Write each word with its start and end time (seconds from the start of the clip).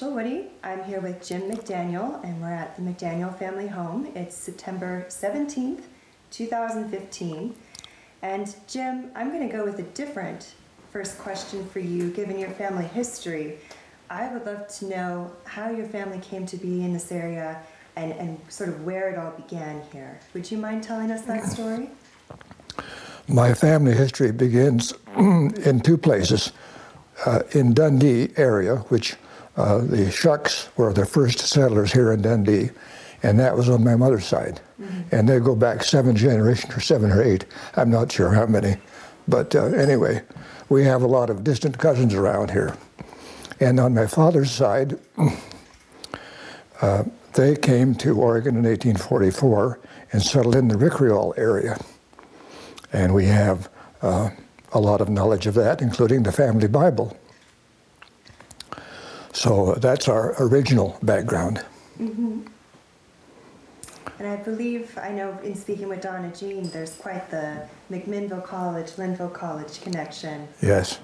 Rachael 0.00 0.14
Woody. 0.14 0.46
I'm 0.62 0.84
here 0.84 1.00
with 1.00 1.26
Jim 1.26 1.50
McDaniel, 1.50 2.22
and 2.22 2.40
we're 2.40 2.52
at 2.52 2.76
the 2.76 2.82
McDaniel 2.82 3.36
family 3.36 3.66
home. 3.66 4.06
It's 4.14 4.36
September 4.36 5.04
17th, 5.08 5.82
2015. 6.30 7.52
And 8.22 8.54
Jim, 8.68 9.10
I'm 9.16 9.30
going 9.32 9.48
to 9.48 9.52
go 9.52 9.64
with 9.64 9.80
a 9.80 9.90
different 9.94 10.54
first 10.92 11.18
question 11.18 11.68
for 11.70 11.80
you, 11.80 12.12
given 12.12 12.38
your 12.38 12.50
family 12.50 12.84
history. 12.84 13.58
I 14.08 14.32
would 14.32 14.46
love 14.46 14.68
to 14.78 14.84
know 14.84 15.32
how 15.42 15.70
your 15.70 15.86
family 15.86 16.20
came 16.20 16.46
to 16.46 16.56
be 16.56 16.84
in 16.84 16.92
this 16.92 17.10
area 17.10 17.60
and, 17.96 18.12
and 18.12 18.38
sort 18.48 18.68
of 18.68 18.84
where 18.84 19.10
it 19.10 19.18
all 19.18 19.32
began 19.32 19.82
here. 19.90 20.20
Would 20.32 20.48
you 20.48 20.58
mind 20.58 20.84
telling 20.84 21.10
us 21.10 21.22
that 21.22 21.44
story? 21.44 21.90
My 23.26 23.52
family 23.52 23.94
history 23.94 24.30
begins 24.30 24.94
in 25.16 25.80
two 25.80 25.98
places. 25.98 26.52
Uh, 27.26 27.42
in 27.50 27.74
Dundee 27.74 28.28
area, 28.36 28.76
which 28.90 29.16
uh, 29.58 29.78
the 29.78 30.08
Shucks 30.10 30.68
were 30.76 30.92
the 30.92 31.04
first 31.04 31.40
settlers 31.40 31.92
here 31.92 32.12
in 32.12 32.22
Dundee, 32.22 32.70
and 33.24 33.40
that 33.40 33.56
was 33.56 33.68
on 33.68 33.82
my 33.82 33.96
mother's 33.96 34.24
side. 34.24 34.60
Mm-hmm. 34.80 35.00
And 35.10 35.28
they 35.28 35.40
go 35.40 35.56
back 35.56 35.82
seven 35.82 36.14
generations 36.14 36.76
or 36.76 36.80
seven 36.80 37.10
or 37.10 37.20
eight. 37.20 37.44
I'm 37.74 37.90
not 37.90 38.12
sure 38.12 38.30
how 38.30 38.46
many. 38.46 38.76
But 39.26 39.56
uh, 39.56 39.64
anyway, 39.64 40.22
we 40.68 40.84
have 40.84 41.02
a 41.02 41.08
lot 41.08 41.28
of 41.28 41.42
distant 41.42 41.76
cousins 41.76 42.14
around 42.14 42.52
here. 42.52 42.76
And 43.58 43.80
on 43.80 43.94
my 43.94 44.06
father's 44.06 44.52
side, 44.52 44.96
uh, 46.80 47.02
they 47.34 47.56
came 47.56 47.96
to 47.96 48.16
Oregon 48.16 48.54
in 48.54 48.62
1844 48.62 49.80
and 50.12 50.22
settled 50.22 50.54
in 50.54 50.68
the 50.68 50.76
Rickreall 50.76 51.36
area. 51.36 51.76
And 52.92 53.12
we 53.12 53.26
have 53.26 53.68
uh, 54.02 54.30
a 54.72 54.78
lot 54.78 55.00
of 55.00 55.08
knowledge 55.08 55.48
of 55.48 55.54
that, 55.54 55.82
including 55.82 56.22
the 56.22 56.32
family 56.32 56.68
Bible. 56.68 57.16
So 59.32 59.74
that's 59.74 60.08
our 60.08 60.34
original 60.42 60.98
background. 61.02 61.64
Mm-hmm. 62.00 62.42
And 64.18 64.28
I 64.28 64.36
believe, 64.36 64.98
I 64.98 65.10
know 65.10 65.38
in 65.44 65.54
speaking 65.54 65.88
with 65.88 66.00
Donna 66.00 66.32
Jean, 66.34 66.68
there's 66.70 66.94
quite 66.96 67.30
the 67.30 67.62
McMinnville 67.90 68.44
College, 68.44 68.90
Linfield 68.92 69.32
College 69.32 69.80
connection. 69.80 70.48
Yes. 70.60 70.98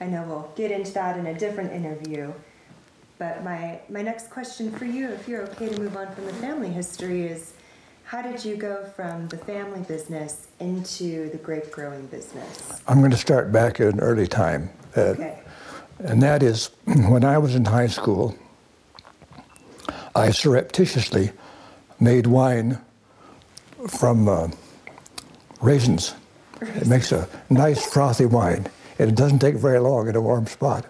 I 0.00 0.06
know 0.06 0.22
we'll 0.22 0.50
get 0.56 0.70
into 0.70 0.92
that 0.92 1.18
in 1.18 1.26
a 1.26 1.38
different 1.38 1.72
interview. 1.72 2.32
But 3.18 3.44
my, 3.44 3.80
my 3.90 4.00
next 4.00 4.30
question 4.30 4.72
for 4.72 4.86
you, 4.86 5.10
if 5.10 5.28
you're 5.28 5.42
okay 5.48 5.68
to 5.68 5.78
move 5.78 5.94
on 5.94 6.14
from 6.14 6.24
the 6.24 6.32
family 6.34 6.70
history, 6.70 7.26
is 7.26 7.52
how 8.04 8.22
did 8.22 8.42
you 8.42 8.56
go 8.56 8.84
from 8.96 9.28
the 9.28 9.36
family 9.36 9.80
business 9.80 10.48
into 10.58 11.28
the 11.30 11.36
grape 11.36 11.70
growing 11.70 12.06
business? 12.06 12.80
I'm 12.88 13.00
going 13.00 13.10
to 13.10 13.18
start 13.18 13.52
back 13.52 13.78
at 13.80 13.92
an 13.92 14.00
early 14.00 14.26
time. 14.26 14.70
Uh, 14.96 15.00
okay. 15.00 15.38
And 16.04 16.22
that 16.22 16.42
is 16.42 16.70
when 16.86 17.24
I 17.24 17.38
was 17.38 17.54
in 17.54 17.64
high 17.64 17.86
school, 17.86 18.36
I 20.14 20.30
surreptitiously 20.30 21.32
made 21.98 22.26
wine 22.26 22.78
from 23.88 24.28
uh, 24.28 24.48
raisins. 25.60 26.14
It 26.60 26.86
makes 26.86 27.12
a 27.12 27.28
nice 27.48 27.84
frothy 27.86 28.26
wine, 28.26 28.66
and 28.98 29.10
it 29.10 29.14
doesn't 29.14 29.38
take 29.38 29.56
very 29.56 29.78
long 29.78 30.08
in 30.08 30.16
a 30.16 30.20
warm 30.20 30.46
spot. 30.46 30.86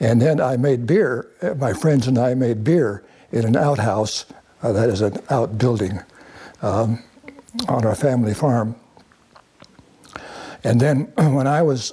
And 0.00 0.20
then 0.20 0.40
I 0.40 0.56
made 0.56 0.86
beer. 0.86 1.30
My 1.58 1.72
friends 1.72 2.06
and 2.06 2.18
I 2.18 2.34
made 2.34 2.64
beer 2.64 3.04
in 3.32 3.44
an 3.44 3.56
outhouse, 3.56 4.26
uh, 4.62 4.72
that 4.72 4.88
is 4.88 5.00
an 5.00 5.18
outbuilding, 5.30 6.00
um, 6.62 7.02
on 7.68 7.84
our 7.84 7.94
family 7.94 8.34
farm. 8.34 8.76
And 10.62 10.80
then 10.80 11.02
when 11.16 11.46
I 11.46 11.62
was 11.62 11.92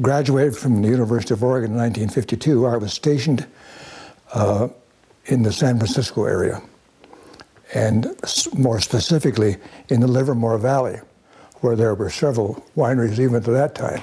graduated 0.00 0.56
from 0.56 0.82
the 0.82 0.88
University 0.88 1.34
of 1.34 1.42
Oregon 1.42 1.72
in 1.72 1.78
1952, 1.78 2.66
I 2.66 2.76
was 2.76 2.92
stationed 2.92 3.46
uh, 4.32 4.68
in 5.26 5.42
the 5.42 5.52
San 5.52 5.78
Francisco 5.78 6.24
area, 6.24 6.62
and 7.74 8.06
more 8.54 8.80
specifically 8.80 9.56
in 9.88 10.00
the 10.00 10.06
Livermore 10.06 10.58
Valley, 10.58 10.98
where 11.60 11.76
there 11.76 11.94
were 11.94 12.10
several 12.10 12.64
wineries 12.76 13.18
even 13.18 13.36
at 13.36 13.44
that 13.44 13.74
time. 13.74 14.02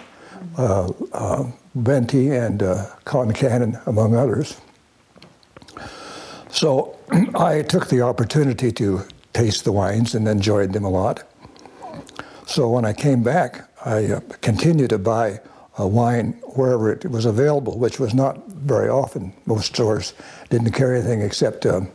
Uh, 0.58 0.92
uh, 1.14 1.52
Wente 1.76 2.32
and 2.32 2.64
uh, 2.64 2.86
Concannon, 3.06 3.86
among 3.88 4.16
others. 4.16 4.60
So 6.52 6.98
I 7.36 7.64
took 7.64 7.88
the 7.90 8.02
opportunity 8.02 8.72
to 8.74 9.02
taste 9.34 9.64
the 9.64 9.72
wines 9.72 10.16
and 10.16 10.28
enjoyed 10.28 10.74
them 10.74 10.84
a 10.84 10.90
lot. 10.90 11.24
So 12.46 12.70
when 12.70 12.86
I 12.86 12.94
came 12.94 13.24
back, 13.24 13.70
I 13.86 14.06
uh, 14.06 14.20
continued 14.42 14.90
to 14.92 14.98
buy 14.98 15.40
wine 15.86 16.34
wherever 16.56 16.92
it 16.92 17.06
was 17.10 17.26
available, 17.26 17.78
which 17.78 18.00
was 18.00 18.14
not 18.14 18.48
very 18.50 18.90
often. 18.90 19.34
Most 19.46 19.68
stores 19.68 20.14
didn't 20.50 20.72
carry 20.72 21.00
anything 21.00 21.22
except, 21.22 21.66
um, 21.66 21.90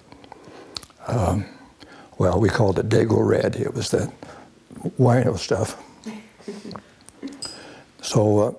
um, 1.08 1.44
well, 2.18 2.40
we 2.40 2.48
called 2.48 2.78
it 2.78 2.88
Dago 2.88 3.26
Red. 3.26 3.56
It 3.56 3.74
was 3.74 3.90
the 3.90 4.12
wino 4.98 5.38
stuff. 5.38 5.82
so 8.02 8.38
uh, 8.40 8.52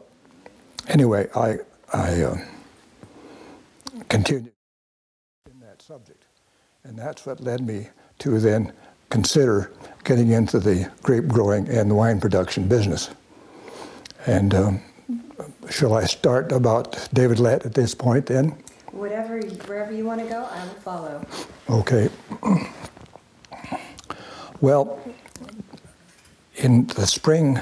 anyway, 0.89 1.29
I, 1.35 1.57
I 1.94 2.22
uh, 2.23 2.38
continued 4.09 4.51
in 5.51 5.59
that 5.62 5.81
subject. 5.81 6.25
And 6.83 6.97
that's 6.97 7.25
what 7.25 7.41
led 7.41 7.62
me 7.62 7.89
to 8.19 8.39
then 8.39 8.73
consider 9.09 9.72
getting 10.03 10.31
into 10.31 10.59
the 10.59 10.91
grape 11.03 11.28
growing 11.28 11.67
and 11.69 11.95
wine 11.95 12.19
production 12.19 12.67
business. 12.67 13.09
And 14.28 14.53
um, 14.56 14.81
shall 15.69 15.94
I 15.94 16.06
start 16.06 16.51
about 16.51 17.07
David 17.13 17.40
Lett 17.40 17.66
at 17.66 17.74
this 17.74 17.96
point 17.96 18.28
then? 18.28 18.57
Whatever, 18.91 19.41
wherever 19.41 19.91
you 19.91 20.06
want 20.06 20.22
to 20.22 20.28
go, 20.28 20.44
I 20.44 20.66
will 20.66 20.74
follow. 20.75 21.25
Okay. 21.69 22.09
Well, 24.62 25.01
in 26.56 26.88
the 26.88 27.06
spring 27.06 27.59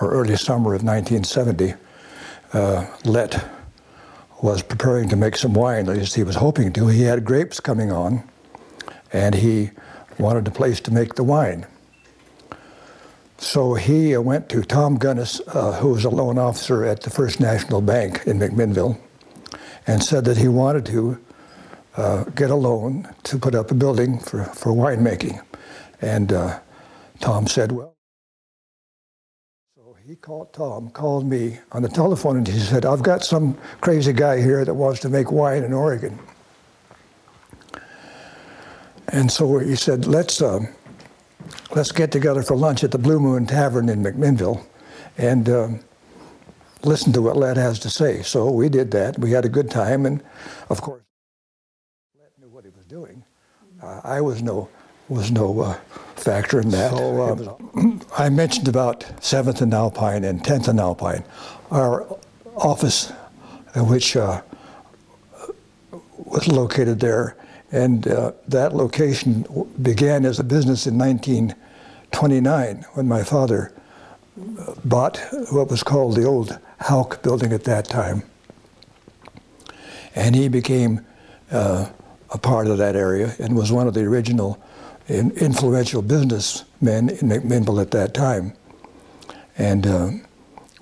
or 0.00 0.10
early 0.10 0.36
summer 0.36 0.74
of 0.74 0.82
1970, 0.82 1.74
uh, 2.54 2.86
Lett 3.04 3.44
was 4.40 4.62
preparing 4.62 5.08
to 5.10 5.16
make 5.16 5.36
some 5.36 5.52
wine, 5.52 5.88
at 5.88 5.96
least 5.96 6.14
he 6.14 6.22
was 6.22 6.36
hoping 6.36 6.72
to. 6.74 6.86
He 6.86 7.02
had 7.02 7.24
grapes 7.24 7.60
coming 7.60 7.92
on, 7.92 8.26
and 9.12 9.34
he 9.34 9.70
wanted 10.18 10.48
a 10.48 10.50
place 10.50 10.80
to 10.80 10.90
make 10.90 11.14
the 11.14 11.24
wine. 11.24 11.66
So 13.38 13.74
he 13.74 14.16
uh, 14.16 14.20
went 14.20 14.48
to 14.50 14.62
Tom 14.62 14.96
Gunnis, 14.96 15.40
uh, 15.48 15.72
who 15.80 15.90
was 15.90 16.04
a 16.04 16.10
loan 16.10 16.38
officer 16.38 16.84
at 16.84 17.02
the 17.02 17.10
First 17.10 17.40
National 17.40 17.80
Bank 17.80 18.22
in 18.26 18.38
McMinnville, 18.38 18.98
and 19.86 20.02
said 20.02 20.24
that 20.24 20.38
he 20.38 20.48
wanted 20.48 20.86
to 20.86 21.18
uh, 21.96 22.24
get 22.24 22.50
a 22.50 22.54
loan 22.54 23.08
to 23.24 23.38
put 23.38 23.54
up 23.54 23.70
a 23.70 23.74
building 23.74 24.18
for, 24.18 24.44
for 24.44 24.72
winemaking. 24.72 25.40
And 26.00 26.32
uh, 26.32 26.60
Tom 27.20 27.46
said, 27.46 27.72
well, 27.72 27.94
so 29.76 29.96
he 30.06 30.16
called 30.16 30.52
Tom, 30.52 30.90
called 30.90 31.26
me 31.26 31.58
on 31.72 31.82
the 31.82 31.88
telephone, 31.88 32.38
and 32.38 32.48
he 32.48 32.58
said, 32.58 32.86
I've 32.86 33.02
got 33.02 33.24
some 33.24 33.56
crazy 33.80 34.12
guy 34.12 34.40
here 34.40 34.64
that 34.64 34.74
wants 34.74 35.00
to 35.00 35.08
make 35.08 35.30
wine 35.30 35.62
in 35.64 35.72
Oregon. 35.72 36.18
And 39.08 39.30
so 39.30 39.58
he 39.58 39.76
said, 39.76 40.06
let's, 40.06 40.42
um, 40.42 40.68
let's 41.74 41.92
get 41.92 42.12
together 42.12 42.42
for 42.42 42.56
lunch 42.56 42.84
at 42.84 42.90
the 42.90 42.98
Blue 42.98 43.20
Moon 43.20 43.46
Tavern 43.46 43.88
in 43.88 44.02
McMinnville 44.02 44.64
and 45.18 45.48
um, 45.48 45.80
listen 46.82 47.12
to 47.12 47.22
what 47.22 47.36
Lett 47.36 47.56
has 47.56 47.78
to 47.80 47.90
say. 47.90 48.22
So 48.22 48.50
we 48.50 48.68
did 48.68 48.90
that. 48.92 49.18
We 49.18 49.30
had 49.30 49.44
a 49.44 49.48
good 49.48 49.70
time, 49.70 50.06
and 50.06 50.22
of 50.70 50.80
course, 50.80 51.02
Lett 52.18 52.32
knew 52.40 52.48
what 52.48 52.64
he 52.64 52.70
was 52.70 52.84
doing. 52.84 53.24
Uh, 53.82 54.00
I 54.04 54.20
was 54.20 54.42
no 54.42 54.68
was 55.08 55.30
no 55.30 55.60
uh, 55.60 55.74
factor 56.16 56.60
in 56.60 56.70
that. 56.70 56.90
So 56.90 57.58
uh, 57.74 57.98
I 58.18 58.28
mentioned 58.28 58.68
about 58.68 59.06
Seventh 59.22 59.60
and 59.60 59.72
Alpine 59.72 60.24
and 60.24 60.44
Tenth 60.44 60.68
and 60.68 60.80
Alpine. 60.80 61.24
Our 61.70 62.06
office, 62.56 63.10
which 63.76 64.16
uh, 64.16 64.42
was 66.16 66.48
located 66.48 67.00
there, 67.00 67.36
and 67.72 68.06
uh, 68.06 68.32
that 68.48 68.74
location 68.74 69.44
began 69.82 70.24
as 70.24 70.38
a 70.38 70.44
business 70.44 70.86
in 70.86 70.96
1929 70.98 72.84
when 72.94 73.08
my 73.08 73.24
father 73.24 73.72
uh, 74.58 74.74
bought 74.84 75.18
what 75.50 75.70
was 75.70 75.82
called 75.82 76.14
the 76.14 76.24
old 76.24 76.58
Hauk 76.80 77.22
building 77.22 77.52
at 77.52 77.64
that 77.64 77.86
time. 77.86 78.22
And 80.14 80.34
he 80.34 80.48
became 80.48 81.04
uh, 81.50 81.88
a 82.30 82.38
part 82.38 82.66
of 82.68 82.78
that 82.78 82.96
area 82.96 83.34
and 83.38 83.56
was 83.56 83.72
one 83.72 83.86
of 83.86 83.94
the 83.94 84.02
original 84.02 84.62
in, 85.08 85.30
influential 85.32 86.02
businessmen 86.02 87.08
in 87.08 87.28
McMinnville 87.28 87.80
at 87.80 87.90
that 87.92 88.14
time. 88.14 88.52
And 89.58 89.86
uh, 89.86 90.10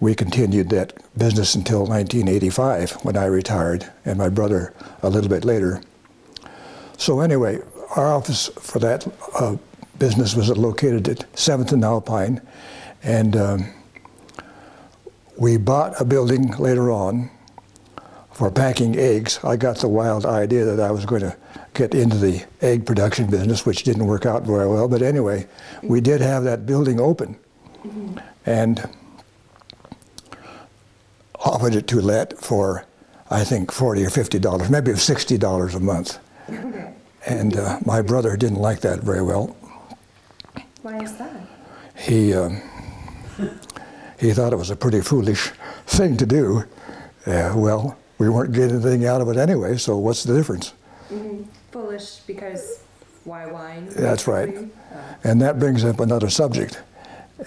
we 0.01 0.15
continued 0.15 0.71
that 0.71 0.93
business 1.17 1.55
until 1.55 1.81
1985 1.81 3.05
when 3.05 3.17
I 3.17 3.27
retired, 3.27 3.91
and 4.05 4.19
my 4.19 4.29
brother 4.29 4.75
a 5.03 5.09
little 5.09 5.31
bit 5.31 5.45
later. 5.45 5.81
So, 6.97 7.21
anyway, 7.21 7.61
our 7.97 8.13
office 8.13 8.49
for 8.61 8.79
that 8.81 9.07
uh, 9.39 9.57
business 9.99 10.35
was 10.35 10.49
located 10.51 11.09
at 11.09 11.33
7th 11.33 11.73
and 11.73 11.85
Alpine, 11.85 12.41
and 13.03 13.37
um, 13.37 13.67
we 15.37 15.57
bought 15.57 16.01
a 16.01 16.05
building 16.05 16.57
later 16.57 16.91
on 16.91 17.31
for 18.33 18.51
packing 18.51 18.97
eggs. 18.99 19.39
I 19.45 19.57
got 19.57 19.79
the 19.79 19.89
wild 19.89 20.27
idea 20.27 20.65
that 20.65 20.81
I 20.81 20.91
was 20.91 21.05
going 21.07 21.23
to 21.23 21.37
get 21.73 21.95
into 21.95 22.17
the 22.17 22.45
egg 22.61 22.87
production 22.87 23.29
business, 23.29 23.65
which 23.65 23.83
didn't 23.85 24.07
work 24.07 24.27
out 24.27 24.43
very 24.43 24.69
well. 24.69 24.89
But 24.89 25.03
anyway, 25.03 25.47
we 25.83 26.01
did 26.01 26.21
have 26.21 26.45
that 26.45 26.67
building 26.67 27.01
open, 27.01 27.37
mm-hmm. 27.85 28.19
and 28.47 28.89
offered 31.41 31.75
it 31.75 31.87
to 31.89 32.01
Lett 32.01 32.39
for, 32.39 32.87
I 33.31 33.45
think, 33.45 33.73
forty 33.73 34.05
or 34.05 34.11
fifty 34.11 34.39
dollars, 34.39 34.71
maybe 34.71 34.95
sixty 34.97 35.39
dollars 35.39 35.75
a 35.75 35.81
month. 35.81 36.19
And 37.27 37.57
uh, 37.57 37.79
my 37.85 38.03
brother 38.03 38.37
didn't 38.37 38.59
like 38.59 38.81
that 38.81 39.01
very 39.01 39.23
well. 39.23 39.57
Why 40.83 41.03
is 41.03 41.17
that? 41.17 41.41
He 41.97 42.35
uh, 42.35 42.51
he 44.19 44.33
thought 44.33 44.53
it 44.53 44.57
was 44.57 44.71
a 44.71 44.77
pretty 44.77 45.01
foolish 45.01 45.51
thing 45.87 46.17
to 46.19 46.27
do. 46.27 46.65
Uh, 47.27 47.53
well, 47.57 47.97
we 48.19 48.29
weren't 48.29 48.53
getting 48.53 48.77
anything 48.77 49.07
out 49.07 49.21
of 49.21 49.29
it 49.29 49.37
anyway, 49.37 49.77
so 49.77 49.97
what's 49.97 50.25
the 50.25 50.35
difference? 50.35 50.75
Mm-hmm. 51.11 51.45
Foolish 51.71 52.17
because 52.27 52.81
why 53.25 53.47
wine? 53.47 53.89
That's 53.91 54.27
right. 54.27 54.57
Uh. 54.57 54.97
And 55.25 55.41
that 55.41 55.59
brings 55.59 55.85
up 55.85 56.01
another 56.01 56.29
subject. 56.29 56.83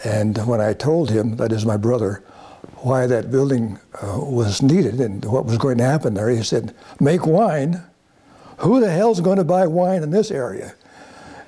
And 0.04 0.38
when 0.48 0.60
I 0.60 0.74
told 0.74 1.10
him, 1.10 1.38
that 1.38 1.52
is 1.52 1.66
my 1.66 1.78
brother, 1.78 2.24
why 2.78 3.08
that 3.08 3.32
building 3.32 3.80
uh, 4.02 4.20
was 4.20 4.62
needed 4.62 5.00
and 5.00 5.24
what 5.26 5.46
was 5.46 5.58
going 5.58 5.78
to 5.78 5.84
happen 5.84 6.14
there, 6.16 6.30
he 6.30 6.44
said, 6.44 6.76
Make 7.00 7.26
wine. 7.26 7.84
Who 8.58 8.80
the 8.80 8.92
hell's 8.92 9.22
going 9.22 9.38
to 9.38 9.44
buy 9.44 9.68
wine 9.68 10.04
in 10.04 10.12
this 10.12 10.32
area 10.32 10.76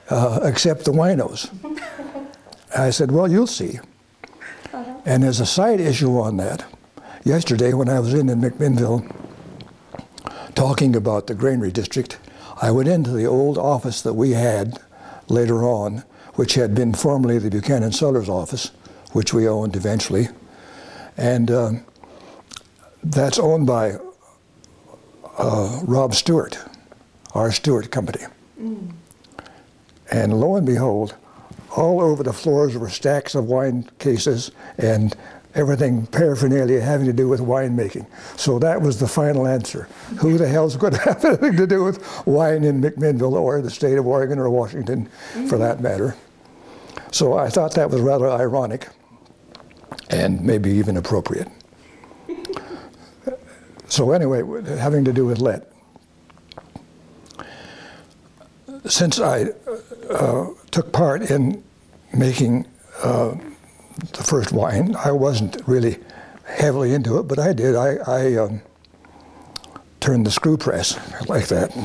uh, 0.10 0.40
except 0.44 0.86
the 0.86 0.92
winos? 0.92 1.50
I 2.78 2.92
said, 2.92 3.12
Well, 3.12 3.30
you'll 3.30 3.48
see. 3.48 3.80
Uh-huh. 4.74 5.02
And 5.06 5.24
there's 5.24 5.40
a 5.40 5.46
side 5.46 5.80
issue 5.80 6.18
on 6.20 6.38
that. 6.38 6.66
Yesterday, 7.24 7.74
when 7.74 7.90
I 7.90 8.00
was 8.00 8.14
in, 8.14 8.30
in 8.30 8.42
McMinnville 8.42 9.12
talking 10.56 10.96
about 10.96 11.28
the 11.28 11.36
granary 11.36 11.72
district, 11.72 12.18
I 12.62 12.72
went 12.72 12.90
into 12.90 13.12
the 13.12 13.26
old 13.26 13.58
office 13.58 14.02
that 14.02 14.14
we 14.14 14.32
had 14.32 14.80
later 15.28 15.64
on, 15.64 16.04
which 16.36 16.56
had 16.56 16.76
been 16.76 16.94
formerly 16.94 17.40
the 17.40 17.50
Buchanan 17.50 17.92
Cellers 17.92 18.30
office, 18.30 18.72
which 19.14 19.34
we 19.34 19.48
owned 19.48 19.76
eventually. 19.76 20.30
And 21.18 21.52
um, 21.52 21.86
that's 23.04 23.40
owned 23.40 23.68
by 23.68 23.98
uh, 25.38 25.80
Rob 25.84 26.14
Stewart, 26.14 26.58
our 27.34 27.52
Stewart 27.52 27.92
Company. 27.92 28.26
Mm. 28.60 28.92
And 30.12 30.40
lo 30.40 30.56
and 30.56 30.66
behold, 30.66 31.16
all 31.76 32.02
over 32.02 32.24
the 32.24 32.34
floors 32.34 32.76
were 32.76 32.90
stacks 32.90 33.36
of 33.36 33.46
wine 33.46 33.88
cases 34.00 34.52
and 34.78 35.16
everything 35.56 36.06
paraphernalia 36.08 36.82
having 36.82 37.06
to 37.08 37.14
do 37.14 37.28
with 37.28 37.40
winemaking. 37.40 38.06
So 38.38 38.60
that 38.60 38.82
was 38.82 39.00
the 39.00 39.08
final 39.08 39.48
answer. 39.48 39.88
Who 40.20 40.38
the 40.38 40.48
hell's 40.48 40.76
going 40.76 40.94
to 40.94 41.00
have 41.00 41.24
anything 41.26 41.58
to 41.58 41.68
do 41.68 41.84
with 41.84 42.26
wine 42.26 42.64
in 42.64 42.82
McMinnville 42.82 43.34
or 43.34 43.62
the 43.62 43.70
state 43.70 43.98
of 43.98 44.08
Oregon 44.08 44.40
or 44.40 44.50
Washington, 44.50 45.06
mm-hmm. 45.06 45.48
for 45.48 45.58
that 45.58 45.82
matter? 45.82 46.16
So 47.12 47.38
I 47.38 47.50
thought 47.50 47.74
that 47.76 47.90
was 47.90 48.02
rather 48.02 48.30
ironic 48.30 48.88
and 50.10 50.42
maybe 50.42 50.72
even 50.72 50.98
appropriate. 50.98 51.48
so, 53.88 54.12
anyway, 54.12 54.42
having 54.78 55.06
to 55.06 55.14
do 55.14 55.26
with 55.26 55.40
Lett. 55.40 55.72
Since 58.86 59.20
I 59.20 59.48
uh, 60.10 60.48
took 60.72 60.92
part 60.92 61.30
in 61.30 61.64
making 62.14 62.66
uh, 63.04 63.36
the 64.14 64.24
first 64.24 64.52
wine, 64.52 64.96
I 64.96 65.12
wasn't 65.12 65.62
really 65.68 66.00
heavily 66.46 66.94
into 66.94 67.20
it, 67.20 67.24
but 67.24 67.40
I 67.40 67.54
did. 67.54 67.76
I, 67.76 67.98
I 68.08 68.36
um, 68.36 68.62
turned 70.00 70.26
the 70.26 70.32
screw 70.32 70.58
press 70.58 70.98
like 71.28 71.48
that. 71.48 71.76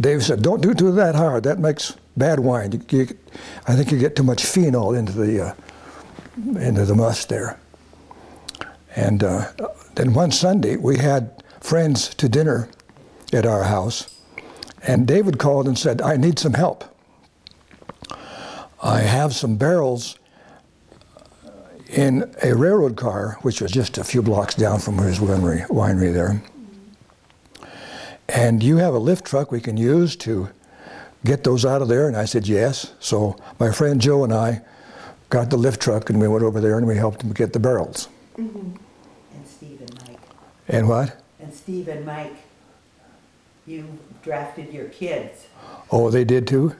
Dave 0.00 0.24
said, 0.24 0.42
"Don't 0.42 0.60
do 0.60 0.70
it 0.70 0.92
that 0.92 1.14
hard. 1.14 1.44
That 1.44 1.58
makes 1.58 1.94
bad 2.16 2.40
wine. 2.40 2.72
You, 2.72 2.80
you, 2.90 3.18
I 3.68 3.74
think 3.76 3.92
you 3.92 3.98
get 3.98 4.16
too 4.16 4.22
much 4.22 4.44
phenol 4.44 4.94
into 4.94 5.12
the 5.12 5.40
uh, 5.48 5.54
into 6.58 6.84
the 6.84 6.94
must 6.94 7.28
there. 7.28 7.58
And 8.96 9.22
uh, 9.22 9.52
then 9.94 10.12
one 10.12 10.30
Sunday, 10.32 10.76
we 10.76 10.98
had 10.98 11.42
friends 11.60 12.14
to 12.16 12.28
dinner 12.28 12.68
at 13.32 13.46
our 13.46 13.64
house, 13.64 14.21
and 14.86 15.06
David 15.06 15.38
called 15.38 15.66
and 15.66 15.78
said, 15.78 16.00
I 16.00 16.16
need 16.16 16.38
some 16.38 16.54
help. 16.54 16.84
I 18.82 19.00
have 19.00 19.34
some 19.34 19.56
barrels 19.56 20.18
in 21.88 22.34
a 22.42 22.54
railroad 22.54 22.96
car, 22.96 23.38
which 23.42 23.60
was 23.60 23.70
just 23.70 23.98
a 23.98 24.04
few 24.04 24.22
blocks 24.22 24.54
down 24.54 24.80
from 24.80 24.98
his 24.98 25.18
winery, 25.18 25.66
winery 25.68 26.12
there. 26.12 26.42
And 28.28 28.62
you 28.62 28.78
have 28.78 28.94
a 28.94 28.98
lift 28.98 29.26
truck 29.26 29.52
we 29.52 29.60
can 29.60 29.76
use 29.76 30.16
to 30.16 30.48
get 31.24 31.44
those 31.44 31.64
out 31.64 31.82
of 31.82 31.88
there? 31.88 32.08
And 32.08 32.16
I 32.16 32.24
said, 32.24 32.48
yes. 32.48 32.94
So 32.98 33.36
my 33.60 33.70
friend 33.70 34.00
Joe 34.00 34.24
and 34.24 34.32
I 34.32 34.62
got 35.28 35.50
the 35.50 35.56
lift 35.56 35.80
truck 35.80 36.10
and 36.10 36.20
we 36.20 36.28
went 36.28 36.42
over 36.42 36.60
there 36.60 36.78
and 36.78 36.86
we 36.86 36.96
helped 36.96 37.22
him 37.22 37.32
get 37.32 37.52
the 37.52 37.60
barrels. 37.60 38.08
Mm-hmm. 38.36 38.76
And 39.34 39.46
Steve 39.46 39.80
and 39.80 40.08
Mike. 40.08 40.20
And 40.68 40.88
what? 40.88 41.22
And 41.40 41.54
Steve 41.54 41.88
and 41.88 42.04
Mike, 42.04 42.36
you 43.66 43.86
drafted 44.22 44.72
your 44.72 44.88
kids. 44.88 45.46
Oh, 45.90 46.10
they 46.10 46.24
did 46.24 46.46
too? 46.46 46.74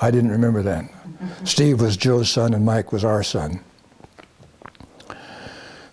I 0.00 0.10
didn't 0.10 0.30
remember 0.30 0.62
that. 0.62 0.90
Steve 1.44 1.80
was 1.80 1.96
Joe's 1.96 2.30
son 2.30 2.54
and 2.54 2.64
Mike 2.64 2.92
was 2.92 3.04
our 3.04 3.22
son. 3.22 3.60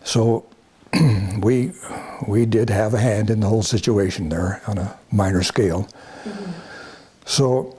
So 0.04 0.46
we 1.42 1.72
we 2.28 2.46
did 2.46 2.70
have 2.70 2.94
a 2.94 3.00
hand 3.00 3.30
in 3.30 3.40
the 3.40 3.48
whole 3.48 3.64
situation 3.64 4.30
there 4.30 4.62
on 4.68 4.78
a 4.78 4.98
minor 5.12 5.44
scale. 5.44 5.90
Mm-hmm. 6.24 6.52
So 7.26 7.78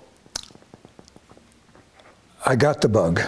I 2.45 2.57
got 2.57 2.81
the 2.81 2.89
bug. 2.89 3.23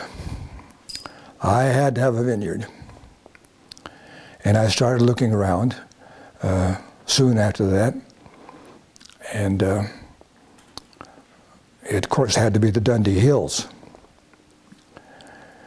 I 1.43 1.65
had 1.65 1.95
to 1.97 2.01
have 2.01 2.17
a 2.17 2.23
vineyard. 2.23 2.67
And 4.45 4.57
I 4.57 4.69
started 4.69 5.03
looking 5.03 5.33
around 5.33 5.77
uh, 6.43 6.77
soon 7.07 7.39
after 7.39 7.67
that. 7.67 7.95
And 9.33 9.63
uh, 9.63 9.85
it, 11.83 12.05
of 12.05 12.09
course, 12.09 12.35
had 12.35 12.55
to 12.55 12.61
be 12.61 12.71
the 12.71 12.81
Dundee 12.81 13.19
Hills. 13.19 13.69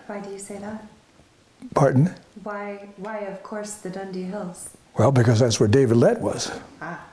Why 0.07 0.19
do 0.19 0.29
you 0.29 0.39
say 0.39 0.57
that? 0.57 0.85
Pardon? 1.73 2.13
Why, 2.43 2.89
why, 2.97 3.19
of 3.19 3.43
course, 3.43 3.75
the 3.75 3.89
Dundee 3.89 4.23
Hills? 4.23 4.71
Well, 4.97 5.11
because 5.11 5.39
that's 5.39 5.59
where 5.59 5.69
David 5.69 5.97
Lett 5.97 6.19
was. 6.19 6.51
Ah. 6.81 7.05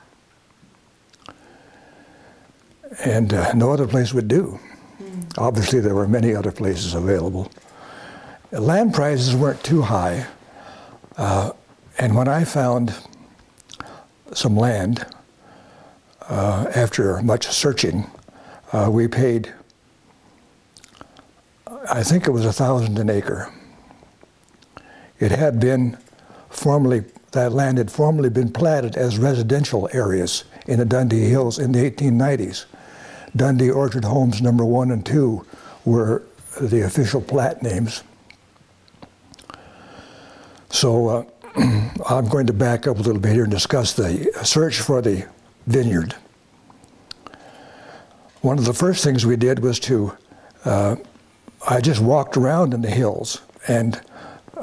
And 3.05 3.33
uh, 3.33 3.53
no 3.53 3.71
other 3.71 3.87
place 3.87 4.13
would 4.13 4.27
do. 4.27 4.59
Mm. 5.01 5.37
Obviously, 5.37 5.79
there 5.79 5.95
were 5.95 6.07
many 6.07 6.35
other 6.35 6.51
places 6.51 6.95
available 6.95 7.49
land 8.51 8.93
prices 8.93 9.35
weren't 9.35 9.63
too 9.63 9.81
high. 9.81 10.25
Uh, 11.17 11.51
and 11.97 12.15
when 12.15 12.27
I 12.27 12.43
found 12.45 12.93
some 14.33 14.55
land, 14.55 15.05
uh, 16.29 16.71
after 16.75 17.21
much 17.21 17.47
searching, 17.47 18.09
uh, 18.71 18.87
we 18.91 19.07
paid, 19.07 19.53
I 21.91 22.03
think 22.03 22.27
it 22.27 22.31
was 22.31 22.45
a 22.45 22.53
thousand 22.53 22.99
an 22.99 23.09
acre. 23.09 23.51
It 25.19 25.31
had 25.31 25.59
been 25.59 25.97
formerly, 26.49 27.03
that 27.31 27.51
land 27.51 27.77
had 27.77 27.91
formerly 27.91 28.29
been 28.29 28.51
platted 28.51 28.95
as 28.95 29.17
residential 29.17 29.89
areas 29.91 30.43
in 30.67 30.79
the 30.79 30.85
Dundee 30.85 31.29
Hills 31.29 31.57
in 31.57 31.71
the 31.71 31.89
1890s. 31.89 32.65
Dundee 33.35 33.71
Orchard 33.71 34.05
Homes 34.05 34.41
number 34.41 34.63
one 34.63 34.91
and 34.91 35.05
two 35.05 35.45
were 35.83 36.23
the 36.61 36.81
official 36.81 37.21
plat 37.21 37.61
names. 37.61 38.03
So 40.69 41.07
uh, 41.07 41.23
I'm 42.09 42.27
going 42.27 42.47
to 42.47 42.53
back 42.53 42.87
up 42.87 42.97
a 42.97 43.01
little 43.01 43.21
bit 43.21 43.33
here 43.33 43.43
and 43.43 43.51
discuss 43.51 43.93
the 43.93 44.31
search 44.43 44.79
for 44.79 45.01
the 45.01 45.27
vineyard. 45.67 46.15
One 48.41 48.57
of 48.57 48.65
the 48.65 48.73
first 48.73 49.03
things 49.03 49.25
we 49.25 49.35
did 49.35 49.59
was 49.59 49.79
to, 49.81 50.17
uh, 50.65 50.95
I 51.67 51.81
just 51.81 51.99
walked 52.01 52.37
around 52.37 52.73
in 52.73 52.81
the 52.81 52.89
hills 52.89 53.41
and 53.67 53.99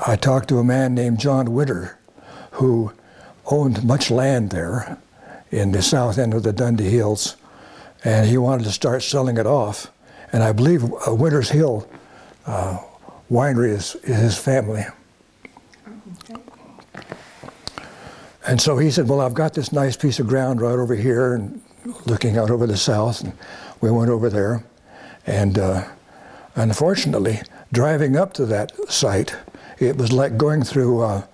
I 0.06 0.16
talked 0.16 0.48
to 0.48 0.58
a 0.58 0.64
man 0.64 0.94
named 0.94 1.18
John 1.18 1.52
Winter 1.52 1.98
who 2.52 2.92
owned 3.46 3.84
much 3.84 4.10
land 4.10 4.50
there 4.50 4.98
in 5.50 5.72
the 5.72 5.82
south 5.82 6.18
end 6.18 6.34
of 6.34 6.42
the 6.42 6.52
Dundee 6.52 6.90
Hills. 6.90 7.36
and 8.04 8.28
he 8.28 8.38
wanted 8.38 8.64
to 8.64 8.72
start 8.72 9.02
selling 9.02 9.36
it 9.36 9.46
off. 9.46 9.90
And 10.32 10.42
I 10.42 10.52
believe 10.52 10.84
uh, 10.84 11.14
Winters 11.14 11.50
Hill 11.50 11.88
uh, 12.46 12.78
Winery 13.30 13.70
is, 13.70 13.96
is 14.04 14.16
his 14.16 14.38
family. 14.38 14.84
Okay. 16.30 16.40
And 18.46 18.60
so 18.60 18.78
he 18.78 18.90
said, 18.90 19.08
Well, 19.08 19.20
I've 19.20 19.34
got 19.34 19.54
this 19.54 19.72
nice 19.72 19.96
piece 19.96 20.20
of 20.20 20.26
ground 20.26 20.60
right 20.60 20.78
over 20.78 20.94
here, 20.94 21.34
and 21.34 21.60
looking 22.06 22.36
out 22.36 22.50
over 22.50 22.66
the 22.66 22.76
south. 22.76 23.22
And 23.22 23.32
we 23.80 23.90
went 23.90 24.10
over 24.10 24.30
there. 24.30 24.64
And 25.26 25.58
uh, 25.58 25.84
unfortunately, 26.54 27.40
driving 27.72 28.16
up 28.16 28.32
to 28.34 28.46
that 28.46 28.72
site, 28.90 29.34
it 29.78 29.96
was 29.96 30.12
like 30.12 30.36
going 30.36 30.62
through 30.62 31.02
a 31.02 31.28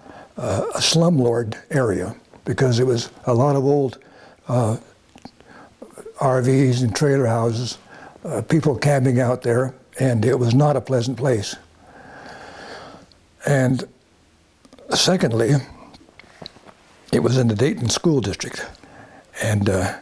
slumlord 0.76 1.56
area 1.70 2.14
because 2.44 2.80
it 2.80 2.86
was 2.86 3.10
a 3.26 3.34
lot 3.34 3.56
of 3.56 3.64
old 3.64 3.98
uh, 4.48 4.76
RVs 6.18 6.82
and 6.82 6.94
trailer 6.94 7.26
houses, 7.26 7.78
uh, 8.24 8.42
people 8.42 8.76
camping 8.76 9.20
out 9.20 9.42
there, 9.42 9.74
and 10.00 10.24
it 10.24 10.38
was 10.38 10.54
not 10.54 10.76
a 10.76 10.80
pleasant 10.80 11.16
place. 11.16 11.56
And 13.46 13.84
secondly, 14.90 15.52
it 17.12 17.22
was 17.22 17.36
in 17.36 17.48
the 17.48 17.54
Dayton 17.54 17.90
School 17.90 18.20
District. 18.20 18.66
And 19.42 19.68
uh, 19.68 19.98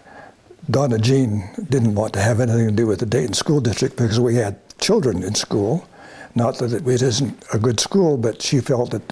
Donna 0.71 0.99
Jean 0.99 1.51
didn't 1.69 1.95
want 1.95 2.13
to 2.15 2.21
have 2.21 2.41
anything 2.41 2.69
to 2.69 2.75
do 2.75 2.87
with 2.87 3.01
the 3.01 3.07
Dayton 3.07 3.35
School 3.35 3.61
District 3.61 3.97
because 3.97 4.21
we 4.21 4.37
had 4.37 4.57
children 4.79 5.23
in 5.23 5.35
school. 5.35 5.87
Not 6.35 6.59
that 6.59 6.73
it 6.73 7.03
isn't 7.03 7.45
a 7.53 7.59
good 7.59 7.81
school, 7.81 8.17
but 8.17 8.41
she 8.41 8.61
felt 8.61 8.93
that 8.93 9.03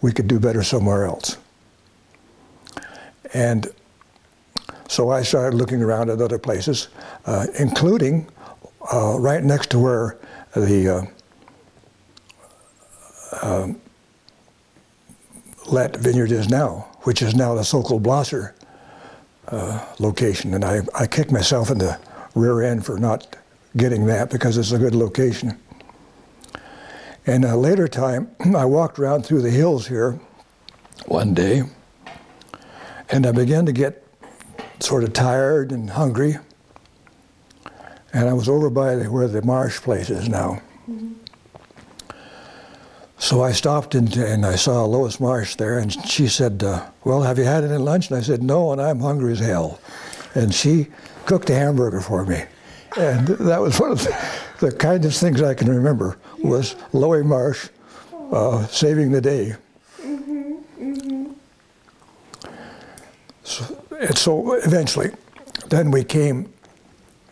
we 0.00 0.12
could 0.12 0.28
do 0.28 0.38
better 0.38 0.62
somewhere 0.62 1.04
else. 1.04 1.36
And 3.32 3.66
so 4.88 5.10
I 5.10 5.22
started 5.22 5.56
looking 5.56 5.82
around 5.82 6.10
at 6.10 6.22
other 6.22 6.38
places, 6.38 6.88
uh, 7.26 7.46
including 7.58 8.28
uh, 8.92 9.18
right 9.18 9.42
next 9.42 9.70
to 9.70 9.80
where 9.80 10.16
the 10.54 10.88
uh, 10.88 11.02
um, 13.42 13.80
Lett 15.66 15.96
Vineyard 15.96 16.30
is 16.30 16.48
now, 16.48 16.86
which 17.04 17.22
is 17.22 17.34
now 17.34 17.54
the 17.54 17.62
Sokol 17.62 18.00
Blosser 18.00 18.52
uh, 19.48 19.86
location. 19.98 20.54
And 20.54 20.64
I, 20.64 20.82
I 20.94 21.06
kicked 21.06 21.30
myself 21.30 21.70
in 21.70 21.78
the 21.78 21.98
rear 22.34 22.62
end 22.62 22.84
for 22.84 22.98
not 22.98 23.36
getting 23.76 24.06
that 24.06 24.30
because 24.30 24.58
it's 24.58 24.72
a 24.72 24.78
good 24.78 24.94
location. 24.94 25.58
And 27.26 27.44
a 27.44 27.56
later 27.56 27.88
time, 27.88 28.30
I 28.56 28.64
walked 28.64 28.98
around 28.98 29.24
through 29.24 29.42
the 29.42 29.50
hills 29.50 29.86
here 29.86 30.18
one 31.06 31.34
day, 31.34 31.62
and 33.10 33.26
I 33.26 33.32
began 33.32 33.66
to 33.66 33.72
get 33.72 34.04
sort 34.80 35.04
of 35.04 35.12
tired 35.12 35.72
and 35.72 35.90
hungry. 35.90 36.36
And 38.12 38.28
I 38.28 38.32
was 38.32 38.48
over 38.48 38.70
by 38.70 38.96
where 39.08 39.26
the 39.26 39.42
marsh 39.42 39.80
place 39.80 40.08
is 40.08 40.28
now. 40.28 40.62
Mm-hmm. 40.88 41.12
So 43.24 43.42
I 43.42 43.52
stopped 43.52 43.94
and, 43.94 44.14
and, 44.18 44.44
I 44.44 44.54
saw 44.54 44.84
Lois 44.84 45.18
Marsh 45.18 45.54
there, 45.54 45.78
and 45.78 45.90
she 46.06 46.28
said, 46.28 46.62
uh, 46.62 46.84
Well, 47.04 47.22
have 47.22 47.38
you 47.38 47.44
had 47.44 47.64
any 47.64 47.78
lunch? 47.78 48.10
And 48.10 48.18
I 48.18 48.20
said, 48.20 48.42
No, 48.42 48.70
and 48.70 48.82
I'm 48.82 49.00
hungry 49.00 49.32
as 49.32 49.38
hell. 49.38 49.80
And 50.34 50.54
she 50.54 50.88
cooked 51.24 51.48
a 51.48 51.54
hamburger 51.54 52.02
for 52.02 52.26
me. 52.26 52.44
And 52.98 53.26
that 53.26 53.62
was 53.62 53.80
one 53.80 53.92
of 53.92 54.02
the, 54.02 54.14
the 54.60 54.72
kind 54.72 55.06
of 55.06 55.14
things 55.14 55.40
I 55.40 55.54
can 55.54 55.74
remember 55.74 56.18
was 56.42 56.76
Lois 56.92 57.24
Marsh 57.24 57.70
uh, 58.30 58.66
saving 58.66 59.10
the 59.10 59.22
day. 59.22 59.54
So, 63.42 63.82
and 64.00 64.18
so 64.18 64.52
eventually, 64.52 65.12
then 65.70 65.90
we 65.90 66.04
came 66.04 66.52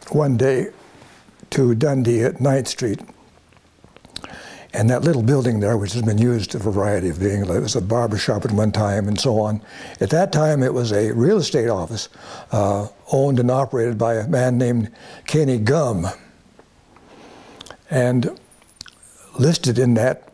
one 0.08 0.38
day 0.38 0.68
to 1.50 1.75
Dundee 1.75 2.22
at 2.22 2.37
9th 2.37 2.68
Street. 2.68 3.00
And 4.74 4.88
that 4.88 5.02
little 5.02 5.22
building 5.22 5.60
there, 5.60 5.76
which 5.76 5.92
has 5.92 6.02
been 6.02 6.18
used 6.18 6.54
a 6.54 6.58
variety 6.58 7.10
of 7.10 7.20
being, 7.20 7.42
it 7.42 7.48
was 7.48 7.76
a 7.76 7.80
barber 7.80 8.16
shop 8.16 8.44
at 8.44 8.52
one 8.52 8.72
time 8.72 9.06
and 9.06 9.20
so 9.20 9.38
on. 9.38 9.60
At 10.00 10.10
that 10.10 10.32
time, 10.32 10.62
it 10.62 10.72
was 10.72 10.92
a 10.92 11.12
real 11.12 11.36
estate 11.38 11.68
office 11.68 12.08
uh, 12.52 12.88
owned 13.12 13.38
and 13.38 13.50
operated 13.50 13.98
by 13.98 14.14
a 14.14 14.26
man 14.26 14.56
named 14.56 14.90
Kenny 15.26 15.58
Gum. 15.58 16.06
And 17.90 18.38
listed 19.38 19.78
in 19.78 19.92
that 19.94 20.32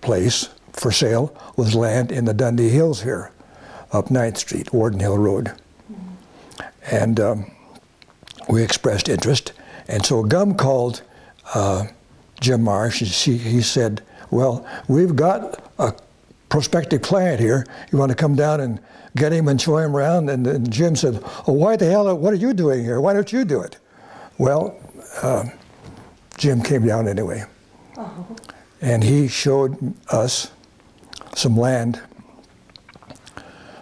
place 0.00 0.48
for 0.72 0.92
sale 0.92 1.36
was 1.56 1.74
land 1.74 2.12
in 2.12 2.24
the 2.24 2.34
Dundee 2.34 2.68
Hills 2.68 3.02
here, 3.02 3.32
up 3.90 4.06
9th 4.06 4.36
Street, 4.36 4.72
Worden 4.72 5.00
Hill 5.00 5.18
Road. 5.18 5.52
And 6.88 7.18
um, 7.18 7.50
we 8.48 8.62
expressed 8.62 9.08
interest. 9.08 9.52
And 9.88 10.06
so 10.06 10.22
Gum 10.22 10.54
called 10.54 11.02
uh, 11.54 11.86
Jim 12.42 12.62
Marsh, 12.62 13.00
and 13.00 13.10
she, 13.10 13.38
he 13.38 13.62
said, 13.62 14.02
Well, 14.30 14.66
we've 14.88 15.16
got 15.16 15.72
a 15.78 15.94
prospective 16.48 17.00
client 17.00 17.40
here. 17.40 17.64
You 17.90 17.98
want 17.98 18.10
to 18.10 18.16
come 18.16 18.34
down 18.34 18.60
and 18.60 18.80
get 19.16 19.32
him 19.32 19.48
and 19.48 19.60
show 19.60 19.78
him 19.78 19.96
around? 19.96 20.28
And, 20.28 20.46
and 20.46 20.70
Jim 20.70 20.96
said, 20.96 21.22
Oh, 21.46 21.52
why 21.52 21.76
the 21.76 21.86
hell, 21.86 22.14
what 22.16 22.32
are 22.32 22.36
you 22.36 22.52
doing 22.52 22.84
here? 22.84 23.00
Why 23.00 23.14
don't 23.14 23.32
you 23.32 23.44
do 23.44 23.62
it? 23.62 23.78
Well, 24.38 24.78
uh, 25.22 25.44
Jim 26.36 26.62
came 26.62 26.84
down 26.86 27.08
anyway. 27.08 27.44
Oh. 27.96 28.36
And 28.80 29.04
he 29.04 29.28
showed 29.28 29.94
us 30.10 30.50
some 31.34 31.56
land 31.56 32.02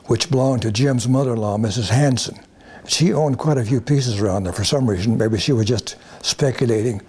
which 0.05 0.31
belonged 0.31 0.63
to 0.63 0.71
Jim's 0.71 1.09
mother 1.09 1.33
in 1.33 1.39
law, 1.39 1.57
Mrs. 1.57 1.89
Hanson. 1.89 2.39
She 2.87 3.13
owned 3.13 3.39
quite 3.39 3.57
a 3.57 3.65
few 3.65 3.81
pieces 3.81 4.21
around 4.21 4.45
there 4.45 4.53
for 4.53 4.65
some 4.65 4.91
reason. 4.91 5.17
Maybe 5.17 5.39
she 5.39 5.53
was 5.53 5.67
just 5.67 5.97
speculating 6.21 7.01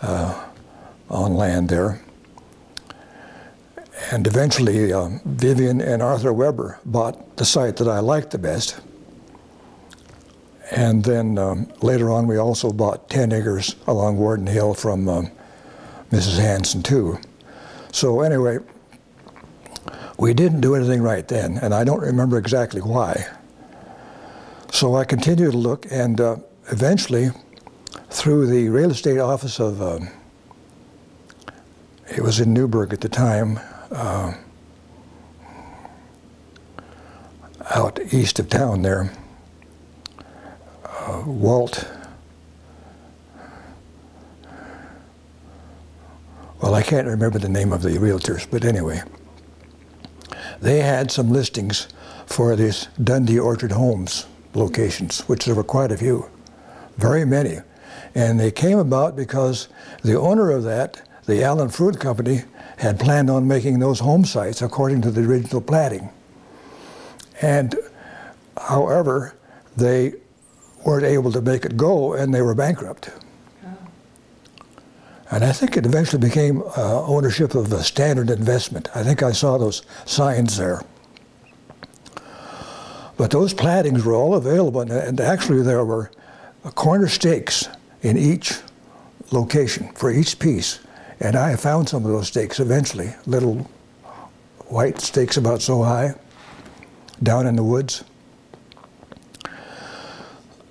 uh, 0.00 0.45
on 1.08 1.34
land 1.34 1.68
there. 1.68 2.00
And 4.10 4.26
eventually, 4.26 4.92
um, 4.92 5.20
Vivian 5.24 5.80
and 5.80 6.02
Arthur 6.02 6.32
Weber 6.32 6.78
bought 6.84 7.36
the 7.36 7.44
site 7.44 7.76
that 7.76 7.88
I 7.88 8.00
liked 8.00 8.30
the 8.30 8.38
best. 8.38 8.80
And 10.70 11.04
then 11.04 11.38
um, 11.38 11.72
later 11.80 12.10
on, 12.10 12.26
we 12.26 12.36
also 12.36 12.72
bought 12.72 13.08
10 13.08 13.32
acres 13.32 13.76
along 13.86 14.18
Worden 14.18 14.46
Hill 14.46 14.74
from 14.74 15.08
um, 15.08 15.30
Mrs. 16.10 16.38
Hanson, 16.38 16.82
too. 16.82 17.18
So, 17.92 18.20
anyway, 18.20 18.58
we 20.18 20.34
didn't 20.34 20.60
do 20.60 20.74
anything 20.74 21.02
right 21.02 21.26
then, 21.26 21.58
and 21.58 21.74
I 21.74 21.84
don't 21.84 22.00
remember 22.00 22.38
exactly 22.38 22.80
why. 22.80 23.26
So 24.72 24.96
I 24.96 25.04
continued 25.04 25.52
to 25.52 25.58
look, 25.58 25.86
and 25.90 26.20
uh, 26.20 26.36
eventually, 26.70 27.30
through 28.10 28.46
the 28.46 28.68
real 28.68 28.90
estate 28.90 29.18
office 29.18 29.60
of, 29.60 29.80
um, 29.80 30.08
it 32.08 32.20
was 32.20 32.40
in 32.40 32.52
Newberg 32.52 32.92
at 32.92 33.00
the 33.00 33.08
time, 33.08 33.58
uh, 33.90 34.34
out 37.74 37.98
east 38.12 38.38
of 38.38 38.48
town 38.48 38.82
there, 38.82 39.12
uh, 40.84 41.22
Walt. 41.26 41.88
Well, 46.62 46.74
I 46.74 46.82
can't 46.82 47.06
remember 47.06 47.38
the 47.38 47.48
name 47.48 47.72
of 47.72 47.82
the 47.82 47.90
realtors, 47.90 48.46
but 48.50 48.64
anyway, 48.64 49.02
they 50.60 50.80
had 50.80 51.10
some 51.10 51.30
listings 51.30 51.88
for 52.26 52.56
these 52.56 52.88
Dundee 53.02 53.38
Orchard 53.38 53.72
Homes 53.72 54.26
locations, 54.54 55.20
which 55.28 55.44
there 55.44 55.54
were 55.54 55.64
quite 55.64 55.92
a 55.92 55.96
few, 55.96 56.28
very 56.96 57.24
many. 57.24 57.58
And 58.14 58.40
they 58.40 58.50
came 58.50 58.78
about 58.78 59.14
because 59.14 59.68
the 60.02 60.18
owner 60.18 60.50
of 60.50 60.64
that, 60.64 61.05
the 61.26 61.42
Allen 61.42 61.68
Fruit 61.68 61.98
Company, 61.98 62.42
had 62.78 63.00
planned 63.00 63.30
on 63.30 63.46
making 63.48 63.78
those 63.78 64.00
home 64.00 64.24
sites 64.24 64.62
according 64.62 65.02
to 65.02 65.10
the 65.10 65.22
original 65.22 65.60
planning. 65.60 66.10
And 67.42 67.74
however, 68.56 69.34
they 69.76 70.14
weren't 70.84 71.04
able 71.04 71.32
to 71.32 71.40
make 71.40 71.64
it 71.64 71.76
go 71.76 72.14
and 72.14 72.32
they 72.32 72.42
were 72.42 72.54
bankrupt. 72.54 73.10
Oh. 73.64 73.76
And 75.30 75.44
I 75.44 75.52
think 75.52 75.76
it 75.76 75.84
eventually 75.84 76.20
became 76.20 76.62
uh, 76.62 77.04
ownership 77.04 77.54
of 77.54 77.72
a 77.72 77.82
standard 77.82 78.30
investment. 78.30 78.88
I 78.94 79.02
think 79.02 79.22
I 79.22 79.32
saw 79.32 79.58
those 79.58 79.82
signs 80.04 80.56
there. 80.56 80.82
But 83.16 83.30
those 83.30 83.54
plattings 83.54 84.04
were 84.04 84.12
all 84.12 84.34
available, 84.34 84.82
and 84.82 85.20
actually 85.20 85.62
there 85.62 85.84
were 85.84 86.10
corner 86.74 87.08
stakes 87.08 87.66
in 88.02 88.18
each 88.18 88.58
location 89.32 89.90
for 89.94 90.10
each 90.10 90.38
piece. 90.38 90.80
And 91.20 91.36
I 91.36 91.56
found 91.56 91.88
some 91.88 92.04
of 92.04 92.10
those 92.10 92.28
stakes 92.28 92.60
eventually, 92.60 93.14
little 93.26 93.70
white 94.66 95.00
stakes 95.00 95.36
about 95.36 95.62
so 95.62 95.82
high, 95.82 96.14
down 97.22 97.46
in 97.46 97.56
the 97.56 97.62
woods. 97.62 98.04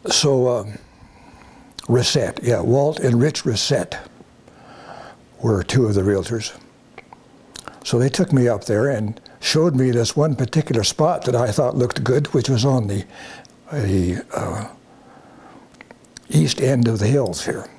So, 0.07 0.47
uh, 0.47 0.65
Reset, 1.87 2.39
yeah, 2.43 2.61
Walt 2.61 2.99
and 2.99 3.19
Rich 3.21 3.45
Reset 3.45 3.97
were 5.41 5.63
two 5.63 5.85
of 5.85 5.93
the 5.93 6.01
realtors. 6.01 6.57
So 7.83 7.99
they 7.99 8.09
took 8.09 8.33
me 8.33 8.47
up 8.47 8.65
there 8.65 8.89
and 8.89 9.21
showed 9.39 9.75
me 9.75 9.91
this 9.91 10.15
one 10.15 10.35
particular 10.35 10.83
spot 10.83 11.23
that 11.25 11.35
I 11.35 11.51
thought 11.51 11.75
looked 11.75 12.03
good, 12.03 12.27
which 12.33 12.49
was 12.49 12.65
on 12.65 12.87
the, 12.87 13.05
the 13.71 14.25
uh, 14.33 14.69
east 16.29 16.61
end 16.61 16.87
of 16.87 16.97
the 16.97 17.07
hills 17.07 17.45
here. 17.45 17.69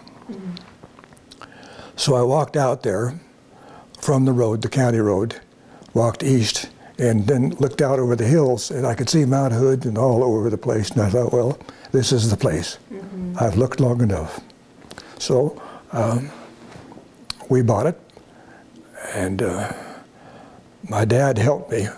So 1.96 2.14
I 2.14 2.22
walked 2.22 2.56
out 2.56 2.82
there 2.82 3.18
from 4.00 4.24
the 4.24 4.32
road, 4.32 4.62
the 4.62 4.68
county 4.68 4.98
road, 4.98 5.40
walked 5.94 6.22
east, 6.22 6.68
and 6.98 7.26
then 7.26 7.50
looked 7.58 7.82
out 7.82 7.98
over 7.98 8.16
the 8.16 8.24
hills, 8.26 8.70
and 8.70 8.86
I 8.86 8.94
could 8.94 9.08
see 9.08 9.24
Mount 9.24 9.52
Hood 9.52 9.84
and 9.86 9.98
all 9.98 10.22
over 10.22 10.50
the 10.50 10.58
place. 10.58 10.90
And 10.90 11.02
I 11.02 11.10
thought, 11.10 11.32
well, 11.32 11.58
this 11.92 12.12
is 12.12 12.30
the 12.30 12.36
place. 12.36 12.78
I've 13.38 13.56
looked 13.56 13.80
long 13.80 14.00
enough. 14.02 14.40
So 15.18 15.60
um, 15.92 16.30
we 17.48 17.62
bought 17.62 17.86
it, 17.86 17.98
and 19.14 19.42
uh, 19.42 19.72
my 20.88 21.04
dad 21.04 21.38
helped 21.38 21.70
me 21.70 21.88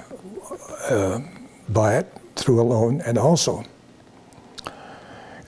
uh, 0.88 1.20
buy 1.68 1.98
it 1.98 2.12
through 2.36 2.60
a 2.60 2.62
loan, 2.62 3.00
and 3.02 3.18
also, 3.18 3.64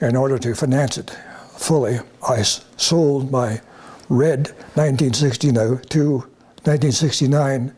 in 0.01 0.15
order 0.15 0.37
to 0.37 0.53
finance 0.55 0.97
it 0.97 1.11
fully, 1.57 1.99
I 2.27 2.39
s- 2.39 2.65
sold 2.77 3.31
my 3.31 3.61
red 4.11 4.49
1962 4.75 6.27
1969 6.63 7.73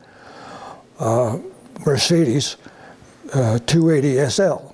uh, 1.00 1.38
Mercedes 1.86 2.58
uh, 3.34 3.60
280 3.60 4.30
SL, 4.30 4.74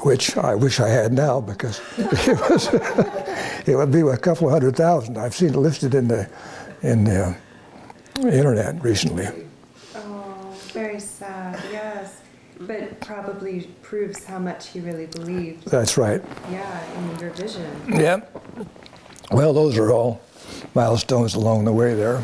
which 0.00 0.36
I 0.36 0.54
wish 0.54 0.80
I 0.80 0.88
had 0.88 1.12
now 1.12 1.40
because 1.40 1.80
it 1.98 2.38
was 2.40 2.68
it 3.68 3.76
would 3.76 3.90
be 3.90 4.00
a 4.00 4.16
couple 4.16 4.46
of 4.46 4.52
hundred 4.52 4.76
thousand. 4.76 5.18
I've 5.18 5.34
seen 5.34 5.50
it 5.50 5.56
listed 5.56 5.94
in 5.94 6.08
the 6.08 6.30
in 6.82 7.04
the 7.04 7.36
uh, 8.18 8.26
internet 8.26 8.82
recently. 8.82 9.26
Oh, 9.96 10.54
very 10.72 11.00
sad. 11.00 11.60
Yes, 11.70 12.20
but 12.60 13.00
probably 13.00 13.68
proves 13.82 14.24
how 14.24 14.38
much 14.38 14.68
he 14.68 14.80
really 14.80 15.06
believed. 15.06 15.68
That's 15.68 15.98
right. 15.98 16.22
Yeah, 16.50 16.98
in 16.98 17.18
your 17.18 17.30
vision. 17.30 17.68
Yeah. 17.88 18.20
Well, 19.32 19.54
those 19.54 19.78
are 19.78 19.90
all 19.90 20.20
milestones 20.74 21.34
along 21.34 21.64
the 21.64 21.72
way 21.72 21.94
there. 21.94 22.22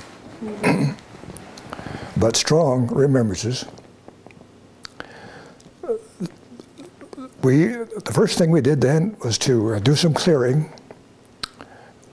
but 2.18 2.36
strong 2.36 2.86
remembrances. 2.88 3.64
We, 7.42 7.68
the 7.68 8.12
first 8.12 8.36
thing 8.36 8.50
we 8.50 8.60
did 8.60 8.82
then 8.82 9.16
was 9.24 9.38
to 9.38 9.74
uh, 9.74 9.78
do 9.78 9.94
some 9.94 10.12
clearing. 10.12 10.70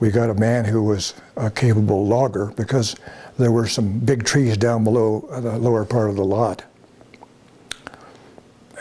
We 0.00 0.10
got 0.10 0.30
a 0.30 0.34
man 0.34 0.64
who 0.64 0.82
was 0.82 1.12
a 1.36 1.50
capable 1.50 2.06
logger 2.06 2.54
because 2.56 2.96
there 3.36 3.52
were 3.52 3.66
some 3.66 3.98
big 3.98 4.24
trees 4.24 4.56
down 4.56 4.82
below 4.82 5.28
uh, 5.30 5.40
the 5.40 5.58
lower 5.58 5.84
part 5.84 6.08
of 6.08 6.16
the 6.16 6.24
lot. 6.24 6.64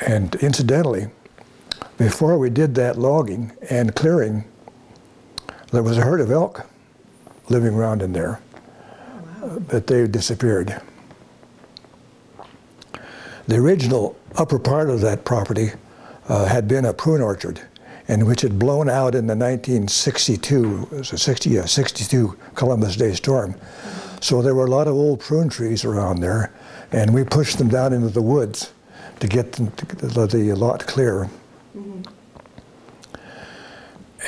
And 0.07 0.33
incidentally, 0.35 1.07
before 1.97 2.37
we 2.37 2.49
did 2.49 2.73
that 2.75 2.97
logging 2.97 3.51
and 3.69 3.93
clearing, 3.93 4.45
there 5.75 5.83
was 5.83 5.97
a 5.97 6.01
herd 6.01 6.21
of 6.21 6.31
elk 6.31 6.65
living 7.49 7.73
around 7.73 8.01
in 8.01 8.13
there, 8.13 8.39
uh, 9.43 9.59
but 9.59 9.87
they 9.87 10.07
disappeared. 10.07 10.81
The 13.47 13.57
original 13.57 14.17
upper 14.37 14.57
part 14.57 14.89
of 14.89 15.01
that 15.01 15.25
property 15.25 15.71
uh, 16.29 16.45
had 16.45 16.67
been 16.67 16.85
a 16.85 16.93
prune 16.93 17.21
orchard, 17.21 17.61
and 18.07 18.25
which 18.25 18.41
had 18.41 18.57
blown 18.57 18.89
out 18.89 19.15
in 19.15 19.27
the 19.27 19.35
1962, 19.35 20.87
it 20.91 20.97
was 20.97 21.13
a 21.13 21.17
60, 21.17 21.49
yeah, 21.49 21.65
62 21.65 22.37
Columbus 22.55 22.95
Day 22.95 23.13
storm. 23.13 23.55
So 24.21 24.41
there 24.41 24.55
were 24.55 24.65
a 24.65 24.71
lot 24.71 24.87
of 24.87 24.95
old 24.95 25.19
prune 25.19 25.49
trees 25.49 25.83
around 25.83 26.21
there, 26.21 26.53
and 26.91 27.13
we 27.13 27.23
pushed 27.23 27.57
them 27.57 27.67
down 27.67 27.93
into 27.93 28.09
the 28.09 28.21
woods 28.21 28.71
to 29.19 29.27
get 29.27 29.51
them 29.51 29.71
to 29.71 29.85
the, 30.07 30.25
the 30.25 30.55
lot 30.55 30.87
clear. 30.87 31.29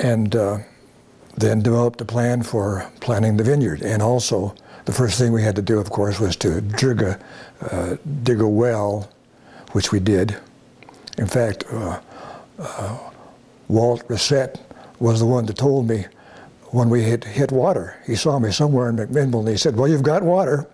And 0.03 0.35
uh, 0.35 0.59
then 1.37 1.61
developed 1.61 2.01
a 2.01 2.05
plan 2.05 2.41
for 2.41 2.89
planting 2.99 3.37
the 3.37 3.43
vineyard. 3.43 3.81
And 3.81 4.01
also, 4.01 4.55
the 4.85 4.91
first 4.91 5.19
thing 5.19 5.31
we 5.31 5.43
had 5.43 5.55
to 5.55 5.61
do, 5.61 5.79
of 5.79 5.91
course, 5.91 6.19
was 6.19 6.35
to 6.37 6.61
dig 6.61 7.01
a, 7.01 7.19
uh, 7.61 7.97
dig 8.23 8.41
a 8.41 8.47
well, 8.47 9.09
which 9.71 9.91
we 9.91 9.99
did. 9.99 10.35
In 11.17 11.27
fact, 11.27 11.63
uh, 11.71 11.99
uh, 12.57 12.97
Walt 13.67 14.03
Reset 14.07 14.59
was 14.99 15.19
the 15.19 15.25
one 15.25 15.45
that 15.45 15.57
told 15.57 15.87
me 15.87 16.05
when 16.71 16.89
we 16.89 17.03
hit, 17.03 17.23
hit 17.23 17.51
water. 17.51 17.97
He 18.05 18.15
saw 18.15 18.39
me 18.39 18.51
somewhere 18.51 18.89
in 18.89 18.97
McMinnville 18.97 19.39
and 19.39 19.49
he 19.49 19.57
said, 19.57 19.75
Well, 19.75 19.87
you've 19.87 20.03
got 20.03 20.23
water. 20.23 20.67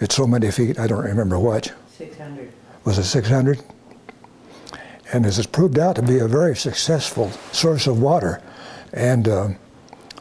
It's 0.00 0.14
so 0.14 0.26
many 0.26 0.50
feet, 0.50 0.78
I 0.78 0.86
don't 0.86 1.04
remember 1.04 1.38
what. 1.38 1.72
600. 1.96 2.52
Was 2.84 2.98
it 2.98 3.04
600? 3.04 3.62
And 5.12 5.24
this 5.24 5.36
has 5.36 5.46
proved 5.46 5.78
out 5.78 5.96
to 5.96 6.02
be 6.02 6.18
a 6.18 6.28
very 6.28 6.56
successful 6.56 7.30
source 7.52 7.86
of 7.86 8.00
water. 8.00 8.42
And 8.92 9.28
uh, 9.28 9.48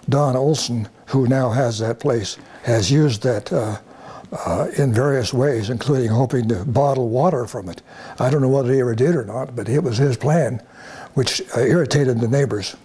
Don 0.10 0.36
Olson, 0.36 0.90
who 1.08 1.28
now 1.28 1.50
has 1.50 1.80
that 1.80 2.00
place, 2.00 2.38
has 2.64 2.92
used 2.92 3.24
that 3.24 3.52
uh, 3.52 3.80
uh, 4.32 4.68
in 4.78 4.94
various 4.94 5.34
ways, 5.34 5.70
including 5.70 6.10
hoping 6.10 6.48
to 6.48 6.64
bottle 6.66 7.10
water 7.10 7.46
from 7.46 7.70
it. 7.70 7.82
I 8.20 8.30
don't 8.30 8.42
know 8.42 8.50
whether 8.50 8.72
he 8.72 8.80
ever 8.80 8.96
did 8.96 9.16
or 9.16 9.26
not, 9.26 9.56
but 9.56 9.68
it 9.68 9.84
was 9.84 9.98
his 9.98 10.18
plan, 10.18 10.62
which 11.14 11.42
uh, 11.56 11.62
irritated 11.62 12.20
the 12.20 12.28
neighbors. 12.28 12.76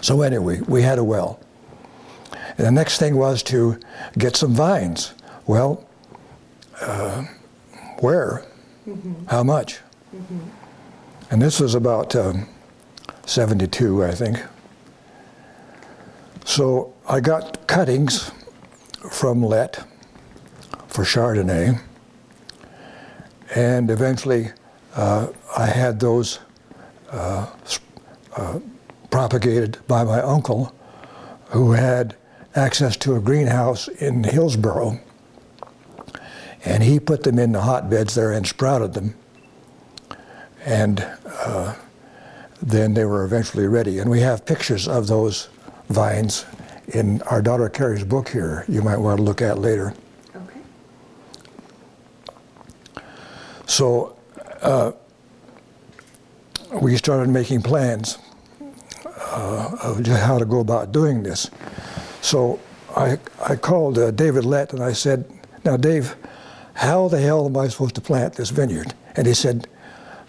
So 0.00 0.22
anyway, 0.22 0.60
we 0.62 0.82
had 0.82 0.98
a 0.98 1.04
well. 1.04 1.38
And 2.58 2.66
the 2.66 2.70
next 2.70 2.98
thing 2.98 3.16
was 3.16 3.42
to 3.44 3.78
get 4.18 4.36
some 4.36 4.54
vines. 4.54 5.14
Well, 5.46 5.86
uh, 6.80 7.24
where? 8.00 8.44
How 9.28 9.42
much? 9.42 9.80
And 11.30 11.40
this 11.40 11.60
was 11.60 11.74
about 11.74 12.16
um, 12.16 12.48
72, 13.26 14.04
I 14.04 14.12
think. 14.12 14.38
So 16.44 16.92
I 17.08 17.20
got 17.20 17.66
cuttings 17.66 18.30
from 19.10 19.42
Lett 19.44 19.84
for 20.88 21.04
Chardonnay, 21.04 21.80
and 23.54 23.90
eventually 23.90 24.50
uh, 24.94 25.28
I 25.56 25.66
had 25.66 26.00
those 26.00 26.40
uh, 27.10 27.50
uh, 28.36 28.58
propagated 29.10 29.78
by 29.86 30.04
my 30.04 30.20
uncle, 30.20 30.74
who 31.50 31.72
had 31.72 32.16
access 32.54 32.96
to 32.98 33.14
a 33.14 33.20
greenhouse 33.20 33.88
in 33.88 34.24
Hillsboro, 34.24 34.98
and 36.64 36.82
he 36.82 36.98
put 36.98 37.22
them 37.22 37.38
in 37.38 37.52
the 37.52 37.60
hotbeds 37.60 38.14
there 38.14 38.32
and 38.32 38.46
sprouted 38.46 38.94
them, 38.94 39.14
and 40.64 41.06
uh, 41.26 41.74
then 42.60 42.94
they 42.94 43.04
were 43.04 43.24
eventually 43.24 43.66
ready. 43.66 43.98
And 43.98 44.10
we 44.10 44.20
have 44.20 44.44
pictures 44.44 44.88
of 44.88 45.06
those 45.06 45.48
vines 45.88 46.44
in 46.88 47.22
our 47.22 47.42
daughter 47.42 47.68
Carrie's 47.68 48.04
book 48.04 48.28
here. 48.28 48.64
You 48.68 48.82
might 48.82 48.96
want 48.96 49.18
to 49.18 49.22
look 49.22 49.42
at 49.42 49.58
later. 49.58 49.94
Okay. 50.34 50.60
So 53.66 54.16
uh, 54.60 54.92
we 56.80 56.96
started 56.96 57.28
making 57.28 57.62
plans 57.62 58.18
uh, 59.06 59.76
of 59.82 60.02
just 60.02 60.22
how 60.22 60.38
to 60.38 60.44
go 60.44 60.60
about 60.60 60.92
doing 60.92 61.22
this. 61.22 61.50
So 62.20 62.60
I, 62.96 63.18
I 63.42 63.56
called 63.56 63.98
uh, 63.98 64.10
David 64.10 64.44
Lett 64.44 64.72
and 64.72 64.82
I 64.82 64.92
said, 64.92 65.24
Now, 65.64 65.76
Dave, 65.76 66.14
how 66.74 67.08
the 67.08 67.20
hell 67.20 67.46
am 67.46 67.56
I 67.56 67.68
supposed 67.68 67.94
to 67.96 68.00
plant 68.00 68.34
this 68.34 68.50
vineyard? 68.50 68.94
And 69.16 69.26
he 69.26 69.34
said, 69.34 69.68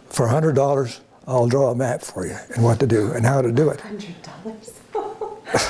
For 0.09 0.27
$100, 0.27 0.99
I'll 1.27 1.47
draw 1.47 1.71
a 1.71 1.75
map 1.75 2.01
for 2.01 2.25
you 2.25 2.35
and 2.55 2.63
what 2.63 2.79
to 2.79 2.87
do 2.87 3.11
and 3.11 3.25
how 3.25 3.41
to 3.41 3.51
do 3.51 3.69
it. 3.69 3.79
Hundred 3.81 4.15
dollars. 4.21 4.72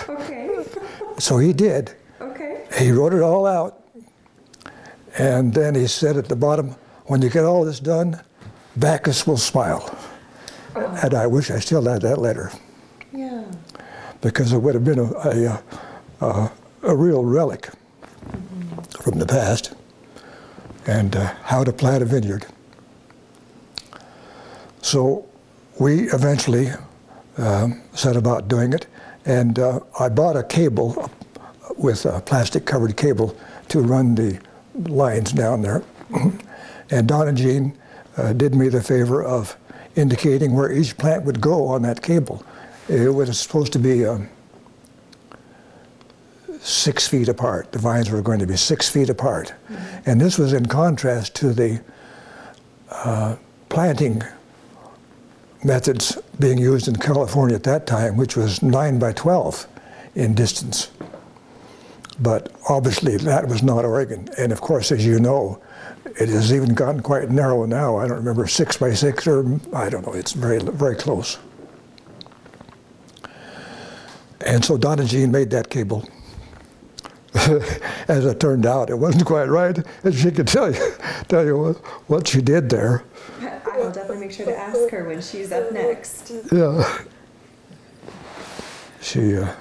Okay. 0.09 0.49
So 1.19 1.37
he 1.37 1.53
did. 1.53 1.93
Okay. 2.19 2.65
He 2.79 2.91
wrote 2.91 3.13
it 3.13 3.21
all 3.21 3.45
out. 3.45 3.83
And 5.17 5.53
then 5.53 5.75
he 5.75 5.85
said 5.85 6.17
at 6.17 6.27
the 6.27 6.35
bottom, 6.35 6.75
when 7.05 7.21
you 7.21 7.29
get 7.29 7.43
all 7.45 7.63
this 7.63 7.79
done, 7.79 8.19
Bacchus 8.77 9.27
will 9.27 9.37
smile. 9.37 9.95
And 10.75 11.13
I 11.13 11.27
wish 11.27 11.51
I 11.51 11.59
still 11.59 11.83
had 11.83 12.01
that 12.01 12.17
letter 12.17 12.51
Yeah. 13.13 13.43
because 14.21 14.53
it 14.53 14.57
would 14.57 14.73
have 14.73 14.83
been 14.83 14.97
a, 14.97 15.11
a, 15.13 15.63
a, 16.21 16.51
a 16.81 16.95
real 16.95 17.23
relic 17.23 17.69
from 19.01 19.19
the 19.19 19.25
past 19.27 19.73
and 20.87 21.15
uh, 21.15 21.27
how 21.43 21.63
to 21.63 21.71
plant 21.71 22.01
a 22.01 22.05
vineyard. 22.07 22.47
So 24.81 25.25
we 25.79 26.09
eventually 26.11 26.69
um, 27.37 27.81
set 27.93 28.15
about 28.15 28.47
doing 28.47 28.73
it, 28.73 28.87
and 29.25 29.59
uh, 29.59 29.79
I 29.99 30.09
bought 30.09 30.35
a 30.35 30.43
cable 30.43 31.09
with 31.77 32.05
a 32.05 32.21
plastic 32.21 32.65
covered 32.65 32.97
cable 32.97 33.35
to 33.69 33.81
run 33.81 34.15
the 34.15 34.39
lines 34.75 35.31
down 35.31 35.61
there. 35.61 35.83
and 36.91 37.07
Donna 37.07 37.33
Jean 37.33 37.77
uh, 38.17 38.33
did 38.33 38.53
me 38.55 38.69
the 38.69 38.81
favor 38.81 39.23
of 39.23 39.57
indicating 39.95 40.53
where 40.53 40.71
each 40.71 40.97
plant 40.97 41.23
would 41.25 41.39
go 41.39 41.67
on 41.67 41.81
that 41.83 42.01
cable. 42.01 42.43
It 42.89 43.13
was 43.13 43.39
supposed 43.39 43.73
to 43.73 43.79
be 43.79 44.05
um, 44.05 44.29
six 46.59 47.07
feet 47.07 47.27
apart. 47.27 47.71
The 47.71 47.79
vines 47.79 48.09
were 48.09 48.21
going 48.21 48.39
to 48.39 48.47
be 48.47 48.57
six 48.57 48.89
feet 48.89 49.09
apart. 49.09 49.53
And 50.05 50.19
this 50.19 50.37
was 50.37 50.53
in 50.53 50.65
contrast 50.65 51.35
to 51.35 51.53
the 51.53 51.81
uh, 52.89 53.35
planting 53.69 54.21
methods 55.63 56.17
being 56.39 56.57
used 56.57 56.87
in 56.87 56.95
California 56.95 57.55
at 57.55 57.63
that 57.63 57.87
time, 57.87 58.17
which 58.17 58.35
was 58.35 58.61
9 58.61 58.99
by 58.99 59.13
12 59.13 59.67
in 60.15 60.33
distance. 60.33 60.91
But 62.19 62.51
obviously, 62.69 63.17
that 63.17 63.47
was 63.47 63.63
not 63.63 63.85
Oregon. 63.85 64.29
And 64.37 64.51
of 64.51 64.61
course, 64.61 64.91
as 64.91 65.05
you 65.05 65.19
know, 65.19 65.61
it 66.19 66.29
has 66.29 66.53
even 66.53 66.73
gotten 66.73 67.01
quite 67.01 67.29
narrow 67.29 67.65
now. 67.65 67.97
I 67.97 68.07
don't 68.07 68.17
remember 68.17 68.47
6 68.47 68.77
by 68.77 68.93
6 68.93 69.27
or 69.27 69.59
I 69.73 69.89
don't 69.89 70.05
know, 70.05 70.13
it's 70.13 70.33
very, 70.33 70.59
very 70.59 70.95
close. 70.95 71.37
And 74.45 74.63
so 74.63 74.77
Donna 74.77 75.05
Jean 75.05 75.31
made 75.31 75.49
that 75.51 75.69
cable. 75.69 76.07
As 78.07 78.25
it 78.25 78.39
turned 78.39 78.65
out, 78.65 78.89
it 78.89 78.97
wasn't 78.97 79.25
quite 79.25 79.45
right, 79.45 79.77
and 80.03 80.13
she 80.13 80.29
could 80.31 80.47
tell 80.47 80.71
you, 80.71 80.93
tell 81.27 81.43
you 81.43 81.57
what, 81.57 81.77
what 82.07 82.27
she 82.27 82.41
did 82.41 82.69
there. 82.69 83.03
I 84.23 84.27
will 84.27 84.31
definitely 84.31 84.31
make 84.31 84.31
sure 84.31 84.45
to 84.45 84.57
ask 84.57 84.89
her 84.91 85.03
when 85.07 85.21
she's 85.21 85.51
up 85.51 85.71
next. 85.71 86.31
Yeah. 86.51 86.99
She, 89.01 89.35
uh, 89.37 89.53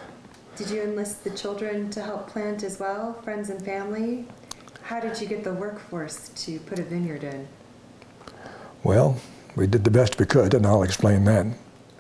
Did 0.57 0.71
you 0.71 0.83
enlist 0.83 1.25
the 1.25 1.31
children 1.31 1.91
to 1.91 2.03
help 2.03 2.29
plant 2.29 2.63
as 2.63 2.79
well, 2.79 3.15
friends 3.23 3.51
and 3.51 3.61
family? 3.65 4.27
How 4.83 5.01
did 5.01 5.21
you 5.21 5.27
get 5.27 5.43
the 5.43 5.53
workforce 5.53 6.29
to 6.29 6.61
put 6.61 6.79
a 6.79 6.83
vineyard 6.83 7.25
in? 7.25 7.49
well, 8.85 9.17
we 9.57 9.67
did 9.67 9.83
the 9.85 9.91
best 9.91 10.19
we 10.19 10.27
could, 10.27 10.55
and 10.55 10.67
I'll 10.67 10.83
explain 10.83 11.25
that. 11.25 11.47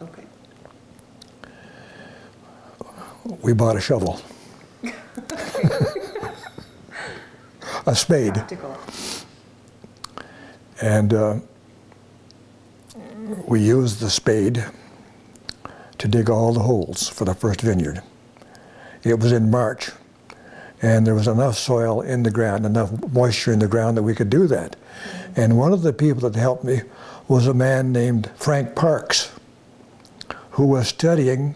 Okay. 0.00 0.22
We 3.40 3.52
bought 3.52 3.76
a 3.76 3.80
shovel, 3.80 4.20
a 7.86 7.94
spade, 7.94 8.34
Practical. 8.34 8.76
and 10.80 11.14
uh, 11.14 11.36
we 13.22 13.60
used 13.60 14.00
the 14.00 14.10
spade 14.10 14.64
to 15.98 16.08
dig 16.08 16.28
all 16.28 16.52
the 16.52 16.60
holes 16.60 17.08
for 17.08 17.24
the 17.24 17.34
first 17.34 17.60
vineyard. 17.60 18.02
It 19.04 19.20
was 19.20 19.30
in 19.30 19.50
March, 19.50 19.90
and 20.80 21.06
there 21.06 21.14
was 21.14 21.28
enough 21.28 21.56
soil 21.56 22.00
in 22.00 22.24
the 22.24 22.30
ground, 22.30 22.66
enough 22.66 22.90
moisture 23.12 23.52
in 23.52 23.60
the 23.60 23.68
ground 23.68 23.96
that 23.96 24.02
we 24.02 24.14
could 24.14 24.30
do 24.30 24.46
that. 24.48 24.74
And 25.36 25.56
one 25.56 25.72
of 25.72 25.82
the 25.82 25.92
people 25.92 26.28
that 26.28 26.38
helped 26.38 26.64
me 26.64 26.82
was 27.28 27.46
a 27.46 27.54
man 27.54 27.92
named 27.92 28.30
Frank 28.34 28.74
Parks, 28.74 29.30
who 30.52 30.66
was 30.66 30.88
studying 30.88 31.54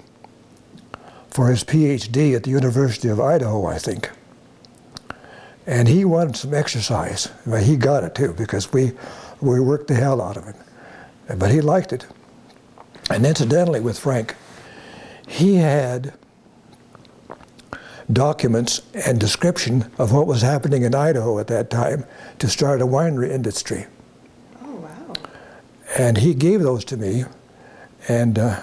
for 1.29 1.49
his 1.49 1.65
PhD 1.65 2.37
at 2.37 2.45
the 2.45 2.51
University 2.51 3.09
of 3.09 3.21
Idaho, 3.21 3.67
I 3.67 3.79
think. 3.79 4.11
And 5.67 5.89
he 5.89 6.05
wanted 6.05 6.37
some 6.37 6.55
exercise. 6.55 7.29
Well, 7.45 7.63
he 7.63 7.77
got 7.77 8.05
it 8.05 8.15
too 8.15 8.33
because 8.35 8.73
we, 8.73 8.93
we 9.41 9.59
worked 9.59 9.89
the 9.89 9.95
hell 9.95 10.23
out 10.23 10.37
of 10.37 10.45
him. 10.45 10.55
But 11.29 11.51
he 11.51 11.61
liked 11.61 11.93
it. 11.93 12.07
And 13.11 13.27
incidentally, 13.27 13.81
with 13.81 13.99
Frank, 13.99 14.35
he 15.27 15.57
had 15.57 16.15
documents 18.13 18.83
and 18.95 19.19
description 19.19 19.91
of 19.99 20.13
what 20.13 20.27
was 20.27 20.43
happening 20.43 20.83
in 20.83 20.95
Idaho 20.95 21.39
at 21.39 21.49
that 21.49 21.71
time 21.71 22.05
to 22.39 22.49
start 22.49 22.81
a 22.81 22.87
winery 22.87 23.31
industry. 23.31 23.87
Oh, 24.63 24.75
wow. 24.77 25.13
And 25.99 26.19
he 26.19 26.35
gave 26.35 26.61
those 26.61 26.85
to 26.87 26.97
me, 26.97 27.25
and 28.09 28.39
uh, 28.39 28.63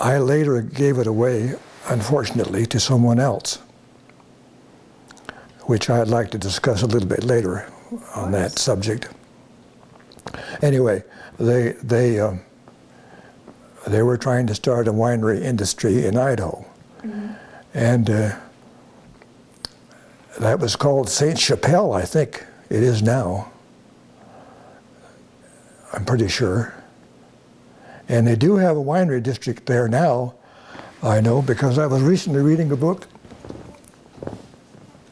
I 0.00 0.18
later 0.18 0.62
gave 0.62 0.98
it 0.98 1.06
away, 1.06 1.54
unfortunately, 1.88 2.64
to 2.66 2.80
someone 2.80 3.20
else, 3.20 3.58
which 5.62 5.90
I'd 5.90 6.08
like 6.08 6.30
to 6.30 6.38
discuss 6.38 6.82
a 6.82 6.86
little 6.86 7.08
bit 7.08 7.24
later 7.24 7.70
on 8.14 8.32
that 8.32 8.58
subject. 8.58 9.08
Anyway, 10.62 11.02
they 11.42 11.72
they 11.82 12.20
um, 12.20 12.40
they 13.86 14.02
were 14.02 14.16
trying 14.16 14.46
to 14.46 14.54
start 14.54 14.86
a 14.88 14.92
winery 14.92 15.40
industry 15.42 16.06
in 16.06 16.16
Idaho, 16.16 16.64
and 17.74 18.08
uh, 18.08 18.36
that 20.38 20.60
was 20.60 20.76
called 20.76 21.08
Saint 21.08 21.38
Chapelle, 21.38 21.92
I 21.92 22.02
think 22.02 22.44
it 22.70 22.82
is 22.82 23.02
now. 23.02 23.50
I'm 25.92 26.04
pretty 26.04 26.28
sure. 26.28 26.74
And 28.08 28.26
they 28.26 28.36
do 28.36 28.56
have 28.56 28.76
a 28.76 28.80
winery 28.82 29.22
district 29.22 29.66
there 29.66 29.88
now, 29.88 30.34
I 31.02 31.20
know, 31.20 31.42
because 31.42 31.78
I 31.78 31.86
was 31.86 32.02
recently 32.02 32.40
reading 32.40 32.72
a 32.72 32.76
book 32.76 33.06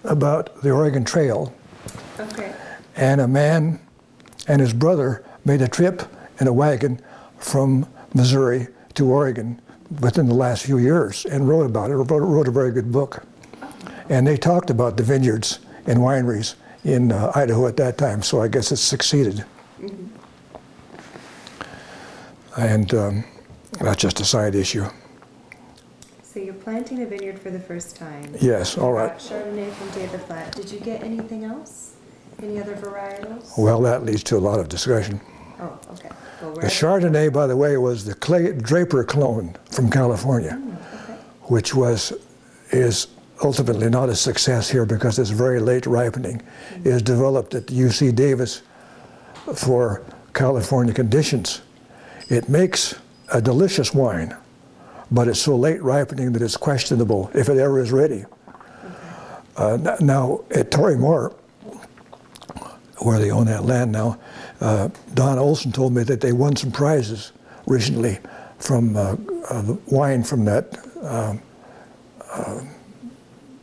about 0.05 0.63
the 0.63 0.71
Oregon 0.71 1.05
Trail, 1.05 1.53
Okay. 2.19 2.55
and 2.97 3.21
a 3.21 3.29
man 3.29 3.81
and 4.49 4.61
his 4.61 4.73
brother 4.73 5.25
made 5.45 5.61
a 5.63 5.69
trip 5.69 6.03
in 6.41 6.47
a 6.47 6.53
wagon 6.53 7.01
from 7.39 7.87
Missouri 8.15 8.67
to 8.95 9.07
Oregon 9.07 9.61
within 10.01 10.27
the 10.27 10.35
last 10.35 10.65
few 10.65 10.79
years 10.79 11.25
and 11.27 11.49
wrote 11.49 11.67
about 11.67 11.91
it, 11.91 11.97
wrote, 11.97 12.11
wrote 12.11 12.49
a 12.49 12.51
very 12.51 12.73
good 12.73 12.91
book. 12.91 13.23
And 14.09 14.27
they 14.27 14.37
talked 14.37 14.71
about 14.71 14.97
the 14.97 15.03
vineyards 15.03 15.61
and 15.87 15.99
wineries 15.99 16.55
in 16.85 17.13
uh, 17.13 17.31
Idaho 17.35 17.67
at 17.67 17.77
that 17.77 17.99
time, 17.99 18.23
so 18.23 18.41
I 18.41 18.49
guess 18.49 18.73
it's 18.73 18.81
succeeded. 18.81 19.45
And 22.57 22.93
um, 22.95 23.25
that's 23.81 24.01
just 24.01 24.21
a 24.21 24.25
side 24.25 24.55
issue. 24.55 24.87
So 26.23 26.41
you're 26.41 26.55
planting 26.55 27.03
a 27.03 27.07
vineyard 27.07 27.39
for 27.39 27.51
the 27.51 27.59
first 27.59 27.97
time. 27.97 28.35
Yes, 28.41 28.79
all 28.79 28.93
right. 28.93 29.13
Chardonnay 29.17 29.71
from 29.73 29.91
David 29.91 30.21
Flat. 30.23 30.55
Did 30.55 30.71
you 30.71 30.81
get 30.81 31.03
anything 31.03 31.45
else? 31.45 31.95
Any 32.43 32.59
other 32.59 32.77
varietals? 32.77 33.59
Well, 33.59 33.81
that 33.83 34.05
leads 34.05 34.23
to 34.25 34.37
a 34.37 34.39
lot 34.39 34.61
of 34.61 34.69
discussion. 34.69 35.21
Oh, 35.61 35.79
okay. 35.93 36.09
Well, 36.43 36.55
The? 36.55 36.67
Chardonnay, 36.69 37.33
by 37.33 37.47
the 37.47 37.57
way, 37.57 37.77
was 37.77 38.05
the 38.05 38.15
Clay, 38.15 38.53
Draper 38.53 39.05
clone 39.05 39.55
from 39.71 39.91
California, 39.91 40.59
Okay. 40.61 41.15
which 41.43 41.75
was 41.75 42.13
is 42.73 43.09
ultimately 43.43 43.91
not 43.91 44.09
a 44.09 44.15
success 44.15 44.71
here 44.71 44.87
because 44.87 45.19
it's 45.19 45.31
very 45.31 45.61
late 45.61 45.87
ripening. 45.87 46.41
It 46.85 46.87
is 46.87 47.03
developed 47.03 47.55
at 47.55 47.67
UC 47.67 48.15
Davis 48.15 48.63
for 49.55 50.03
California 50.35 50.95
conditions. 50.95 51.61
It 52.29 52.49
makes 52.49 52.95
a 53.33 53.41
delicious 53.43 53.93
wine, 53.93 54.37
but 55.11 55.27
it's 55.27 55.41
so 55.41 55.57
late 55.57 55.83
ripening 55.83 56.33
that 56.33 56.43
it's 56.43 56.57
questionable 56.57 57.31
if 57.35 57.49
it 57.49 57.59
ever 57.59 57.81
is 57.81 57.91
ready. 57.93 58.25
Uh, 59.57 59.97
now, 60.01 60.41
at 60.55 60.71
Torii 60.71 60.97
Mor, 60.97 61.35
where 62.99 63.19
they 63.19 63.31
own 63.31 63.47
that 63.47 63.65
land 63.65 63.91
now, 63.91 64.19
Don 64.61 65.39
Olson 65.39 65.73
told 65.73 65.95
me 65.95 66.03
that 66.05 66.21
they 66.21 66.33
won 66.33 66.55
some 66.57 66.71
prizes 66.71 67.33
recently 67.67 68.19
from 68.59 68.97
uh, 68.97 69.17
uh, 69.49 69.77
wine 69.87 70.23
from 70.23 70.45
that 70.45 70.79
uh, 71.03 71.35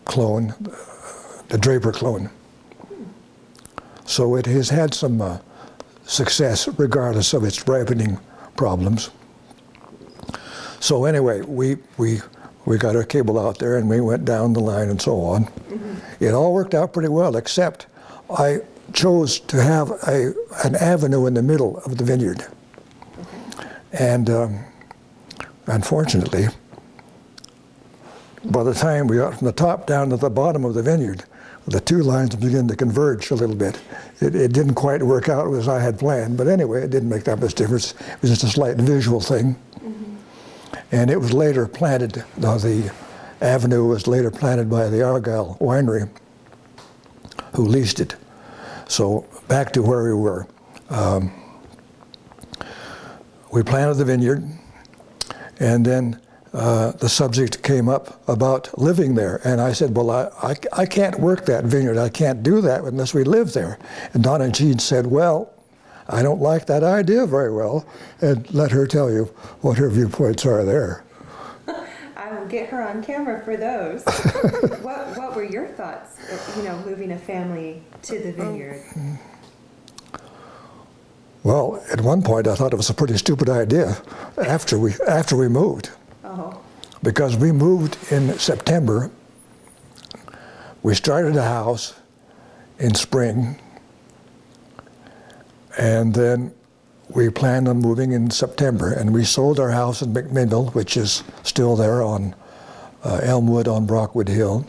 clone, 0.06 0.50
uh, 0.52 0.76
the 1.50 1.58
Draper 1.58 1.92
clone. 1.92 2.30
So 4.06 4.36
it 4.36 4.46
has 4.48 4.70
had 4.70 4.94
some 4.94 5.22
uh, 5.22 5.40
success 6.06 6.68
regardless 6.80 7.34
of 7.34 7.44
its 7.44 7.68
ripening 7.68 8.18
problems. 8.56 9.12
So 10.80 11.06
anyway, 11.06 11.42
we, 11.42 11.78
we, 11.98 12.22
we 12.66 12.78
got 12.78 12.96
our 12.96 13.04
cable 13.04 13.38
out 13.40 13.60
there 13.60 13.78
and 13.78 13.90
we 13.90 14.02
went 14.02 14.26
down 14.26 14.54
the 14.54 14.60
line 14.60 14.90
and 14.90 15.02
so 15.02 15.22
on. 15.22 15.48
It 16.20 16.34
all 16.34 16.54
worked 16.54 16.74
out 16.74 16.94
pretty 16.94 17.10
well, 17.10 17.36
except 17.36 17.88
I 18.30 18.62
chose 18.94 19.40
to 19.42 19.62
have 19.62 19.92
a, 20.08 20.34
an 20.64 20.76
avenue 20.76 21.26
in 21.26 21.34
the 21.34 21.44
middle 21.44 21.78
of 21.80 21.98
the 21.98 22.04
vineyard. 22.04 22.46
And 23.92 24.30
um, 24.30 24.60
unfortunately, 25.66 26.48
by 28.46 28.64
the 28.64 28.74
time 28.74 29.08
we 29.08 29.18
got 29.18 29.38
from 29.38 29.46
the 29.46 29.54
top 29.54 29.88
down 29.88 30.10
to 30.10 30.18
the 30.18 30.30
bottom 30.30 30.66
of 30.66 30.74
the 30.74 30.84
vineyard, 30.84 31.24
the 31.68 31.82
two 31.82 32.02
lines 32.02 32.36
began 32.36 32.68
to 32.70 32.76
converge 32.76 33.30
a 33.30 33.36
little 33.36 33.56
bit. 33.56 33.80
It, 34.22 34.36
it 34.36 34.54
didn't 34.54 34.76
quite 34.76 35.04
work 35.04 35.28
out 35.28 35.54
as 35.54 35.68
I 35.68 35.82
had 35.82 36.00
planned, 36.00 36.38
but 36.38 36.48
anyway, 36.48 36.82
it 36.82 36.90
didn't 36.90 37.10
make 37.10 37.26
that 37.26 37.40
much 37.40 37.56
difference. 37.56 37.94
It 37.94 38.22
was 38.22 38.32
just 38.32 38.44
a 38.44 38.48
slight 38.48 38.78
visual 38.78 39.20
thing. 39.20 39.58
And 40.92 41.10
it 41.10 41.20
was 41.20 41.34
later 41.34 41.68
planted, 41.68 42.24
the 42.38 42.92
avenue 43.42 43.86
was 43.86 44.08
later 44.08 44.32
planted 44.32 44.70
by 44.70 44.88
the 44.88 45.04
Argyle 45.04 45.58
Winery, 45.60 46.10
who 47.54 47.66
leased 47.66 48.00
it. 48.00 48.16
So 48.88 49.26
back 49.48 49.74
to 49.74 49.82
where 49.82 50.04
we 50.04 50.14
were. 50.14 50.48
Um, 50.90 51.32
we 53.52 53.64
planted 53.64 53.96
the 53.96 54.06
vineyard, 54.06 54.44
and 55.60 55.86
then 55.86 56.22
uh, 56.54 56.92
the 56.94 57.10
subject 57.10 57.62
came 57.64 57.90
up 57.90 58.28
about 58.28 58.78
living 58.78 59.16
there. 59.16 59.42
And 59.44 59.62
I 59.62 59.74
said, 59.74 59.96
Well, 59.96 60.10
I, 60.10 60.30
I, 60.42 60.56
I 60.74 60.86
can't 60.86 61.20
work 61.20 61.46
that 61.46 61.66
vineyard. 61.66 61.98
I 61.98 62.10
can't 62.10 62.44
do 62.44 62.62
that 62.62 62.84
unless 62.84 63.14
we 63.14 63.24
live 63.24 63.54
there. 63.54 63.78
And 64.14 64.24
Donna 64.24 64.50
Jean 64.52 64.80
said, 64.80 65.08
Well, 65.08 65.54
I 66.10 66.24
don't 66.24 66.42
like 66.42 66.66
that 66.68 66.84
idea 66.84 67.26
very 67.26 67.54
well. 67.54 67.86
And 68.22 68.52
let 68.54 68.72
her 68.72 68.88
tell 68.88 69.12
you 69.12 69.26
what 69.62 69.78
her 69.78 69.90
viewpoints 69.90 70.46
are 70.46 70.64
there. 70.64 71.04
Get 72.50 72.70
her 72.70 72.82
on 72.82 73.04
camera 73.04 73.44
for 73.44 73.58
those. 73.58 74.04
what 74.82 75.18
What 75.18 75.36
were 75.36 75.44
your 75.44 75.68
thoughts? 75.68 76.18
You 76.56 76.64
know, 76.64 76.78
moving 76.86 77.12
a 77.12 77.18
family 77.18 77.84
to 78.04 78.20
the 78.20 78.32
vineyard. 78.32 78.82
Well, 81.44 81.82
at 81.92 82.02
one 82.02 82.22
point 82.24 82.48
I 82.48 82.56
thought 82.56 82.74
it 82.74 82.78
was 82.78 82.90
a 82.90 82.94
pretty 82.94 83.16
stupid 83.18 83.50
idea 83.50 83.98
after 84.38 84.78
we, 84.78 84.94
after 85.08 85.36
we 85.38 85.48
moved. 85.48 85.92
Oh, 86.26 86.60
Because 87.04 87.38
we 87.38 87.52
moved 87.54 87.98
in 88.12 88.38
September. 88.38 89.10
We 90.84 90.94
started 90.94 91.38
a 91.38 91.44
house 91.44 91.94
in 92.80 92.96
spring. 92.96 93.58
And 95.78 96.14
then 96.14 96.54
we 97.10 97.30
planned 97.30 97.68
on 97.68 97.78
moving 97.78 98.12
in 98.12 98.30
September. 98.30 98.92
And 98.92 99.14
we 99.14 99.24
sold 99.24 99.60
our 99.60 99.72
house 99.72 100.02
in 100.02 100.14
McMinnville, 100.14 100.74
which 100.74 100.98
is 100.98 101.24
still 101.44 101.76
there 101.76 102.02
on 102.02 102.36
uh, 103.04 103.20
Elmwood 103.24 103.68
on 103.68 103.86
Brockwood 103.86 104.28
Hill. 104.28 104.68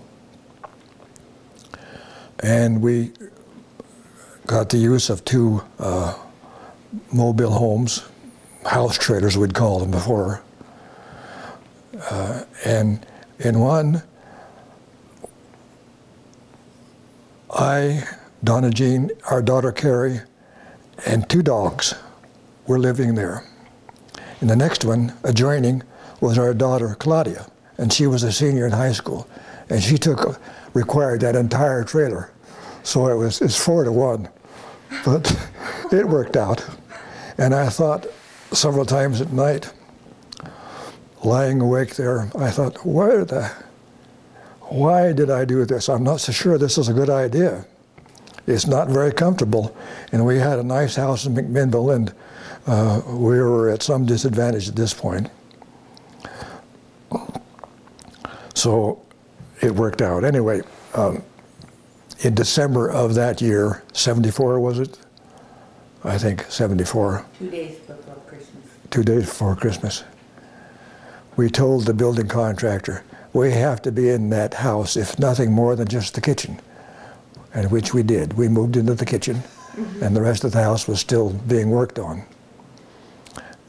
And 2.41 2.81
we 2.81 3.13
got 4.47 4.71
the 4.71 4.79
use 4.79 5.11
of 5.11 5.25
two 5.25 5.63
uh, 5.79 6.17
mobile 7.13 7.51
homes, 7.51 8.05
house 8.65 8.97
trailers 8.97 9.37
we'd 9.37 9.55
call 9.55 9.81
them 9.81 9.91
before. 9.91 10.43
Uh, 12.11 12.45
and 12.65 13.05
in 13.41 13.59
one, 13.59 14.03
I, 17.51 18.05
Donna 18.45 18.71
Jean, 18.71 19.11
our 19.31 19.43
daughter 19.43 19.73
Carrie, 19.73 20.21
and 21.07 21.29
two 21.29 21.43
dogs 21.43 21.95
were 22.69 22.79
living 22.79 23.17
there. 23.17 23.45
In 24.41 24.47
the 24.47 24.55
next 24.55 24.85
one, 24.85 25.15
adjoining, 25.25 25.83
was 26.21 26.39
our 26.39 26.55
daughter 26.55 26.95
Claudia, 26.99 27.51
and 27.79 27.93
she 27.93 28.07
was 28.07 28.23
a 28.23 28.31
senior 28.31 28.67
in 28.67 28.73
high 28.73 28.93
school, 28.93 29.29
and 29.71 29.83
she 29.83 29.99
took 29.99 30.41
required 30.75 31.21
that 31.23 31.35
entire 31.35 31.83
trailer, 31.83 32.31
so 32.83 33.09
it 33.09 33.17
was 33.17 33.41
it's 33.41 33.57
four 33.57 33.85
to 33.85 33.93
one, 33.93 34.29
but 35.05 35.37
it 35.91 36.07
worked 36.07 36.37
out, 36.37 36.65
and 37.39 37.55
I 37.55 37.69
thought 37.69 38.07
several 38.53 38.85
times 38.85 39.21
at 39.21 39.33
night, 39.33 39.73
lying 41.25 41.61
awake 41.61 41.97
there, 41.97 42.31
I 42.39 42.51
thought, 42.51 42.85
where 42.85 43.25
the, 43.25 43.51
why 44.61 45.13
did 45.13 45.31
I 45.31 45.45
do 45.45 45.65
this? 45.65 45.89
I'm 45.89 46.05
not 46.05 46.21
so 46.21 46.33
sure 46.33 46.59
this 46.59 46.79
is 46.79 46.89
a 46.89 46.93
good 46.93 47.11
idea. 47.11 47.65
It's 48.47 48.67
not 48.67 48.89
very 48.89 49.13
comfortable, 49.13 49.77
and 50.13 50.25
we 50.25 50.39
had 50.39 50.59
a 50.59 50.63
nice 50.63 50.97
house 50.97 51.27
in 51.27 51.35
McMinnville, 51.35 51.95
and 51.95 52.15
uh, 52.69 53.01
we 53.07 53.39
were 53.41 53.71
at 53.71 53.83
some 53.83 54.05
disadvantage 54.07 54.69
at 54.69 54.77
this 54.77 54.93
point. 54.95 55.31
So 58.55 59.01
it 59.63 59.75
worked 59.75 60.03
out. 60.03 60.25
Anyway, 60.25 60.63
um, 60.95 61.23
in 62.21 62.35
December 62.35 62.91
of 62.91 63.15
that 63.15 63.41
year, 63.41 63.83
74 63.93 64.61
was 64.61 64.79
it? 64.79 64.99
I 66.05 66.19
think 66.19 66.43
74, 66.49 67.25
Two 67.39 67.51
days 67.51 67.77
before 67.79 68.15
Christmas. 68.27 68.65
two 68.91 69.03
days 69.03 69.25
before 69.25 69.57
Christmas. 69.57 70.05
We 71.37 71.49
told 71.51 71.87
the 71.87 71.95
building 71.95 72.29
contractor, 72.29 73.05
we 73.33 73.53
have 73.53 73.83
to 73.83 73.93
be 73.93 74.09
in 74.09 74.31
that 74.31 74.55
house 74.55 74.97
if 74.97 75.19
nothing 75.19 75.53
more 75.53 75.77
than 75.77 75.87
just 75.89 76.15
the 76.15 76.21
kitchen. 76.21 76.61
And 77.55 77.71
which 77.71 77.95
we 77.95 78.03
did. 78.03 78.35
We 78.35 78.49
moved 78.49 78.77
into 78.77 78.95
the 78.95 79.07
kitchen, 79.07 79.43
and 80.03 80.15
the 80.15 80.21
rest 80.23 80.45
of 80.45 80.53
the 80.53 80.63
house 80.63 80.87
was 80.87 81.01
still 81.01 81.31
being 81.31 81.71
worked 81.71 81.99
on. 81.99 82.23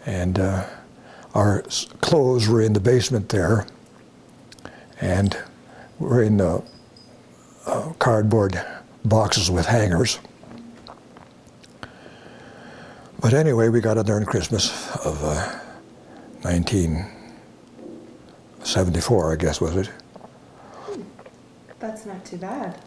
And 0.09 0.39
uh, 0.39 0.65
our 1.35 1.61
clothes 2.01 2.47
were 2.47 2.63
in 2.63 2.73
the 2.73 2.79
basement 2.79 3.29
there, 3.29 3.67
and 4.99 5.37
we're 5.99 6.23
in 6.23 6.41
uh, 6.41 6.61
uh, 7.67 7.93
cardboard 7.99 8.59
boxes 9.05 9.51
with 9.51 9.67
hangers. 9.67 10.17
But 13.21 13.35
anyway, 13.35 13.69
we 13.69 13.81
got 13.81 13.99
in 13.99 14.07
there 14.07 14.15
on 14.15 14.25
Christmas 14.25 14.71
of 15.05 15.23
uh, 15.23 15.59
1974, 16.41 19.31
I 19.31 19.35
guess, 19.35 19.61
was 19.61 19.75
it? 19.75 19.91
that's 21.79 22.07
not 22.07 22.25
too 22.25 22.37
bad. 22.37 22.81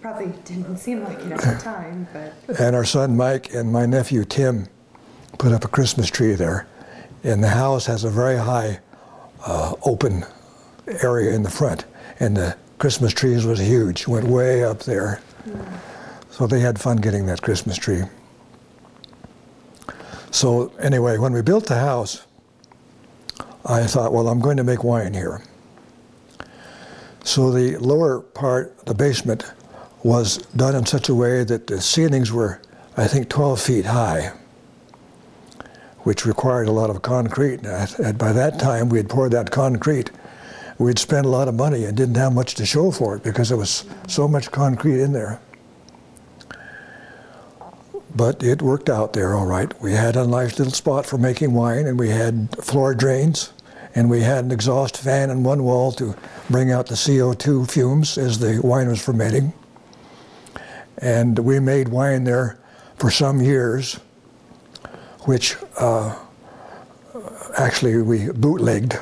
Probably 0.00 0.32
didn't 0.44 0.78
seem 0.78 1.04
like 1.04 1.20
it 1.20 1.30
at 1.30 1.40
the 1.40 1.54
time, 1.62 2.08
but 2.12 2.32
And 2.58 2.74
our 2.74 2.84
son 2.84 3.16
Mike 3.16 3.54
and 3.54 3.72
my 3.72 3.86
nephew 3.86 4.24
Tim 4.24 4.66
put 5.36 5.52
up 5.52 5.64
a 5.64 5.68
Christmas 5.68 6.10
tree 6.10 6.34
there. 6.34 6.66
And 7.24 7.42
the 7.42 7.48
house 7.48 7.86
has 7.86 8.04
a 8.04 8.10
very 8.10 8.38
high 8.38 8.80
uh, 9.44 9.74
open 9.84 10.24
area 11.02 11.34
in 11.34 11.42
the 11.42 11.50
front. 11.50 11.84
And 12.20 12.36
the 12.36 12.56
Christmas 12.78 13.12
trees 13.12 13.44
was 13.44 13.60
huge, 13.60 14.06
went 14.06 14.26
way 14.26 14.64
up 14.64 14.80
there. 14.80 15.20
So 16.30 16.46
they 16.46 16.60
had 16.60 16.80
fun 16.80 16.98
getting 16.98 17.26
that 17.26 17.42
Christmas 17.42 17.76
tree. 17.76 18.02
So 20.30 20.72
anyway, 20.78 21.18
when 21.18 21.32
we 21.32 21.42
built 21.42 21.66
the 21.66 21.78
house, 21.78 22.26
I 23.64 23.86
thought, 23.86 24.12
well, 24.12 24.28
I'm 24.28 24.40
going 24.40 24.56
to 24.56 24.64
make 24.64 24.84
wine 24.84 25.14
here. 25.14 25.42
So 27.24 27.50
the 27.50 27.76
lower 27.76 28.20
part, 28.20 28.86
the 28.86 28.94
basement, 28.94 29.44
was 30.02 30.38
done 30.56 30.74
in 30.74 30.86
such 30.86 31.08
a 31.08 31.14
way 31.14 31.44
that 31.44 31.66
the 31.66 31.80
ceilings 31.80 32.32
were, 32.32 32.60
I 32.96 33.06
think, 33.06 33.28
12 33.28 33.60
feet 33.60 33.84
high, 33.84 34.32
which 36.02 36.24
required 36.24 36.68
a 36.68 36.72
lot 36.72 36.90
of 36.90 37.02
concrete. 37.02 37.64
And 37.64 38.16
by 38.18 38.32
that 38.32 38.58
time, 38.58 38.88
we 38.88 38.98
had 38.98 39.08
poured 39.08 39.32
that 39.32 39.50
concrete. 39.50 40.10
We'd 40.78 40.98
spent 40.98 41.26
a 41.26 41.28
lot 41.28 41.48
of 41.48 41.54
money 41.54 41.84
and 41.84 41.96
didn't 41.96 42.16
have 42.16 42.32
much 42.32 42.54
to 42.54 42.64
show 42.64 42.90
for 42.90 43.16
it 43.16 43.22
because 43.22 43.48
there 43.48 43.58
was 43.58 43.84
so 44.06 44.28
much 44.28 44.50
concrete 44.52 45.02
in 45.02 45.12
there. 45.12 45.40
But 48.14 48.42
it 48.42 48.62
worked 48.62 48.88
out 48.88 49.12
there 49.12 49.34
all 49.34 49.46
right. 49.46 49.72
We 49.82 49.92
had 49.92 50.16
a 50.16 50.26
nice 50.26 50.58
little 50.58 50.72
spot 50.72 51.04
for 51.04 51.18
making 51.18 51.52
wine, 51.52 51.86
and 51.86 51.98
we 51.98 52.08
had 52.08 52.56
floor 52.64 52.94
drains, 52.94 53.52
and 53.94 54.08
we 54.08 54.22
had 54.22 54.44
an 54.44 54.50
exhaust 54.50 54.96
fan 54.96 55.30
in 55.30 55.42
one 55.42 55.62
wall 55.62 55.92
to 55.92 56.16
bring 56.48 56.70
out 56.70 56.86
the 56.86 56.94
CO2 56.94 57.70
fumes 57.70 58.16
as 58.16 58.38
the 58.38 58.60
wine 58.62 58.88
was 58.88 59.04
fermenting. 59.04 59.52
And 60.96 61.38
we 61.40 61.60
made 61.60 61.88
wine 61.88 62.24
there 62.24 62.58
for 62.96 63.10
some 63.10 63.40
years, 63.40 64.00
which 65.28 65.58
uh, 65.76 66.18
actually 67.58 68.00
we 68.00 68.30
bootlegged. 68.30 68.98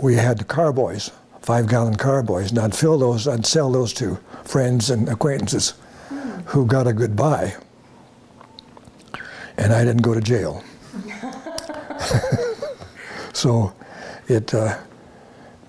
We 0.00 0.16
had 0.16 0.48
carboys, 0.48 1.12
five 1.40 1.68
gallon 1.68 1.94
carboys, 1.94 2.50
and 2.50 2.58
I'd 2.58 2.74
fill 2.74 2.98
those, 2.98 3.28
I'd 3.28 3.46
sell 3.46 3.70
those 3.70 3.92
to 3.92 4.18
friends 4.42 4.90
and 4.90 5.08
acquaintances 5.08 5.74
who 6.46 6.66
got 6.66 6.88
a 6.88 6.92
good 6.92 7.14
buy. 7.14 7.54
And 9.56 9.72
I 9.72 9.84
didn't 9.84 10.02
go 10.02 10.14
to 10.14 10.20
jail. 10.20 10.64
so 13.32 13.72
it, 14.26 14.52
uh, 14.52 14.76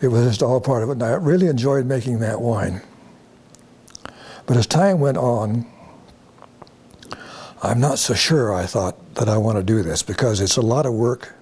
it 0.02 0.08
was 0.08 0.26
just 0.26 0.42
all 0.42 0.60
part 0.60 0.82
of 0.82 0.90
it. 0.90 0.94
And 0.94 1.04
I 1.04 1.14
really 1.14 1.46
enjoyed 1.46 1.86
making 1.86 2.18
that 2.22 2.42
wine. 2.42 2.82
But 4.48 4.58
as 4.58 4.66
time 4.66 5.00
went 5.00 5.18
on, 5.18 5.68
I'm 7.66 7.80
not 7.80 7.98
so 7.98 8.14
sure 8.14 8.54
I 8.54 8.68
thought 8.68 9.16
that 9.16 9.28
I 9.28 9.38
want 9.38 9.58
to 9.58 9.64
do 9.64 9.82
this 9.82 10.04
because 10.04 10.40
it's 10.40 10.56
a 10.56 10.62
lot 10.62 10.86
of 10.86 10.94
work 10.94 11.34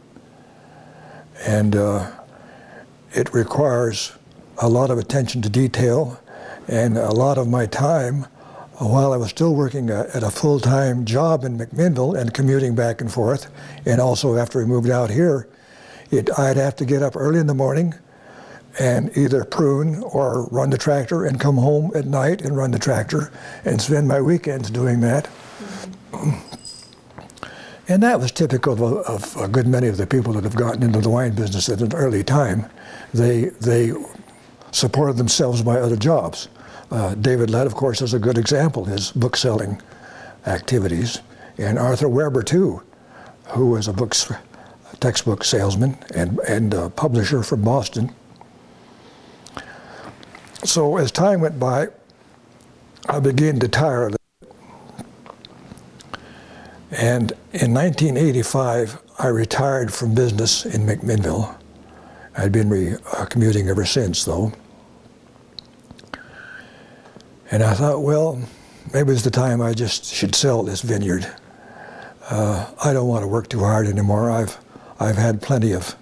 and 1.46 1.76
uh, 1.76 2.10
it 3.12 3.34
requires 3.34 4.14
a 4.62 4.70
lot 4.70 4.90
of 4.90 4.98
attention 4.98 5.42
to 5.42 5.50
detail 5.50 6.18
and 6.70 6.98
a 6.98 7.12
lot 7.12 7.38
of 7.38 7.50
my 7.50 7.66
time 7.66 8.26
while 8.78 9.12
I 9.12 9.18
was 9.18 9.32
still 9.32 9.54
working 9.54 9.92
uh, 9.92 10.10
at 10.14 10.24
a 10.24 10.32
full-time 10.32 11.04
job 11.04 11.44
in 11.44 11.58
McMinnville 11.58 12.18
and 12.18 12.34
commuting 12.34 12.74
back 12.74 13.02
and 13.02 13.12
forth, 13.12 13.52
and 13.86 14.00
also 14.00 14.38
after 14.38 14.60
we 14.60 14.66
moved 14.66 14.90
out 14.90 15.10
here, 15.10 15.50
it, 16.10 16.30
I'd 16.40 16.56
have 16.56 16.78
to 16.78 16.86
get 16.86 17.04
up 17.04 17.18
early 17.18 17.40
in 17.40 17.48
the 17.48 17.54
morning 17.54 17.96
and 18.80 19.16
either 19.18 19.44
prune 19.44 20.02
or 20.04 20.46
run 20.52 20.70
the 20.70 20.78
tractor 20.78 21.26
and 21.26 21.38
come 21.38 21.58
home 21.58 21.92
at 21.94 22.06
night 22.06 22.42
and 22.42 22.56
run 22.56 22.72
the 22.72 22.80
tractor 22.80 23.30
and 23.66 23.82
spend 23.82 24.08
my 24.08 24.22
weekends 24.22 24.70
doing 24.70 25.02
that. 25.02 25.28
And 27.88 28.02
that 28.02 28.20
was 28.20 28.32
typical 28.32 29.04
of, 29.04 29.36
a 29.36 29.48
good 29.48 29.68
many 29.68 29.88
of 29.88 29.98
the 29.98 30.08
people 30.08 30.34
that 30.34 30.44
have 30.46 30.56
gotten 30.56 30.84
into 30.84 31.02
the 31.02 31.10
wine 31.10 31.36
business 31.36 31.68
at 31.68 31.82
an 31.82 31.94
early 31.94 32.24
time. 32.24 32.66
They, 33.14 33.46
they 33.46 33.92
supported 34.72 35.18
themselves 35.18 35.62
by 35.62 35.80
other 35.80 35.98
jobs. 35.98 36.48
Uh, 36.90 37.16
David 37.16 37.50
Lett, 37.50 37.68
of 37.68 37.76
course, 37.76 38.02
is 38.02 38.14
a 38.14 38.20
good 38.20 38.38
example, 38.38 38.86
his 38.86 39.12
book 39.12 39.36
selling 39.36 39.82
activities. 40.46 41.20
And 41.58 41.78
Arthur 41.78 42.08
Weber, 42.08 42.44
too, 42.44 42.82
who 43.50 43.72
was 43.72 43.88
a 43.88 43.94
books, 43.94 44.32
textbook 45.00 45.44
salesman 45.44 45.98
and, 46.16 46.40
and 46.48 46.74
a 46.74 46.90
publisher 46.90 47.44
from 47.44 47.64
Boston. 47.64 48.14
So 50.64 50.98
as 50.98 51.12
time 51.12 51.42
went 51.42 51.60
by, 51.60 51.90
I 53.10 53.20
began 53.20 53.60
to 53.60 53.68
tire 53.68 54.08
of. 54.08 54.23
And 56.94 57.32
in 57.54 57.74
1985, 57.74 59.02
I 59.18 59.28
retired 59.28 59.92
from 59.92 60.14
business 60.14 60.64
in 60.64 60.86
McMinnville. 60.86 61.58
I'd 62.38 62.52
been 62.52 62.70
re, 62.70 62.96
uh, 63.14 63.26
commuting 63.26 63.68
ever 63.68 63.84
since, 63.84 64.24
though. 64.26 64.52
And 67.50 67.64
I 67.64 67.74
thought, 67.74 68.04
well, 68.04 68.40
maybe 68.94 69.12
it's 69.12 69.24
the 69.24 69.32
time 69.32 69.60
I 69.60 69.74
just 69.74 70.06
should 70.06 70.36
sell 70.36 70.62
this 70.62 70.82
vineyard. 70.82 71.28
Uh, 72.30 72.70
I 72.84 72.94
don't 72.94 73.08
want 73.08 73.24
to 73.24 73.28
work 73.28 73.50
too 73.50 73.60
hard 73.60 73.88
anymore. 73.88 74.30
I've, 74.30 74.60
I've 75.00 75.18
had 75.18 75.42
plenty 75.42 75.72
of 75.72 75.96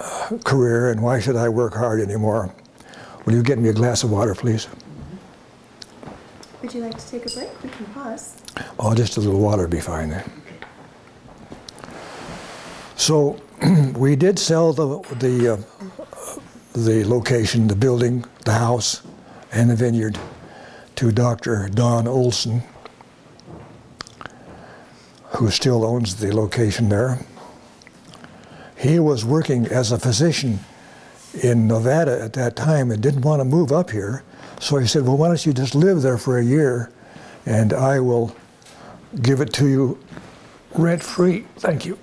uh, 0.00 0.36
career, 0.44 0.90
and 0.90 1.00
why 1.00 1.20
should 1.20 1.36
I 1.36 1.48
work 1.48 1.74
hard 1.74 2.00
anymore? 2.00 2.52
Will 3.24 3.34
you 3.34 3.42
get 3.42 3.58
me 3.58 3.68
a 3.68 3.72
glass 3.72 4.02
of 4.02 4.10
water, 4.10 4.34
please? 4.34 4.66
Would 6.62 6.72
you 6.72 6.80
like 6.80 6.96
to 6.96 7.08
take 7.08 7.26
a 7.26 7.30
break? 7.34 7.62
We 7.62 7.68
can 7.68 7.86
pause. 7.86 8.36
Oh, 8.78 8.94
just 8.94 9.16
a 9.16 9.20
little 9.20 9.40
water 9.40 9.62
would 9.62 9.70
be 9.70 9.80
fine 9.80 10.10
then. 10.10 10.30
So 12.96 13.40
we 13.96 14.16
did 14.16 14.38
sell 14.38 14.72
the 14.72 14.98
the 15.18 15.54
uh, 15.54 16.02
the 16.72 17.04
location, 17.04 17.68
the 17.68 17.76
building, 17.76 18.24
the 18.44 18.52
house, 18.52 19.02
and 19.52 19.70
the 19.70 19.76
vineyard 19.76 20.18
to 20.96 21.12
Dr. 21.12 21.68
Don 21.68 22.08
Olson, 22.08 22.62
who 25.36 25.50
still 25.50 25.84
owns 25.84 26.16
the 26.16 26.34
location 26.34 26.88
there. 26.88 27.20
He 28.78 28.98
was 28.98 29.24
working 29.24 29.66
as 29.66 29.92
a 29.92 29.98
physician 29.98 30.60
in 31.42 31.66
Nevada 31.66 32.20
at 32.22 32.32
that 32.34 32.56
time 32.56 32.90
and 32.90 33.02
didn't 33.02 33.22
want 33.22 33.40
to 33.40 33.44
move 33.44 33.72
up 33.72 33.90
here. 33.90 34.22
So 34.60 34.78
he 34.78 34.86
said, 34.86 35.02
Well, 35.04 35.16
why 35.16 35.28
don't 35.28 35.44
you 35.44 35.52
just 35.52 35.74
live 35.74 36.02
there 36.02 36.18
for 36.18 36.38
a 36.38 36.44
year 36.44 36.90
and 37.44 37.72
I 37.72 38.00
will 38.00 38.34
give 39.22 39.40
it 39.40 39.52
to 39.54 39.68
you 39.68 39.98
rent 40.74 41.02
free. 41.02 41.46
Thank 41.58 41.86
you. 41.86 41.98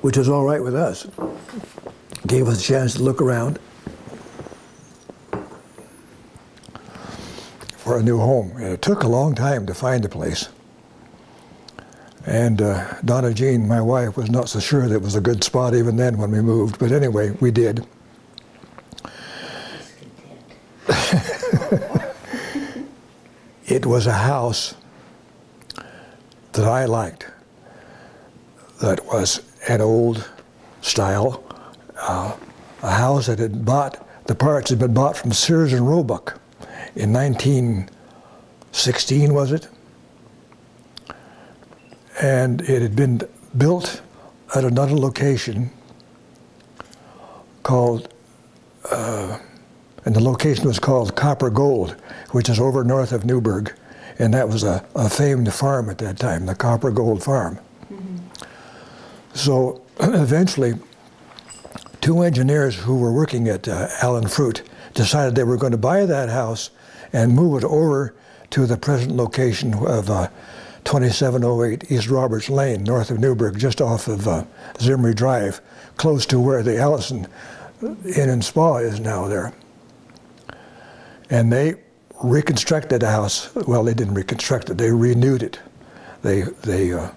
Which 0.00 0.16
was 0.16 0.28
all 0.28 0.44
right 0.44 0.62
with 0.62 0.74
us. 0.74 1.06
Gave 2.26 2.48
us 2.48 2.60
a 2.60 2.62
chance 2.62 2.94
to 2.94 3.02
look 3.02 3.20
around 3.20 3.58
for 7.76 7.98
a 7.98 8.02
new 8.02 8.18
home. 8.18 8.52
And 8.56 8.66
it 8.66 8.82
took 8.82 9.02
a 9.02 9.08
long 9.08 9.34
time 9.34 9.66
to 9.66 9.74
find 9.74 10.04
a 10.04 10.08
place. 10.08 10.48
And 12.28 12.60
uh, 12.60 13.00
Donna 13.06 13.32
Jean, 13.32 13.66
my 13.66 13.80
wife, 13.80 14.18
was 14.18 14.30
not 14.30 14.50
so 14.50 14.60
sure 14.60 14.86
that 14.86 14.94
it 14.94 15.00
was 15.00 15.14
a 15.14 15.20
good 15.20 15.42
spot 15.42 15.74
even 15.74 15.96
then 15.96 16.18
when 16.18 16.30
we 16.30 16.42
moved. 16.42 16.78
But 16.78 16.92
anyway, 16.92 17.30
we 17.40 17.50
did. 17.50 17.86
it 23.66 23.86
was 23.86 24.06
a 24.06 24.12
house 24.12 24.74
that 26.52 26.66
I 26.66 26.84
liked, 26.84 27.26
that 28.82 29.06
was 29.06 29.40
an 29.66 29.80
old 29.80 30.28
style, 30.82 31.42
uh, 31.98 32.36
a 32.82 32.90
house 32.90 33.28
that 33.28 33.38
had 33.38 33.64
bought, 33.64 34.06
the 34.26 34.34
parts 34.34 34.68
had 34.68 34.78
been 34.78 34.92
bought 34.92 35.16
from 35.16 35.32
Sears 35.32 35.72
and 35.72 35.88
Roebuck 35.88 36.38
in 36.94 37.10
1916, 37.10 39.32
was 39.32 39.50
it? 39.50 39.66
And 42.20 42.60
it 42.62 42.82
had 42.82 42.96
been 42.96 43.22
built 43.56 44.02
at 44.54 44.64
another 44.64 44.94
location 44.94 45.70
called 47.62 48.12
uh, 48.90 49.38
and 50.04 50.16
the 50.16 50.22
location 50.22 50.66
was 50.66 50.78
called 50.78 51.14
Copper 51.16 51.50
Gold, 51.50 51.94
which 52.30 52.48
is 52.48 52.58
over 52.58 52.82
north 52.82 53.12
of 53.12 53.26
Newberg, 53.26 53.74
and 54.18 54.32
that 54.32 54.48
was 54.48 54.64
a, 54.64 54.82
a 54.94 55.10
famed 55.10 55.52
farm 55.52 55.90
at 55.90 55.98
that 55.98 56.18
time, 56.18 56.46
the 56.46 56.54
Copper 56.54 56.90
Gold 56.90 57.22
Farm. 57.22 57.58
Mm-hmm. 57.92 58.16
So 59.34 59.82
eventually, 60.00 60.74
two 62.00 62.22
engineers 62.22 62.74
who 62.74 62.98
were 62.98 63.12
working 63.12 63.48
at 63.48 63.68
uh, 63.68 63.88
Allen 64.00 64.28
Fruit 64.28 64.62
decided 64.94 65.34
they 65.34 65.44
were 65.44 65.58
going 65.58 65.72
to 65.72 65.78
buy 65.78 66.06
that 66.06 66.30
house 66.30 66.70
and 67.12 67.34
move 67.34 67.62
it 67.62 67.66
over 67.66 68.14
to 68.50 68.64
the 68.64 68.78
present 68.78 69.12
location 69.12 69.74
of 69.74 70.08
uh, 70.08 70.28
2708 70.88 71.90
East 71.90 72.08
Roberts 72.08 72.48
Lane, 72.48 72.82
north 72.82 73.10
of 73.10 73.18
Newberg, 73.18 73.58
just 73.58 73.80
off 73.80 74.08
of 74.08 74.26
uh, 74.26 74.44
Zimri 74.80 75.14
Drive, 75.14 75.60
close 75.96 76.26
to 76.26 76.40
where 76.40 76.62
the 76.62 76.78
Allison 76.78 77.26
Inn 77.82 78.30
and 78.30 78.44
Spa 78.44 78.78
is 78.78 78.98
now 78.98 79.28
there 79.28 79.52
and 81.30 81.52
they 81.52 81.74
reconstructed 82.22 83.00
the 83.00 83.10
house. 83.10 83.54
Well, 83.54 83.84
they 83.84 83.94
didn't 83.94 84.14
reconstruct 84.14 84.70
it; 84.70 84.78
they 84.78 84.90
renewed 84.90 85.42
it. 85.42 85.58
They 86.22 86.42
they 86.62 86.92
uh, 86.92 87.10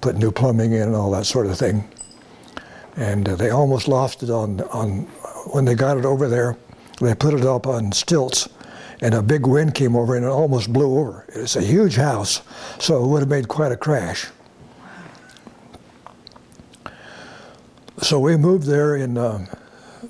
put 0.00 0.16
new 0.16 0.32
plumbing 0.32 0.72
in 0.72 0.82
and 0.82 0.96
all 0.96 1.10
that 1.12 1.26
sort 1.26 1.46
of 1.46 1.58
thing. 1.58 1.88
And 2.96 3.28
uh, 3.28 3.36
they 3.36 3.50
almost 3.50 3.88
lost 3.88 4.22
it 4.22 4.30
on 4.30 4.60
on 4.62 5.02
when 5.52 5.64
they 5.64 5.74
got 5.74 5.96
it 5.96 6.04
over 6.04 6.28
there. 6.28 6.56
They 7.00 7.14
put 7.14 7.34
it 7.34 7.44
up 7.44 7.66
on 7.66 7.92
stilts, 7.92 8.48
and 9.02 9.14
a 9.14 9.20
big 9.20 9.46
wind 9.46 9.74
came 9.74 9.96
over 9.96 10.14
and 10.14 10.24
it 10.24 10.28
almost 10.28 10.72
blew 10.72 10.98
over. 10.98 11.26
It's 11.28 11.56
a 11.56 11.60
huge 11.60 11.96
house, 11.96 12.40
so 12.78 13.04
it 13.04 13.08
would 13.08 13.18
have 13.18 13.28
made 13.28 13.48
quite 13.48 13.72
a 13.72 13.76
crash. 13.76 14.28
So 18.00 18.18
we 18.20 18.36
moved 18.36 18.66
there 18.66 18.96
in. 18.96 19.18
Uh, 19.18 19.46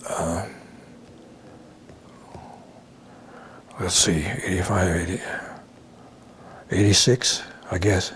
uh 0.09 0.47
let's 3.81 3.95
see, 3.95 4.27
85, 4.45 4.97
80, 5.11 5.21
86, 6.71 7.43
I 7.71 7.79
guess. 7.79 8.13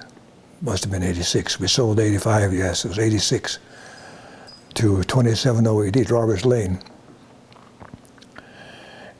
Must 0.60 0.84
have 0.84 0.92
been 0.92 1.02
86. 1.02 1.58
We 1.58 1.68
sold 1.68 2.00
85, 2.00 2.52
yes, 2.52 2.84
it 2.84 2.88
was 2.88 2.98
86 2.98 3.58
to 4.74 5.02
2708 5.04 6.10
Roberts 6.10 6.44
Lane. 6.44 6.78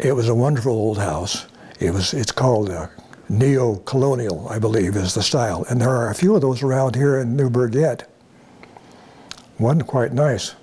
It 0.07 0.15
was 0.15 0.29
a 0.29 0.37
wonderful 0.37 0.71
old 0.71 0.99
house. 0.99 1.47
It 1.81 1.93
was, 1.93 2.15
it's 2.15 2.31
called 2.31 2.69
a 2.69 2.89
neo-colonial, 3.29 4.49
I 4.49 4.61
believe, 4.61 4.95
is 4.95 5.15
the 5.15 5.23
style. 5.23 5.67
And 5.69 5.81
there 5.81 5.91
are 5.91 6.11
a 6.11 6.15
few 6.15 6.37
of 6.37 6.43
those 6.43 6.63
around 6.63 6.95
here 6.95 7.19
in 7.19 7.35
Newberg 7.35 7.75
yet. 7.75 8.09
One 9.59 9.83
quite 9.83 10.13
nice. 10.13 10.55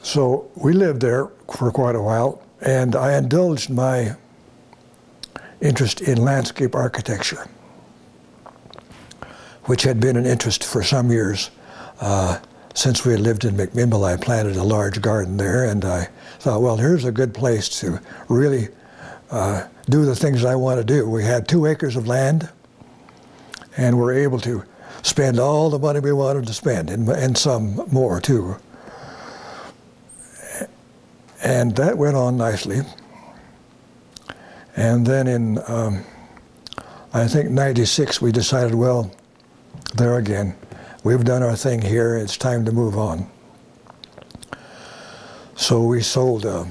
So 0.00 0.50
we 0.54 0.72
lived 0.72 1.02
there 1.02 1.26
for 1.54 1.70
quite 1.70 1.94
a 1.94 2.00
while 2.00 2.42
and 2.62 2.96
I 2.96 3.18
indulged 3.18 3.68
my 3.68 4.16
interest 5.60 6.00
in 6.00 6.24
landscape 6.24 6.74
architecture, 6.74 7.50
which 9.64 9.82
had 9.82 10.00
been 10.00 10.16
an 10.16 10.24
interest 10.24 10.64
for 10.64 10.82
some 10.82 11.10
years. 11.10 11.50
Uh, 12.00 12.38
since 12.74 13.04
we 13.04 13.16
lived 13.16 13.44
in 13.44 13.56
McMinnville, 13.56 14.04
I 14.04 14.16
planted 14.16 14.56
a 14.56 14.62
large 14.62 15.00
garden 15.00 15.36
there, 15.36 15.64
and 15.64 15.84
I 15.84 16.08
thought, 16.38 16.62
well, 16.62 16.76
here's 16.76 17.04
a 17.04 17.12
good 17.12 17.34
place 17.34 17.68
to 17.80 18.00
really 18.28 18.68
uh, 19.30 19.66
do 19.88 20.04
the 20.04 20.16
things 20.16 20.44
I 20.44 20.54
want 20.54 20.78
to 20.78 20.84
do. 20.84 21.08
We 21.08 21.24
had 21.24 21.48
two 21.48 21.66
acres 21.66 21.96
of 21.96 22.06
land, 22.06 22.48
and 23.76 23.98
we're 23.98 24.14
able 24.14 24.38
to 24.40 24.64
spend 25.02 25.38
all 25.38 25.70
the 25.70 25.78
money 25.78 26.00
we 26.00 26.12
wanted 26.12 26.46
to 26.46 26.54
spend, 26.54 26.90
and, 26.90 27.08
and 27.08 27.36
some 27.36 27.82
more 27.90 28.20
too. 28.20 28.56
And 31.42 31.74
that 31.76 31.96
went 31.96 32.16
on 32.16 32.36
nicely. 32.36 32.80
And 34.76 35.06
then 35.06 35.26
in, 35.26 35.58
um, 35.66 36.04
I 37.12 37.26
think, 37.26 37.50
96, 37.50 38.20
we 38.20 38.30
decided, 38.30 38.74
well, 38.74 39.10
there 39.94 40.18
again, 40.18 40.54
we've 41.04 41.24
done 41.24 41.42
our 41.42 41.56
thing 41.56 41.82
here, 41.82 42.16
it's 42.16 42.36
time 42.36 42.64
to 42.64 42.72
move 42.72 42.96
on. 42.96 43.30
So 45.56 45.82
we 45.82 46.02
sold, 46.02 46.46
uh, 46.46 46.64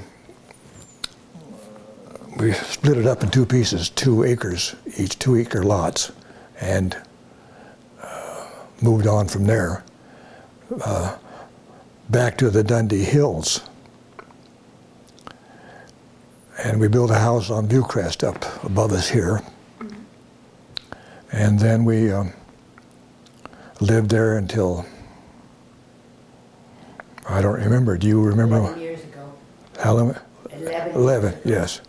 we 2.38 2.52
split 2.52 2.98
it 2.98 3.06
up 3.06 3.22
in 3.22 3.30
two 3.30 3.46
pieces, 3.46 3.90
two 3.90 4.24
acres, 4.24 4.74
each 4.96 5.18
two 5.18 5.36
acre 5.36 5.62
lots, 5.62 6.12
and 6.60 6.96
uh, 8.02 8.48
moved 8.82 9.06
on 9.06 9.28
from 9.28 9.44
there 9.44 9.84
uh, 10.84 11.16
back 12.08 12.36
to 12.38 12.50
the 12.50 12.62
Dundee 12.62 13.04
Hills 13.04 13.62
and 16.64 16.78
we 16.78 16.88
built 16.88 17.10
a 17.10 17.18
house 17.18 17.50
on 17.50 17.66
Viewcrest 17.68 18.26
up 18.26 18.64
above 18.64 18.92
us 18.92 19.08
here. 19.08 19.42
And 21.32 21.58
then 21.58 21.84
we 21.84 22.12
um, 22.12 22.32
lived 23.80 24.10
there 24.10 24.36
until, 24.36 24.84
I 27.28 27.40
don't 27.42 27.58
remember. 27.60 27.96
Do 27.96 28.06
you 28.06 28.20
remember? 28.22 28.56
11 28.58 28.80
years 28.80 29.04
ago. 29.04 29.32
How 29.82 29.94
long? 29.94 30.16
11. 30.52 30.92
11, 30.94 31.38
yes. 31.44 31.80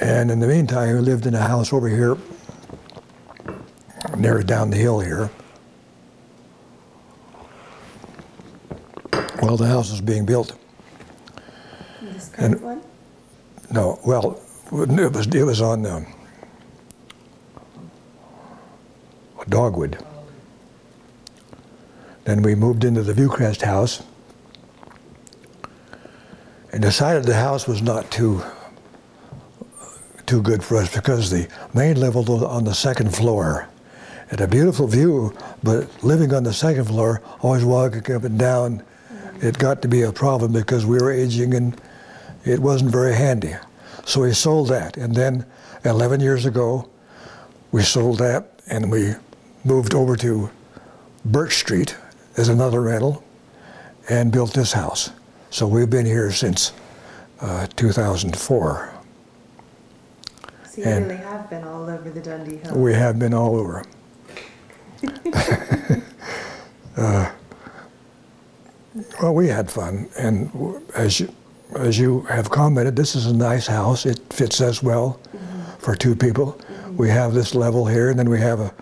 And 0.00 0.30
in 0.30 0.40
the 0.40 0.46
meantime, 0.46 0.94
we 0.94 1.00
lived 1.00 1.26
in 1.26 1.34
a 1.34 1.40
house 1.40 1.72
over 1.72 1.88
here, 1.88 2.16
near 4.16 4.42
down 4.42 4.70
the 4.70 4.76
hill 4.76 5.00
here. 5.00 5.30
Well, 9.42 9.56
the 9.56 9.66
house 9.66 9.90
was 9.90 10.00
being 10.00 10.26
built. 10.26 10.56
This 12.02 12.28
current 12.28 12.54
And- 12.54 12.62
one? 12.62 12.82
No, 13.70 13.98
well, 14.06 14.40
it 14.70 15.12
was, 15.12 15.26
it 15.26 15.42
was 15.42 15.60
on 15.60 15.84
um, 15.86 16.06
Dogwood. 19.48 19.98
Then 22.24 22.42
we 22.42 22.54
moved 22.54 22.84
into 22.84 23.02
the 23.02 23.12
Viewcrest 23.12 23.62
house 23.62 24.02
and 26.72 26.82
decided 26.82 27.24
the 27.24 27.34
house 27.34 27.66
was 27.66 27.82
not 27.82 28.10
too 28.10 28.42
too 30.26 30.42
good 30.42 30.64
for 30.64 30.76
us 30.76 30.92
because 30.92 31.30
the 31.30 31.48
main 31.72 32.00
level 32.00 32.24
was 32.24 32.42
on 32.42 32.64
the 32.64 32.74
second 32.74 33.14
floor. 33.14 33.68
Had 34.28 34.40
a 34.40 34.48
beautiful 34.48 34.88
view, 34.88 35.32
but 35.62 35.88
living 36.02 36.34
on 36.34 36.42
the 36.42 36.52
second 36.52 36.86
floor, 36.86 37.22
always 37.42 37.64
walking 37.64 38.12
up 38.12 38.24
and 38.24 38.36
down, 38.36 38.82
it 39.40 39.56
got 39.56 39.82
to 39.82 39.88
be 39.88 40.02
a 40.02 40.10
problem 40.10 40.52
because 40.52 40.84
we 40.84 40.98
were 40.98 41.12
aging 41.12 41.54
and 41.54 41.80
it 42.44 42.58
wasn't 42.58 42.90
very 42.90 43.14
handy. 43.14 43.54
So 44.04 44.22
we 44.22 44.32
sold 44.32 44.68
that. 44.68 44.96
And 44.96 45.14
then 45.14 45.46
11 45.84 46.20
years 46.20 46.44
ago, 46.44 46.88
we 47.70 47.82
sold 47.82 48.18
that 48.18 48.60
and 48.66 48.90
we 48.90 49.14
moved 49.66 49.94
over 49.94 50.16
to 50.16 50.48
Birch 51.24 51.56
Street 51.56 51.96
as 52.36 52.48
another 52.48 52.80
rental 52.80 53.22
and 54.08 54.30
built 54.30 54.54
this 54.54 54.72
house. 54.72 55.10
So 55.50 55.66
we've 55.66 55.90
been 55.90 56.06
here 56.06 56.30
since 56.30 56.72
uh, 57.40 57.66
2004. 57.76 58.92
So 60.70 60.80
you 60.80 60.84
And- 60.84 61.06
really 61.06 61.16
have 61.18 61.50
been 61.50 61.64
all 61.64 61.88
over 61.88 62.10
the 62.10 62.20
Dundee 62.20 62.56
Hill. 62.58 62.76
We 62.78 62.94
have 62.94 63.18
been 63.18 63.34
all 63.34 63.56
over. 63.56 63.84
uh, 66.96 67.30
well, 69.20 69.34
we 69.34 69.48
had 69.48 69.70
fun, 69.70 70.08
and 70.18 70.50
as 70.94 71.20
you, 71.20 71.28
as 71.74 71.98
you 71.98 72.22
have 72.22 72.48
commented, 72.50 72.96
this 72.96 73.14
is 73.14 73.26
a 73.26 73.34
nice 73.34 73.66
house. 73.66 74.06
It 74.06 74.20
fits 74.32 74.60
us 74.62 74.82
well 74.82 75.20
for 75.78 75.94
two 75.94 76.14
people. 76.16 76.58
We 76.96 77.10
have 77.10 77.34
this 77.34 77.54
level 77.54 77.84
here, 77.86 78.08
and 78.08 78.18
then 78.18 78.30
we 78.30 78.40
have 78.40 78.60
a, 78.60 78.72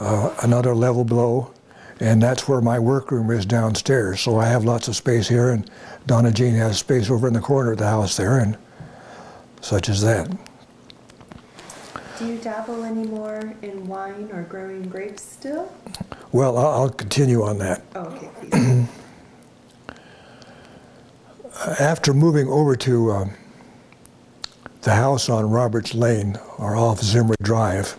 uh, 0.00 0.34
another 0.42 0.74
level 0.74 1.04
below, 1.04 1.52
and 2.00 2.20
that's 2.22 2.48
where 2.48 2.60
my 2.60 2.78
workroom 2.78 3.30
is 3.30 3.44
downstairs. 3.44 4.20
So 4.20 4.38
I 4.38 4.46
have 4.46 4.64
lots 4.64 4.88
of 4.88 4.96
space 4.96 5.28
here, 5.28 5.50
and 5.50 5.70
Donna 6.06 6.32
Jean 6.32 6.54
has 6.54 6.78
space 6.78 7.10
over 7.10 7.28
in 7.28 7.34
the 7.34 7.40
corner 7.40 7.72
of 7.72 7.78
the 7.78 7.86
house 7.86 8.16
there, 8.16 8.38
and 8.38 8.56
such 9.60 9.88
as 9.88 10.00
that. 10.02 10.28
Do 12.18 12.26
you 12.26 12.38
dabble 12.38 12.84
anymore 12.84 13.54
in 13.62 13.86
wine 13.86 14.28
or 14.32 14.42
growing 14.42 14.82
grapes 14.82 15.22
still? 15.22 15.72
Well, 16.32 16.56
I'll, 16.58 16.82
I'll 16.82 16.90
continue 16.90 17.42
on 17.42 17.58
that. 17.58 17.82
Oh, 17.94 18.30
okay. 18.52 18.86
After 21.78 22.14
moving 22.14 22.48
over 22.48 22.74
to 22.76 23.12
um, 23.12 23.30
the 24.82 24.94
house 24.94 25.28
on 25.28 25.50
Roberts 25.50 25.94
Lane 25.94 26.38
or 26.58 26.74
off 26.76 27.00
Zimri 27.00 27.36
Drive, 27.42 27.96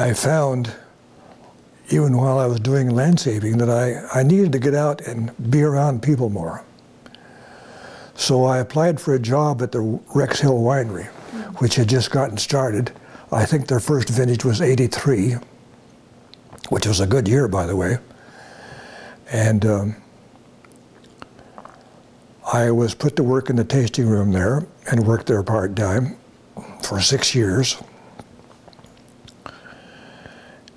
I 0.00 0.12
found, 0.12 0.72
even 1.90 2.16
while 2.16 2.38
I 2.38 2.46
was 2.46 2.60
doing 2.60 2.90
landscaping, 2.90 3.58
that 3.58 3.68
I, 3.68 4.20
I 4.20 4.22
needed 4.22 4.52
to 4.52 4.60
get 4.60 4.72
out 4.74 5.00
and 5.00 5.32
be 5.50 5.62
around 5.62 6.02
people 6.02 6.30
more. 6.30 6.64
So 8.14 8.44
I 8.44 8.58
applied 8.58 9.00
for 9.00 9.14
a 9.14 9.18
job 9.18 9.60
at 9.60 9.72
the 9.72 9.80
Rex 10.14 10.40
Hill 10.40 10.60
Winery, 10.60 11.06
which 11.60 11.74
had 11.74 11.88
just 11.88 12.12
gotten 12.12 12.36
started. 12.36 12.92
I 13.32 13.44
think 13.44 13.66
their 13.66 13.80
first 13.80 14.08
vintage 14.08 14.44
was 14.44 14.60
83, 14.60 15.36
which 16.68 16.86
was 16.86 17.00
a 17.00 17.06
good 17.06 17.26
year, 17.26 17.48
by 17.48 17.66
the 17.66 17.74
way. 17.74 17.98
And 19.32 19.66
um, 19.66 19.96
I 22.52 22.70
was 22.70 22.94
put 22.94 23.16
to 23.16 23.24
work 23.24 23.50
in 23.50 23.56
the 23.56 23.64
tasting 23.64 24.06
room 24.06 24.30
there 24.30 24.64
and 24.86 25.04
worked 25.04 25.26
there 25.26 25.42
part 25.42 25.74
time 25.74 26.16
for 26.82 27.00
six 27.00 27.34
years. 27.34 27.82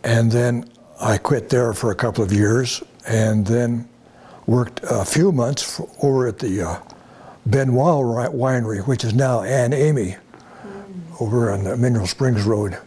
And 0.03 0.31
then 0.31 0.69
I 0.99 1.17
quit 1.17 1.49
there 1.49 1.73
for 1.73 1.91
a 1.91 1.95
couple 1.95 2.23
of 2.23 2.31
years 2.31 2.83
and 3.07 3.45
then 3.45 3.87
worked 4.47 4.81
a 4.83 5.05
few 5.05 5.31
months 5.31 5.79
f 5.79 5.87
over 6.03 6.27
at 6.27 6.39
the 6.39 6.61
uh, 6.61 6.79
Benoit 7.45 8.31
Winery, 8.33 8.85
which 8.87 9.03
is 9.03 9.13
now 9.13 9.41
Anne 9.41 9.73
Amie 9.73 10.17
over 11.19 11.51
on 11.51 11.63
the 11.63 11.77
Mineral 11.77 12.07
Springs 12.07 12.43
Road. 12.43 12.77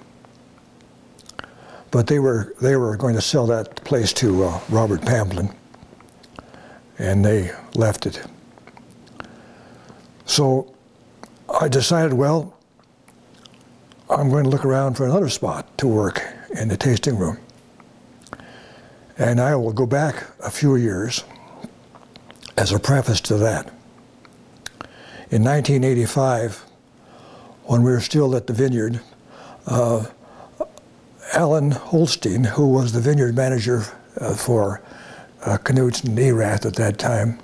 But 1.90 2.08
they 2.08 2.18
were, 2.18 2.54
they 2.60 2.76
were 2.76 2.96
going 2.96 3.14
to 3.14 3.20
sell 3.20 3.46
that 3.46 3.76
place 3.84 4.12
to 4.14 4.44
uh, 4.44 4.60
Robert 4.68 5.00
Pamplin, 5.02 5.54
and 6.98 7.24
they 7.24 7.52
left 7.74 8.06
it. 8.06 8.20
So 10.26 10.74
I 11.60 11.68
decided, 11.68 12.12
well, 12.14 12.56
I'm 14.10 14.28
going 14.28 14.44
to 14.44 14.50
look 14.50 14.64
around 14.64 14.94
for 14.94 15.04
another 15.04 15.28
spot 15.28 15.78
to 15.78 15.86
work 15.86 16.33
in 16.54 16.68
the 16.68 16.76
tasting 16.76 17.16
room. 17.16 17.38
And 19.18 19.40
I 19.40 19.54
will 19.56 19.72
go 19.72 19.86
back 19.86 20.24
a 20.40 20.50
few 20.50 20.76
years 20.76 21.24
as 22.56 22.72
a 22.72 22.78
preface 22.78 23.20
to 23.22 23.36
that. 23.38 23.66
In 25.30 25.42
1985, 25.42 26.64
when 27.64 27.82
we 27.82 27.90
were 27.90 28.00
still 28.00 28.36
at 28.36 28.46
the 28.46 28.52
vineyard, 28.52 29.00
uh, 29.66 30.06
Alan 31.32 31.70
Holstein, 31.70 32.44
who 32.44 32.68
was 32.68 32.92
the 32.92 33.00
vineyard 33.00 33.34
manager 33.34 33.84
uh, 34.20 34.34
for 34.34 34.82
uh, 35.44 35.58
Knudsen 35.58 36.10
and 36.10 36.18
Erath 36.18 36.66
at 36.66 36.76
that 36.76 36.98
time, 36.98 37.38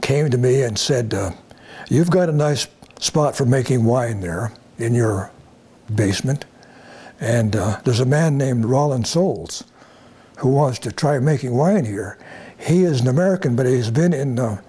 came 0.00 0.30
to 0.30 0.38
me 0.38 0.62
and 0.62 0.78
said, 0.78 1.12
uh, 1.12 1.32
You've 1.88 2.10
got 2.10 2.28
a 2.28 2.32
nice 2.32 2.68
spot 3.00 3.36
for 3.36 3.44
making 3.44 3.84
wine 3.84 4.20
there 4.20 4.52
in 4.78 4.94
your 4.94 5.30
basement. 5.94 6.44
And 7.20 7.54
uh, 7.54 7.80
there's 7.84 8.00
a 8.00 8.06
man 8.06 8.38
named 8.38 8.64
Rollin 8.64 9.04
Soles 9.04 9.64
who 10.38 10.48
wants 10.48 10.78
to 10.80 10.92
try 10.92 11.18
making 11.18 11.54
wine 11.54 11.84
here. 11.84 12.18
He 12.58 12.82
is 12.82 13.02
an 13.02 13.08
American, 13.08 13.56
but 13.56 13.66
he's 13.66 13.90
been 13.90 14.14
in 14.14 14.38
uh, 14.38 14.60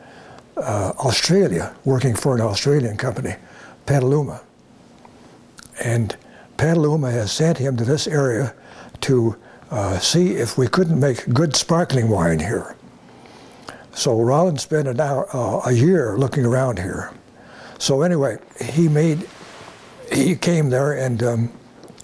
uh, 0.57 0.93
Australia 0.99 1.73
working 1.85 2.13
for 2.13 2.35
an 2.35 2.41
Australian 2.41 2.97
company, 2.97 3.35
Petaluma. 3.85 4.41
And 5.81 6.15
Petaluma 6.57 7.09
has 7.11 7.31
sent 7.31 7.57
him 7.57 7.77
to 7.77 7.85
this 7.85 8.05
area 8.05 8.53
to 9.01 9.37
uh, 9.71 9.97
see 9.99 10.31
if 10.31 10.57
we 10.57 10.67
couldn't 10.67 10.99
make 10.99 11.27
good 11.33 11.55
sparkling 11.55 12.09
wine 12.09 12.39
here. 12.39 12.75
So 13.93 14.21
Rollins 14.21 14.61
spent 14.61 14.87
an 14.87 14.99
hour, 14.99 15.27
uh, 15.35 15.61
a 15.65 15.71
year 15.71 16.17
looking 16.17 16.45
around 16.45 16.79
here. 16.79 17.11
So 17.79 18.01
anyway, 18.01 18.39
he 18.61 18.89
made, 18.89 19.27
he 20.11 20.35
came 20.35 20.69
there 20.69 20.93
and 20.93 21.23
um, 21.23 21.51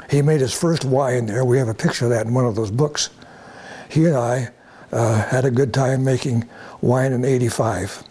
he 0.09 0.21
made 0.21 0.41
his 0.41 0.53
first 0.53 0.85
wine 0.85 1.25
there. 1.25 1.43
We 1.45 1.57
have 1.57 1.67
a 1.67 1.73
picture 1.73 2.05
of 2.05 2.11
that 2.11 2.25
in 2.27 2.33
one 2.33 2.45
of 2.45 2.55
those 2.55 2.71
books. 2.71 3.09
He 3.89 4.05
and 4.05 4.15
I 4.15 4.49
uh, 4.91 5.21
had 5.27 5.45
a 5.45 5.51
good 5.51 5.73
time 5.73 6.03
making 6.03 6.47
wine 6.81 7.11
in 7.11 7.25
'85 7.25 8.03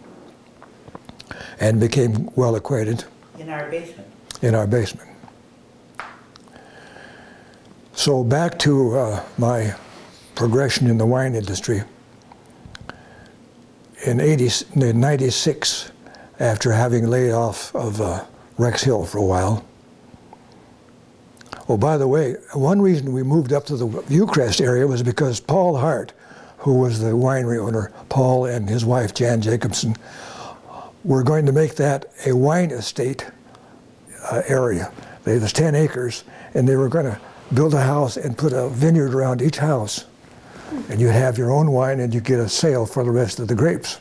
and 1.61 1.81
became 1.81 2.31
well 2.37 2.55
acquainted 2.57 3.05
In 3.39 3.49
our 3.49 3.71
basement. 3.71 4.09
in 4.43 4.55
our 4.55 4.67
basement. 4.67 5.09
So 7.95 8.23
back 8.23 8.59
to 8.61 8.97
uh, 8.97 9.25
my 9.39 9.75
progression 10.35 10.87
in 10.89 10.99
the 10.99 11.07
wine 11.07 11.35
industry. 11.35 11.83
In, 14.05 14.21
80, 14.21 14.67
in 14.79 15.01
96, 15.01 15.91
after 16.39 16.73
having 16.73 17.07
laid 17.07 17.33
off 17.33 17.75
of 17.75 18.01
uh, 18.03 18.25
Rex 18.59 18.85
Hill 18.85 19.07
for 19.07 19.17
a 19.19 19.25
while, 19.25 19.66
oh, 21.69 21.77
by 21.77 21.97
the 21.97 22.09
way, 22.09 22.35
one 22.53 22.81
reason 22.81 23.13
we 23.13 23.23
moved 23.23 23.53
up 23.53 23.65
to 23.67 23.77
the 23.77 23.87
Viewcrest 23.87 24.61
area 24.61 24.87
was 24.87 25.03
because 25.03 25.41
Paul 25.41 25.77
Hart, 25.77 26.13
who 26.59 26.75
was 26.75 27.01
the 27.01 27.11
winery 27.11 27.59
owner, 27.59 27.93
Paul 28.09 28.47
and 28.47 28.69
his 28.69 28.85
wife 28.85 29.15
Jan 29.15 29.41
Jacobson, 29.41 29.97
were 31.05 31.23
going 31.23 31.47
to 31.47 31.53
make 31.53 31.77
that 31.77 32.07
a 32.27 32.35
wine 32.35 32.71
estate 32.71 33.27
uh, 34.31 34.43
area. 34.49 34.93
There 35.25 35.39
was 35.39 35.53
10 35.53 35.75
acres, 35.75 36.25
and 36.55 36.69
they 36.69 36.77
were 36.77 36.89
going 36.89 37.07
to 37.07 37.21
build 37.55 37.75
a 37.75 37.83
house 37.83 38.17
and 38.17 38.37
put 38.37 38.53
a 38.53 38.69
vineyard 38.69 39.15
around 39.15 39.43
each 39.43 39.59
house. 39.59 40.05
And 40.89 41.01
you'd 41.01 41.13
have 41.13 41.39
your 41.39 41.53
own 41.53 41.71
wine 41.71 42.01
and 42.01 42.13
you 42.13 42.21
get 42.21 42.41
a 42.41 42.49
sale 42.49 42.87
for 42.87 43.05
the 43.05 43.11
rest 43.11 43.39
of 43.39 43.49
the 43.49 43.55
grapes. 43.55 44.01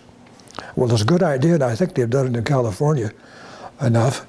Well, 0.75 0.91
it's 0.91 1.03
a 1.03 1.05
good 1.05 1.21
idea, 1.21 1.55
and 1.55 1.63
I 1.63 1.75
think 1.75 1.93
they've 1.93 2.09
done 2.09 2.27
it 2.27 2.35
in 2.35 2.43
California 2.43 3.11
enough, 3.81 4.25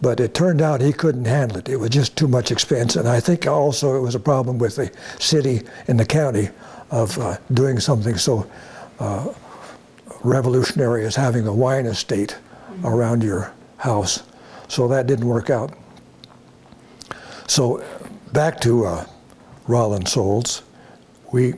but 0.00 0.20
it 0.20 0.34
turned 0.34 0.62
out 0.62 0.80
he 0.80 0.92
couldn't 0.92 1.26
handle 1.26 1.58
it. 1.58 1.68
It 1.68 1.76
was 1.76 1.90
just 1.90 2.16
too 2.16 2.28
much 2.28 2.50
expense, 2.50 2.96
and 2.96 3.08
I 3.08 3.20
think 3.20 3.46
also 3.46 3.96
it 3.96 4.00
was 4.00 4.14
a 4.14 4.20
problem 4.20 4.58
with 4.58 4.76
the 4.76 4.90
city 5.18 5.62
and 5.88 6.00
the 6.00 6.06
county 6.06 6.48
of 6.90 7.18
uh, 7.18 7.36
doing 7.52 7.78
something 7.78 8.16
so 8.16 8.50
uh, 8.98 9.32
revolutionary 10.22 11.04
as 11.04 11.16
having 11.16 11.46
a 11.46 11.52
wine 11.52 11.86
estate 11.86 12.36
around 12.84 13.22
your 13.22 13.52
house. 13.76 14.22
So 14.68 14.88
that 14.88 15.06
didn't 15.06 15.26
work 15.26 15.50
out. 15.50 15.72
So 17.46 17.84
back 18.32 18.60
to 18.60 18.86
uh, 18.86 19.06
Rollin 19.66 20.06
Soles, 20.06 20.62
we, 21.32 21.54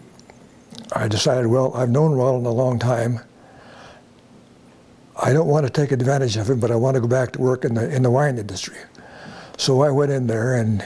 I 0.94 1.08
decided, 1.08 1.46
well, 1.46 1.74
I've 1.74 1.90
known 1.90 2.12
Rollin 2.12 2.46
a 2.46 2.50
long 2.50 2.78
time. 2.78 3.20
I 5.20 5.32
don't 5.32 5.48
want 5.48 5.66
to 5.66 5.72
take 5.72 5.92
advantage 5.92 6.36
of 6.36 6.48
him, 6.48 6.60
but 6.60 6.70
I 6.70 6.76
want 6.76 6.94
to 6.94 7.00
go 7.00 7.08
back 7.08 7.32
to 7.32 7.40
work 7.40 7.64
in 7.64 7.74
the 7.74 7.94
in 7.94 8.02
the 8.02 8.10
wine 8.10 8.38
industry. 8.38 8.76
So 9.58 9.82
I 9.82 9.90
went 9.90 10.12
in 10.12 10.26
there, 10.26 10.56
and 10.56 10.84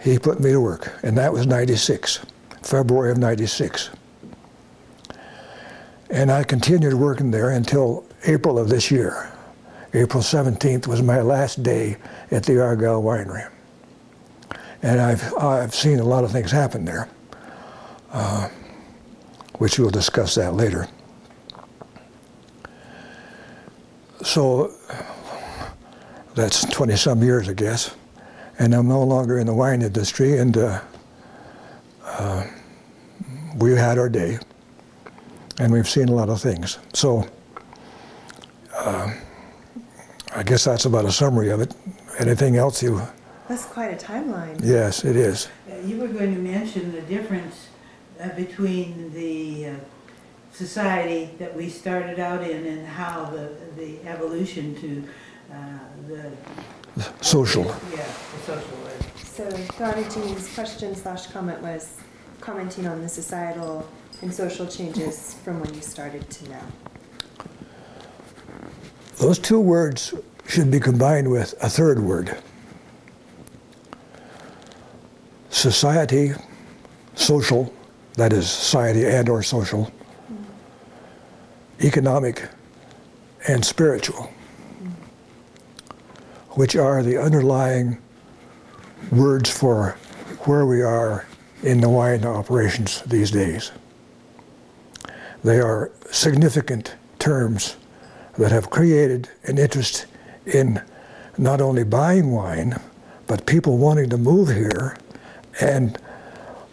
he 0.00 0.18
put 0.18 0.40
me 0.40 0.52
to 0.52 0.60
work, 0.60 0.92
and 1.02 1.18
that 1.18 1.32
was 1.32 1.46
'96. 1.46 2.20
February 2.62 3.10
of 3.10 3.18
96. 3.18 3.90
And 6.10 6.30
I 6.30 6.44
continued 6.44 6.94
working 6.94 7.30
there 7.30 7.50
until 7.50 8.04
April 8.26 8.58
of 8.58 8.68
this 8.68 8.90
year. 8.90 9.32
April 9.94 10.22
17th 10.22 10.86
was 10.86 11.02
my 11.02 11.20
last 11.20 11.62
day 11.62 11.96
at 12.30 12.44
the 12.44 12.62
Argyle 12.62 13.02
Winery. 13.02 13.50
And 14.82 15.00
I've, 15.00 15.34
I've 15.38 15.74
seen 15.74 15.98
a 15.98 16.04
lot 16.04 16.24
of 16.24 16.30
things 16.30 16.50
happen 16.50 16.84
there, 16.84 17.08
uh, 18.12 18.48
which 19.56 19.78
we'll 19.78 19.90
discuss 19.90 20.34
that 20.34 20.54
later. 20.54 20.88
So 24.22 24.72
that's 26.34 26.64
20 26.66 26.96
some 26.96 27.22
years, 27.22 27.48
I 27.48 27.54
guess. 27.54 27.94
And 28.58 28.74
I'm 28.74 28.88
no 28.88 29.02
longer 29.02 29.38
in 29.38 29.46
the 29.46 29.54
wine 29.54 29.82
industry, 29.82 30.38
and 30.38 30.56
uh, 30.56 30.80
uh, 32.04 32.44
we 33.56 33.72
had 33.72 33.98
our 33.98 34.08
day, 34.08 34.38
and 35.58 35.72
we've 35.72 35.88
seen 35.88 36.08
a 36.08 36.12
lot 36.12 36.28
of 36.28 36.40
things. 36.40 36.78
So 36.92 37.28
uh, 38.74 39.14
I 40.34 40.42
guess 40.42 40.64
that's 40.64 40.86
about 40.86 41.04
a 41.04 41.12
summary 41.12 41.50
of 41.50 41.60
it. 41.60 41.74
Anything 42.18 42.56
else 42.56 42.82
you? 42.82 43.00
That's 43.48 43.64
quite 43.64 43.92
a 43.92 43.96
timeline. 44.04 44.60
Yes, 44.62 45.04
it 45.04 45.16
is. 45.16 45.48
You 45.84 45.98
were 45.98 46.08
going 46.08 46.34
to 46.34 46.40
mention 46.40 46.90
the 46.92 47.02
difference 47.02 47.68
uh, 48.20 48.30
between 48.30 49.12
the 49.12 49.68
uh, 49.68 49.74
society 50.58 51.30
that 51.38 51.54
we 51.54 51.68
started 51.68 52.18
out 52.18 52.42
in 52.42 52.66
and 52.66 52.84
how 52.84 53.26
the, 53.26 53.52
the 53.76 54.04
evolution 54.08 54.74
to 54.80 55.04
uh, 55.54 55.78
the. 56.08 56.32
Social. 57.20 57.64
Yeah, 57.64 58.04
the 58.34 58.40
social 58.44 58.78
was. 58.82 59.22
So 59.22 59.48
Donna 59.78 60.10
Jean's 60.10 60.52
question 60.52 60.96
slash 60.96 61.28
comment 61.28 61.62
was 61.62 61.96
commenting 62.40 62.88
on 62.88 63.00
the 63.00 63.08
societal 63.08 63.88
and 64.20 64.34
social 64.34 64.66
changes 64.66 65.34
from 65.44 65.60
when 65.60 65.72
you 65.74 65.80
started 65.80 66.28
to 66.28 66.50
now. 66.50 66.66
Those 69.18 69.38
two 69.38 69.60
words 69.60 70.12
should 70.48 70.72
be 70.72 70.80
combined 70.80 71.30
with 71.30 71.54
a 71.62 71.68
third 71.68 72.00
word. 72.00 72.36
Society, 75.50 76.32
social, 77.14 77.72
that 78.14 78.32
is 78.32 78.50
society 78.50 79.06
and 79.06 79.28
or 79.28 79.44
social, 79.44 79.92
economic, 81.82 82.48
and 83.46 83.64
spiritual, 83.64 84.30
which 86.50 86.74
are 86.74 87.02
the 87.02 87.16
underlying 87.16 87.98
words 89.12 89.50
for 89.50 89.96
where 90.44 90.66
we 90.66 90.82
are 90.82 91.26
in 91.62 91.80
the 91.80 91.88
wine 91.88 92.24
operations 92.24 93.02
these 93.02 93.30
days. 93.30 93.70
They 95.44 95.60
are 95.60 95.92
significant 96.10 96.96
terms 97.18 97.76
that 98.38 98.50
have 98.50 98.70
created 98.70 99.28
an 99.44 99.58
interest 99.58 100.06
in 100.46 100.82
not 101.36 101.60
only 101.60 101.84
buying 101.84 102.32
wine, 102.32 102.80
but 103.26 103.46
people 103.46 103.78
wanting 103.78 104.10
to 104.10 104.16
move 104.16 104.48
here 104.48 104.96
and 105.60 105.98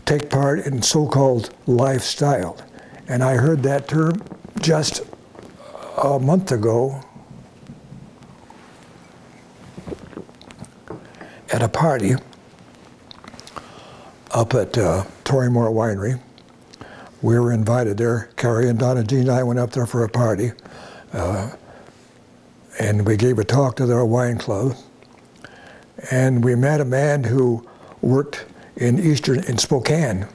take 0.05 0.29
part 0.29 0.59
in 0.65 0.81
so 0.81 1.07
called 1.07 1.53
lifestyle. 1.67 2.57
And 3.07 3.23
I 3.23 3.35
heard 3.35 3.61
that 3.63 3.87
term 3.87 4.21
just 4.59 5.01
a 5.97 6.19
month 6.19 6.51
ago 6.51 7.01
at 11.51 11.61
a 11.61 11.69
party 11.69 12.15
up 14.31 14.53
at 14.53 14.77
uh, 14.77 15.03
Torii 15.23 15.49
Mor 15.49 15.69
Winery. 15.69 16.19
We 17.21 17.39
were 17.39 17.51
invited 17.51 17.97
there. 17.97 18.29
Carrie 18.35 18.69
and 18.69 18.77
Donna 18.77 19.03
Jean 19.03 19.21
and 19.21 19.31
I 19.31 19.43
went 19.43 19.59
up 19.59 19.71
there 19.71 19.85
for 19.85 20.03
a 20.03 20.09
party. 20.09 20.51
Uh, 21.13 21.51
and 22.79 23.07
we 23.07 23.15
gave 23.15 23.39
a 23.39 23.43
talk 23.43 23.77
to 23.77 23.85
their 23.85 24.03
wine 24.03 24.37
club. 24.37 24.75
And 26.11 26.43
we 26.43 26.55
met 26.55 26.81
a 26.81 26.85
man 26.85 27.23
who 27.23 27.65
worked 28.01 28.45
in 28.75 28.99
Eastern, 28.99 29.43
in 29.45 29.57
Spokane 29.57 30.27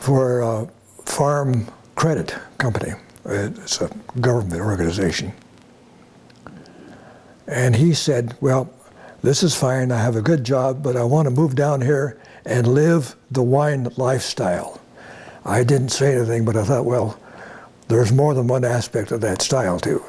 for 0.00 0.40
a 0.40 0.68
farm 1.04 1.68
credit 2.02 2.34
company. 2.58 2.92
It's 3.24 3.80
a 3.80 3.88
government 4.20 4.60
organization. 4.60 5.32
And 7.46 7.76
he 7.76 7.94
said, 7.94 8.36
Well, 8.40 8.68
this 9.22 9.44
is 9.44 9.54
fine. 9.54 9.92
I 9.92 10.02
have 10.02 10.16
a 10.16 10.20
good 10.20 10.42
job, 10.42 10.82
but 10.82 10.96
I 10.96 11.04
want 11.04 11.26
to 11.26 11.30
move 11.30 11.54
down 11.54 11.80
here 11.80 12.18
and 12.44 12.66
live 12.66 13.14
the 13.30 13.44
wine 13.44 13.86
lifestyle. 13.96 14.80
I 15.44 15.62
didn't 15.62 15.90
say 15.90 16.16
anything, 16.16 16.44
but 16.44 16.56
I 16.56 16.64
thought, 16.64 16.86
well, 16.86 17.20
there's 17.86 18.10
more 18.10 18.34
than 18.34 18.48
one 18.48 18.64
aspect 18.64 19.12
of 19.12 19.20
that 19.20 19.40
style, 19.40 19.78
too. 19.78 20.02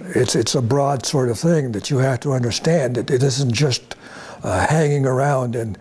It's, 0.00 0.34
it's 0.34 0.56
a 0.56 0.62
broad 0.62 1.06
sort 1.06 1.28
of 1.28 1.38
thing 1.38 1.70
that 1.70 1.88
you 1.88 1.98
have 1.98 2.18
to 2.20 2.32
understand. 2.32 2.96
That 2.96 3.12
it 3.12 3.22
isn't 3.22 3.52
just 3.52 3.94
uh, 4.42 4.66
hanging 4.66 5.06
around 5.06 5.54
and 5.54 5.78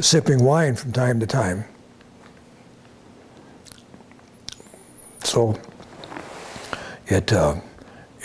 sipping 0.00 0.42
wine 0.42 0.74
from 0.74 0.90
time 0.90 1.20
to 1.20 1.28
time. 1.28 1.64
So 5.24 5.58
it 7.06 7.32
uh, 7.32 7.56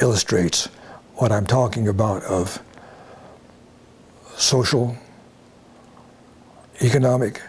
illustrates 0.01 0.67
what 1.15 1.31
I'm 1.31 1.45
talking 1.45 1.87
about 1.87 2.23
of 2.23 2.61
social, 4.35 4.97
economic, 6.81 7.41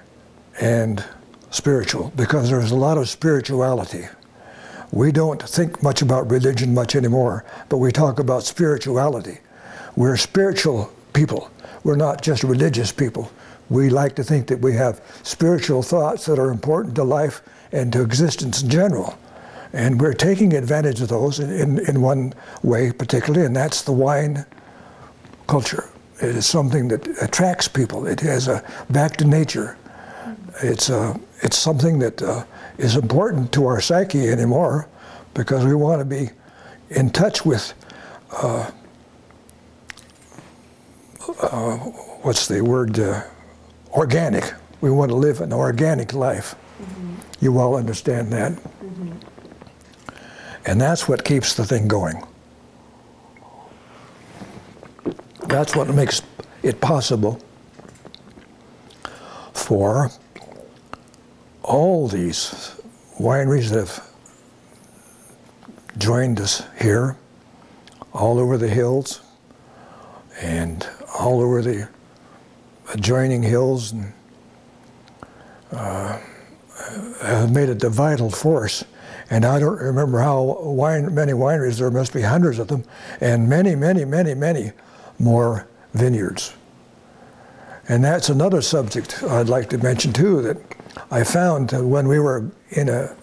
and 0.60 1.04
spiritual, 1.50 2.12
because 2.16 2.50
there's 2.50 2.70
a 2.70 2.76
lot 2.76 2.98
of 2.98 3.08
spirituality. 3.08 4.06
We 4.92 5.10
don't 5.10 5.42
think 5.42 5.82
much 5.82 6.02
about 6.02 6.30
religion 6.30 6.72
much 6.74 6.94
anymore, 6.94 7.44
but 7.68 7.78
we 7.78 7.90
talk 7.92 8.18
about 8.18 8.44
spirituality. 8.44 9.38
We're 9.96 10.16
spiritual 10.16 10.92
people. 11.12 11.50
We're 11.82 11.96
not 11.96 12.22
just 12.22 12.44
religious 12.44 12.92
people. 12.92 13.30
We 13.68 13.90
like 13.90 14.14
to 14.16 14.24
think 14.24 14.46
that 14.46 14.60
we 14.60 14.74
have 14.74 15.00
spiritual 15.22 15.82
thoughts 15.82 16.26
that 16.26 16.38
are 16.38 16.50
important 16.50 16.94
to 16.96 17.04
life 17.04 17.42
and 17.72 17.92
to 17.92 18.02
existence 18.02 18.62
in 18.62 18.70
general. 18.70 19.18
And 19.76 20.00
we're 20.00 20.14
taking 20.14 20.54
advantage 20.54 21.02
of 21.02 21.08
those 21.08 21.38
in, 21.38 21.50
in, 21.50 21.78
in 21.86 22.00
one 22.00 22.32
way, 22.62 22.92
particularly, 22.92 23.44
and 23.44 23.54
that's 23.54 23.82
the 23.82 23.92
wine 23.92 24.46
culture. 25.48 25.90
It 26.22 26.34
is 26.34 26.46
something 26.46 26.88
that 26.88 27.06
attracts 27.20 27.68
people. 27.68 28.06
It 28.06 28.20
has 28.20 28.48
a 28.48 28.64
back 28.88 29.18
to 29.18 29.26
nature. 29.26 29.76
It's, 30.62 30.88
uh, 30.88 31.18
it's 31.42 31.58
something 31.58 31.98
that 31.98 32.22
uh, 32.22 32.44
is 32.78 32.96
important 32.96 33.52
to 33.52 33.66
our 33.66 33.82
psyche 33.82 34.30
anymore 34.30 34.88
because 35.34 35.66
we 35.66 35.74
want 35.74 36.00
to 36.00 36.06
be 36.06 36.30
in 36.88 37.10
touch 37.10 37.44
with 37.44 37.74
uh, 38.32 38.70
uh, 41.42 41.76
what's 42.22 42.48
the 42.48 42.62
word 42.62 42.98
uh, 42.98 43.22
organic 43.92 44.54
we 44.80 44.90
want 44.90 45.10
to 45.10 45.16
live 45.16 45.40
an 45.40 45.52
organic 45.52 46.14
life 46.14 46.54
mm-hmm. 46.80 47.14
you 47.40 47.58
all 47.58 47.76
understand 47.76 48.32
that 48.32 48.52
mm-hmm. 48.52 49.12
And 50.66 50.80
that's 50.80 51.08
what 51.08 51.24
keeps 51.24 51.54
the 51.54 51.64
thing 51.64 51.88
going 51.88 52.22
that's 55.46 55.74
what 55.76 55.88
makes 55.88 56.22
it 56.62 56.80
possible 56.80 57.40
for 59.52 60.10
all 61.62 62.06
these 62.08 62.72
wineries 63.18 63.70
that 63.70 63.78
have 63.78 64.10
joined 65.98 66.40
us 66.40 66.62
here, 66.80 67.16
all 68.12 68.38
over 68.38 68.58
the 68.58 68.68
hills, 68.68 69.20
and 70.40 70.86
all 71.18 71.40
over 71.40 71.62
the 71.62 71.88
adjoining 72.94 73.42
hills, 73.42 73.92
and 73.92 74.12
uh, 75.72 76.18
have 77.22 77.52
made 77.52 77.68
it 77.68 77.82
a 77.82 77.90
vital 77.90 78.30
force. 78.30 78.84
And 79.30 79.44
I 79.44 79.58
don't 79.58 79.80
remember 79.80 80.20
how 80.20 80.42
wine, 80.62 81.14
many 81.14 81.32
wineries, 81.32 81.78
there 81.78 81.90
must 81.90 82.12
be 82.12 82.22
hundreds 82.22 82.58
of 82.58 82.68
them, 82.68 82.84
and 83.20 83.48
many, 83.48 83.74
many, 83.74 84.04
many, 84.04 84.34
many 84.34 84.72
more 85.18 85.66
vineyards. 85.94 86.54
And 87.88 88.04
that's 88.04 88.28
another 88.28 88.62
subject 88.62 89.22
I'd 89.24 89.48
like 89.48 89.68
to 89.70 89.78
mention 89.78 90.12
too 90.12 90.42
that 90.42 90.58
I 91.10 91.24
found 91.24 91.72
when 91.72 92.08
we 92.08 92.18
were 92.18 92.50
in 92.70 92.88
a 92.88 93.16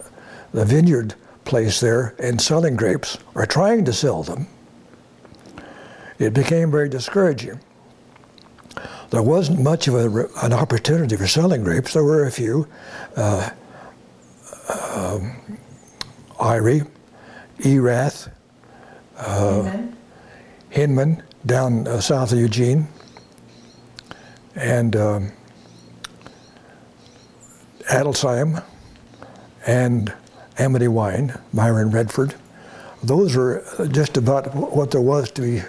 the 0.54 0.64
vineyard 0.64 1.14
place 1.44 1.80
there 1.80 2.14
and 2.18 2.40
selling 2.40 2.76
grapes 2.76 3.18
or 3.34 3.44
trying 3.44 3.84
to 3.84 3.92
sell 3.92 4.22
them, 4.22 4.46
it 6.18 6.32
became 6.32 6.70
very 6.70 6.88
discouraging. 6.88 7.60
There 9.10 9.22
wasn't 9.22 9.60
much 9.60 9.88
of 9.88 9.94
a, 9.94 10.28
an 10.42 10.52
opportunity 10.52 11.16
for 11.16 11.26
selling 11.26 11.64
grapes. 11.64 11.92
There 11.92 12.04
were 12.04 12.24
a 12.24 12.30
few. 12.30 12.68
Uh, 13.16 13.50
um, 14.94 15.58
Eyrie, 16.40 16.82
Erath, 17.64 18.28
uh, 19.18 19.70
Hinman. 20.70 21.22
Down 21.46 21.86
uh, 21.86 22.00
south 22.00 22.32
of 22.32 22.38
Eugene, 22.38 22.88
and 24.54 24.96
um, 24.96 25.32
Adelsheim 27.90 28.64
and 29.66 30.10
Amity 30.58 30.88
Wine, 30.88 31.38
Myron 31.52 31.90
Redford. 31.90 32.34
Those 33.02 33.36
were 33.36 33.62
just 33.90 34.16
about 34.16 34.54
what 34.54 34.90
there 34.90 35.02
was 35.02 35.30
to 35.32 35.42
be 35.42 35.62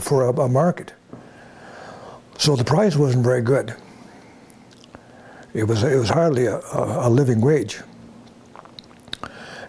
for 0.00 0.24
a, 0.24 0.32
a 0.32 0.48
market. 0.48 0.94
So 2.38 2.56
the 2.56 2.64
price 2.64 2.96
wasn't 2.96 3.22
very 3.22 3.42
good. 3.42 3.74
It 5.52 5.64
was, 5.64 5.82
it 5.82 5.98
was 5.98 6.08
hardly 6.08 6.46
a, 6.46 6.56
a, 6.58 7.08
a 7.08 7.10
living 7.10 7.42
wage. 7.42 7.80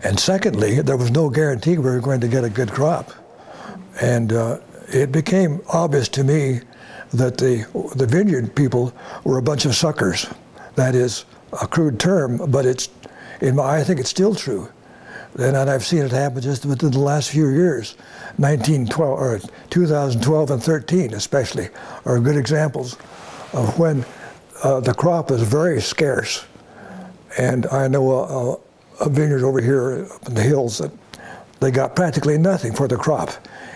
And 0.03 0.19
secondly, 0.19 0.81
there 0.81 0.97
was 0.97 1.11
no 1.11 1.29
guarantee 1.29 1.77
we 1.77 1.89
were 1.89 1.99
going 1.99 2.21
to 2.21 2.27
get 2.27 2.43
a 2.43 2.49
good 2.49 2.71
crop. 2.71 3.11
And 4.01 4.33
uh, 4.33 4.59
it 4.87 5.11
became 5.11 5.61
obvious 5.69 6.09
to 6.09 6.23
me 6.23 6.61
that 7.13 7.37
the, 7.37 7.65
the 7.95 8.07
vineyard 8.07 8.55
people 8.55 8.93
were 9.23 9.37
a 9.37 9.41
bunch 9.41 9.65
of 9.65 9.75
suckers. 9.75 10.27
That 10.75 10.95
is 10.95 11.25
a 11.61 11.67
crude 11.67 11.99
term, 11.99 12.49
but 12.51 12.65
it's, 12.65 12.89
in 13.41 13.55
my, 13.57 13.77
I 13.77 13.83
think 13.83 13.99
it's 13.99 14.09
still 14.09 14.33
true. 14.33 14.69
And 15.37 15.55
I've 15.55 15.85
seen 15.85 16.03
it 16.03 16.11
happen 16.11 16.41
just 16.41 16.65
within 16.65 16.91
the 16.91 16.99
last 16.99 17.29
few 17.29 17.49
years. 17.49 17.95
1912 18.37 19.19
or 19.19 19.39
2012 19.69 20.51
and 20.51 20.63
13 20.63 21.13
especially 21.13 21.69
are 22.05 22.19
good 22.19 22.37
examples 22.37 22.97
of 23.53 23.77
when 23.77 24.05
uh, 24.63 24.79
the 24.79 24.93
crop 24.93 25.31
is 25.31 25.41
very 25.41 25.81
scarce. 25.81 26.45
And 27.37 27.65
I 27.67 27.87
know 27.87 28.11
a, 28.11 28.51
a, 28.53 28.57
a 29.01 29.09
vineyard 29.09 29.43
over 29.43 29.59
here 29.59 30.07
up 30.13 30.27
in 30.27 30.35
the 30.35 30.43
hills 30.43 30.77
that 30.77 30.91
they 31.59 31.71
got 31.71 31.95
practically 31.95 32.37
nothing 32.37 32.73
for 32.73 32.87
the 32.87 32.97
crop. 32.97 33.31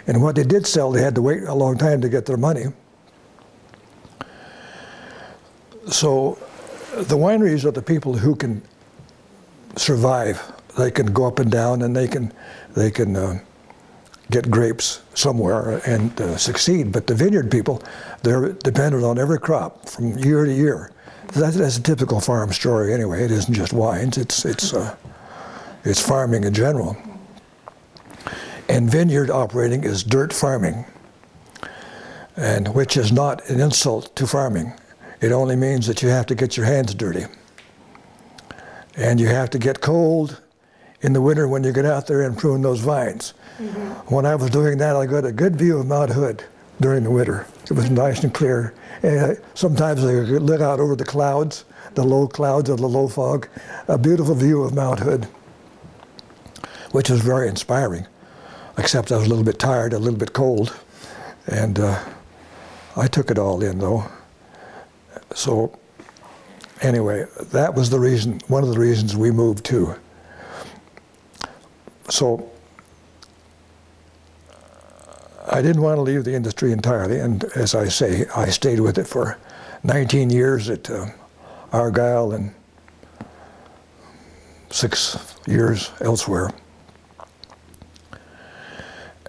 And 0.08 0.22
what 0.22 0.36
they 0.36 0.44
did 0.44 0.66
sell, 0.68 0.92
they 0.92 1.02
had 1.02 1.16
to 1.16 1.22
wait 1.22 1.44
a 1.44 1.54
long 1.54 1.78
time 1.78 2.02
to 2.02 2.10
get 2.10 2.26
their 2.26 2.38
money. 2.38 2.66
So 5.88 6.38
the 6.96 7.16
wineries 7.16 7.66
are 7.66 7.72
the 7.72 7.82
people 7.82 8.18
who 8.18 8.36
can 8.36 8.62
survive. 9.76 10.42
They 10.78 10.92
can 10.92 11.08
go 11.08 11.26
up 11.26 11.40
and 11.40 11.52
down, 11.52 11.82
and 11.82 11.96
they 11.96 12.08
can 12.08 12.34
they 12.76 12.92
can 12.92 13.16
uh, 13.16 13.40
get 14.32 14.50
grapes 14.50 15.02
somewhere 15.14 15.82
and 15.86 16.20
uh, 16.20 16.38
succeed. 16.38 16.92
But 16.92 17.08
the 17.08 17.16
vineyard 17.16 17.52
people, 17.52 17.82
they're 18.24 18.54
dependent 18.54 19.04
on 19.04 19.20
every 19.20 19.40
crop 19.40 19.88
from 19.88 20.18
year 20.18 20.46
to 20.46 20.54
year. 20.54 20.92
That, 21.34 21.54
that's 21.54 21.78
a 21.78 21.84
typical 21.84 22.20
farm 22.20 22.52
story 22.52 22.94
anyway. 22.94 23.24
It 23.24 23.32
isn't 23.32 23.54
just 23.54 23.74
wines. 23.74 24.18
It's 24.18 24.46
it's 24.46 24.74
uh, 24.74 24.96
it's 25.86 26.02
farming 26.02 26.44
in 26.44 26.54
general. 26.54 26.98
And 28.68 28.90
vineyard 28.90 29.30
operating 29.30 29.84
is 29.84 30.04
dirt 30.04 30.34
farming, 30.34 30.86
and 32.36 32.74
which 32.74 32.98
is 32.98 33.12
not 33.12 33.48
an 33.50 33.60
insult 33.60 34.16
to 34.16 34.28
farming. 34.28 34.74
It 35.22 35.32
only 35.32 35.56
means 35.56 35.88
that 35.88 36.02
you 36.02 36.10
have 36.10 36.26
to 36.28 36.36
get 36.36 36.58
your 36.58 36.66
hands 36.66 36.94
dirty. 36.94 37.26
And 38.98 39.20
you 39.20 39.28
have 39.28 39.50
to 39.52 39.60
get 39.60 39.82
cold 39.82 40.42
in 41.02 41.14
the 41.14 41.22
winter 41.22 41.48
when 41.48 41.64
you 41.64 41.72
get 41.72 41.86
out 41.86 42.08
there 42.08 42.24
and 42.24 42.38
prune 42.38 42.62
those 42.62 42.80
vines. 42.80 43.34
Mm-hmm. 43.60 44.14
When 44.14 44.26
I 44.26 44.36
was 44.36 44.50
doing 44.50 44.78
that, 44.80 44.96
I 44.96 45.06
got 45.06 45.26
a 45.26 45.32
good 45.32 45.56
view 45.56 45.78
of 45.78 45.86
Mount 45.86 46.12
Hood 46.12 46.44
during 46.82 47.04
the 47.04 47.12
winter. 47.12 47.46
It 47.64 47.72
was 47.72 47.90
nice 47.90 48.24
and 48.24 48.34
clear. 48.34 48.74
And 49.04 49.40
sometimes 49.54 50.04
I 50.04 50.12
could 50.26 50.42
look 50.42 50.62
out 50.62 50.80
over 50.80 50.96
the 50.96 51.06
clouds, 51.06 51.66
the 51.94 52.04
low 52.04 52.28
clouds 52.28 52.70
of 52.70 52.80
the 52.80 52.90
low 52.90 53.08
fog, 53.08 53.48
a 53.88 53.98
beautiful 53.98 54.36
view 54.36 54.64
of 54.64 54.74
Mount 54.74 55.00
Hood, 55.00 55.28
which 56.96 57.10
was 57.10 57.20
very 57.20 57.50
inspiring, 57.50 58.08
except 58.78 59.12
I 59.12 59.18
was 59.18 59.26
a 59.26 59.30
little 59.30 59.44
bit 59.44 59.60
tired, 59.60 59.92
a 59.92 60.00
little 60.00 60.18
bit 60.18 60.32
cold. 60.32 60.74
And 61.46 61.78
uh, 61.78 62.02
I 62.96 63.08
took 63.08 63.30
it 63.30 63.38
all 63.38 63.62
in, 63.62 63.80
though. 63.80 64.06
So, 65.34 65.78
anyway, 66.82 67.26
that 67.52 67.76
was 67.76 67.90
the 67.90 68.00
reason, 68.00 68.40
one 68.48 68.64
of 68.64 68.70
the 68.70 68.80
reasons 68.80 69.14
we 69.14 69.30
moved 69.30 69.66
to. 69.66 69.96
So, 72.08 72.50
I 75.48 75.62
didn't 75.62 75.82
want 75.82 75.98
to 75.98 76.02
leave 76.02 76.24
the 76.24 76.34
industry 76.34 76.72
entirely, 76.72 77.20
and 77.20 77.44
as 77.56 77.76
I 77.76 77.90
say, 77.90 78.26
I 78.34 78.46
stayed 78.50 78.80
with 78.80 78.98
it 78.98 79.06
for 79.06 79.38
19 79.84 80.30
years 80.30 80.70
at 80.70 80.90
uh, 80.90 81.08
Argyle 81.74 82.32
and 82.32 82.54
six 84.70 85.36
years 85.46 85.92
elsewhere. 86.00 86.52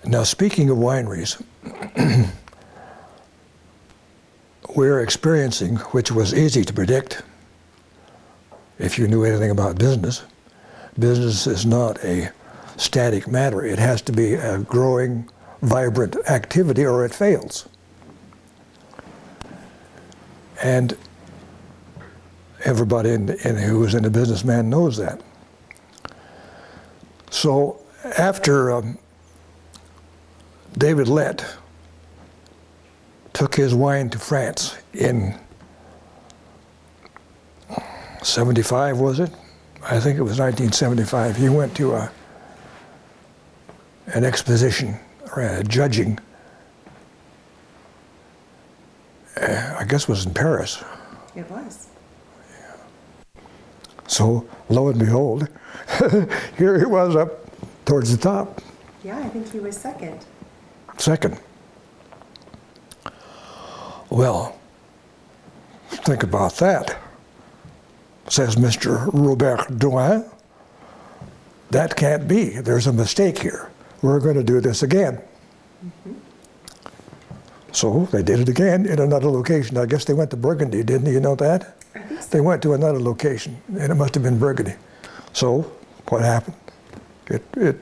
Now, 0.08 0.22
speaking 0.22 0.70
of 0.70 0.76
wineries, 0.76 1.42
we're 4.76 5.00
experiencing, 5.00 5.76
which 5.76 6.12
was 6.12 6.32
easy 6.32 6.64
to 6.64 6.72
predict 6.72 7.22
if 8.78 8.98
you 8.98 9.08
knew 9.08 9.24
anything 9.24 9.50
about 9.50 9.78
business, 9.78 10.22
business 10.96 11.48
is 11.48 11.66
not 11.66 11.98
a 12.04 12.30
static 12.76 13.26
matter. 13.26 13.64
It 13.64 13.80
has 13.80 14.00
to 14.02 14.12
be 14.12 14.34
a 14.34 14.58
growing, 14.58 15.28
vibrant 15.62 16.14
activity 16.28 16.86
or 16.86 17.04
it 17.04 17.12
fails. 17.12 17.68
And 20.62 20.96
everybody 22.64 23.10
in, 23.10 23.30
in, 23.30 23.56
who 23.56 23.82
is 23.84 23.94
in 23.94 24.04
a 24.04 24.10
businessman 24.10 24.70
knows 24.70 24.98
that. 24.98 25.20
So 27.30 27.80
after 28.16 28.70
um, 28.70 28.98
David 30.78 31.08
Lett 31.08 31.44
took 33.32 33.54
his 33.54 33.74
wine 33.74 34.10
to 34.10 34.18
France 34.18 34.76
in 34.92 35.34
75, 38.22 38.98
was 38.98 39.20
it? 39.20 39.30
I 39.82 40.00
think 40.00 40.18
it 40.18 40.22
was 40.22 40.38
1975. 40.38 41.36
He 41.36 41.48
went 41.48 41.74
to 41.76 41.94
a, 41.94 42.10
an 44.08 44.24
exposition 44.24 44.98
or 45.34 45.42
a 45.42 45.64
judging. 45.64 46.18
Uh, 49.40 49.76
I 49.78 49.84
guess 49.84 50.02
it 50.02 50.08
was 50.08 50.26
in 50.26 50.34
Paris. 50.34 50.82
It 51.34 51.48
was. 51.50 51.88
Yeah. 52.50 53.40
So, 54.08 54.46
lo 54.68 54.88
and 54.88 54.98
behold, 54.98 55.48
here 56.58 56.78
he 56.78 56.84
was 56.84 57.16
up 57.16 57.46
towards 57.86 58.14
the 58.14 58.22
top. 58.22 58.60
Yeah, 59.04 59.18
I 59.18 59.28
think 59.28 59.50
he 59.52 59.60
was 59.60 59.76
second. 59.76 60.24
Second. 60.98 61.38
Well, 64.10 64.58
think 65.88 66.22
about 66.22 66.56
that, 66.56 66.96
says 68.28 68.56
Mr. 68.56 69.10
Robert 69.12 69.60
Drouhin. 69.78 70.28
That 71.70 71.96
can't 71.96 72.28
be. 72.28 72.50
There's 72.60 72.86
a 72.86 72.92
mistake 72.92 73.38
here. 73.38 73.70
We're 74.02 74.20
going 74.20 74.36
to 74.36 74.44
do 74.44 74.60
this 74.60 74.82
again. 74.82 75.20
Mm-hmm. 75.84 76.12
So 77.72 78.08
they 78.10 78.22
did 78.22 78.40
it 78.40 78.48
again 78.48 78.86
in 78.86 79.00
another 79.00 79.28
location. 79.28 79.76
I 79.76 79.84
guess 79.84 80.06
they 80.06 80.14
went 80.14 80.30
to 80.30 80.36
Burgundy, 80.36 80.82
didn't 80.82 81.12
you 81.12 81.20
know 81.20 81.34
that? 81.34 81.76
They 82.30 82.40
went 82.40 82.62
to 82.62 82.72
another 82.72 82.98
location, 83.00 83.60
and 83.68 83.92
it 83.92 83.94
must 83.96 84.14
have 84.14 84.22
been 84.22 84.38
Burgundy. 84.38 84.74
So 85.32 85.70
what 86.08 86.22
happened? 86.22 86.56
It, 87.26 87.44
it, 87.56 87.76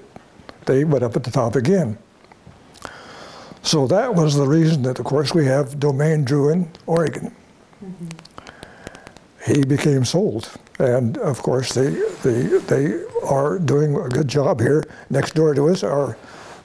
they 0.66 0.82
went 0.84 1.04
up 1.04 1.14
at 1.14 1.22
the 1.22 1.30
top 1.30 1.54
again. 1.54 1.96
So 3.64 3.86
that 3.86 4.14
was 4.14 4.36
the 4.36 4.46
reason 4.46 4.82
that, 4.82 4.98
of 4.98 5.06
course, 5.06 5.32
we 5.32 5.46
have 5.46 5.80
Domaine 5.80 6.24
Drouhin, 6.24 6.68
Oregon. 6.86 7.34
Mm-hmm. 7.82 9.52
He 9.52 9.64
became 9.64 10.04
sold. 10.04 10.50
And 10.78 11.16
of 11.18 11.42
course, 11.42 11.72
they, 11.72 11.90
they, 12.22 12.42
they 12.58 13.02
are 13.24 13.58
doing 13.58 13.96
a 13.96 14.08
good 14.10 14.28
job 14.28 14.60
here. 14.60 14.84
Next 15.08 15.34
door 15.34 15.54
to 15.54 15.70
us 15.70 15.82
are 15.82 16.18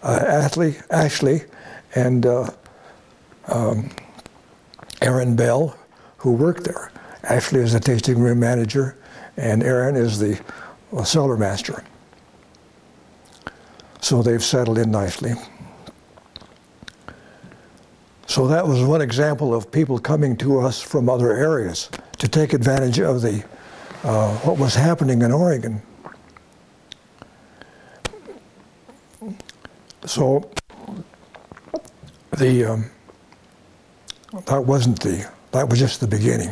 uh, 0.04 0.26
Ashley, 0.28 0.76
Ashley 0.92 1.44
and 1.96 2.26
uh, 2.26 2.50
um, 3.48 3.90
Aaron 5.02 5.38
Bell, 5.38 5.78
who 6.18 6.34
work 6.34 6.64
there. 6.66 6.92
Ashley 7.24 7.62
is 7.62 7.72
the 7.72 7.80
tasting 7.80 8.20
room 8.20 8.42
manager, 8.42 8.98
and 9.38 9.64
Aaron 9.64 9.96
is 9.96 10.20
the 10.20 10.42
cellar 11.06 11.38
master. 11.38 11.84
So 14.02 14.22
they've 14.22 14.44
settled 14.44 14.78
in 14.78 14.92
nicely. 14.92 15.34
So 18.30 18.46
that 18.46 18.68
was 18.68 18.84
one 18.84 19.02
example 19.02 19.56
of 19.56 19.72
people 19.72 19.98
coming 19.98 20.38
to 20.38 20.60
us 20.60 20.80
from 20.80 21.10
other 21.10 21.36
areas 21.36 21.90
to 22.20 22.28
take 22.28 22.54
advantage 22.54 23.00
of 23.00 23.24
the 23.24 23.44
uh, 24.04 24.36
what 24.42 24.60
was 24.60 24.76
happening 24.76 25.24
in 25.24 25.32
Oregon. 25.32 25.82
So 30.06 30.48
the 32.38 32.66
um, 32.66 32.92
that 34.46 34.64
wasn't 34.64 35.02
the 35.02 35.28
that 35.52 35.68
was 35.68 35.80
just 35.80 36.00
the 36.00 36.08
beginning, 36.08 36.52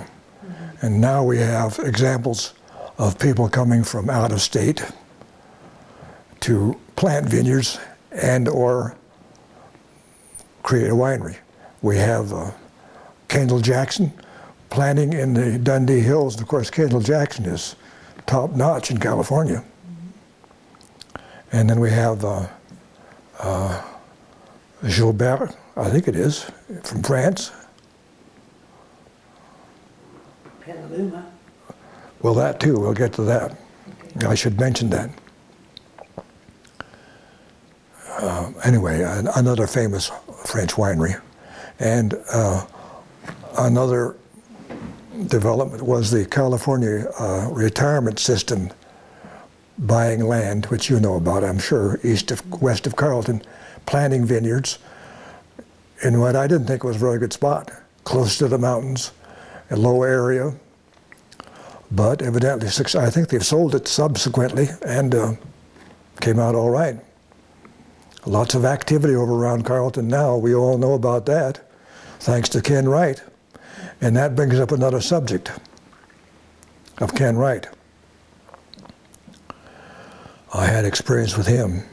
and 0.82 1.00
now 1.00 1.24
we 1.24 1.38
have 1.38 1.78
examples 1.78 2.56
of 2.98 3.20
people 3.20 3.48
coming 3.48 3.84
from 3.84 4.10
out 4.10 4.32
of 4.32 4.42
state 4.42 4.84
to 6.40 6.76
plant 6.96 7.30
vineyards 7.30 7.80
and 8.12 8.48
or 8.48 8.98
create 10.64 10.90
a 10.90 10.96
winery. 10.96 11.38
We 11.82 11.98
have 11.98 12.34
uh, 12.34 12.52
Kendall 13.28 13.60
Jackson 13.60 14.12
planning 14.70 15.14
in 15.14 15.34
the 15.34 15.58
Dundee 15.58 16.00
Hills. 16.00 16.36
And 16.36 16.44
of 16.44 16.48
course, 16.48 16.70
Kendall 16.70 17.02
Jackson 17.02 17.46
is 17.46 17.76
top 18.26 18.52
notch 18.52 18.92
in 18.92 18.98
California. 19.00 19.64
And 21.52 21.70
then 21.70 21.80
we 21.80 21.90
have 21.92 22.26
uh, 22.26 22.48
uh, 23.40 23.84
Gilbert, 24.84 25.56
I 25.76 25.90
think 25.90 26.08
it 26.08 26.16
is, 26.16 26.50
from 26.84 27.04
France. 27.04 27.52
Petaluma. 30.62 31.32
Well, 32.22 32.34
that 32.34 32.60
too, 32.60 32.80
we'll 32.80 32.94
get 32.94 33.14
to 33.14 33.22
that. 33.24 33.56
Okay. 34.18 34.28
I 34.28 34.36
should 34.36 34.60
mention 34.60 34.90
that. 34.90 35.10
Uh, 38.20 38.52
anyway, 38.64 39.04
an- 39.04 39.30
another 39.36 39.68
famous 39.68 40.12
French 40.46 40.74
winery. 40.74 41.22
And 41.80 42.16
uh, 42.32 42.66
another 43.58 44.16
development 45.28 45.84
was 45.84 46.12
the 46.12 46.26
California 46.26 47.10
uh, 47.20 47.50
retirement 47.52 48.20
system 48.20 48.70
buying 49.80 50.26
land, 50.26 50.66
which 50.68 50.90
you 50.90 51.00
know 51.00 51.16
about, 51.16 51.44
I'm 51.44 51.60
sure, 51.60 52.00
east 52.04 52.32
of 52.32 52.62
west 52.62 52.88
of 52.88 52.96
Carlton, 52.96 53.42
planting 53.86 54.26
vineyards 54.26 54.80
in 56.04 56.20
what 56.20 56.36
I 56.36 56.48
didn't 56.48 56.68
think 56.68 56.84
was 56.84 56.96
a 56.96 57.00
very 57.00 57.20
good 57.20 57.34
spot, 57.34 57.72
close 58.04 58.38
to 58.38 58.48
the 58.48 58.58
mountains, 58.58 59.12
a 59.72 59.76
low 59.76 60.04
area, 60.04 60.54
but 61.92 62.22
evidently, 62.22 62.68
I 62.68 63.10
think 63.10 63.30
they've 63.30 63.46
sold 63.46 63.74
it 63.74 63.88
subsequently 63.88 64.68
and 64.86 65.16
uh, 65.16 65.34
came 66.20 66.40
out 66.40 66.56
all 66.56 66.70
right. 66.70 66.98
Lots 68.26 68.56
of 68.56 68.66
activity 68.66 69.16
over 69.16 69.34
around 69.34 69.64
Carlton 69.64 70.08
now. 70.08 70.36
We 70.36 70.54
all 70.54 70.78
know 70.78 70.94
about 70.94 71.26
that, 71.28 71.62
thanks 72.20 72.50
to 72.50 72.62
Ken 72.62 72.88
Wright. 72.88 73.22
And 74.02 74.16
that 74.16 74.36
brings 74.36 74.60
up 74.60 74.72
another 74.72 75.02
subject 75.02 75.52
of 77.00 77.14
Ken 77.16 77.38
Wright. 77.38 77.68
I 80.54 80.66
had 80.66 80.86
experience 80.86 81.38
with 81.38 81.48
him. 81.48 81.84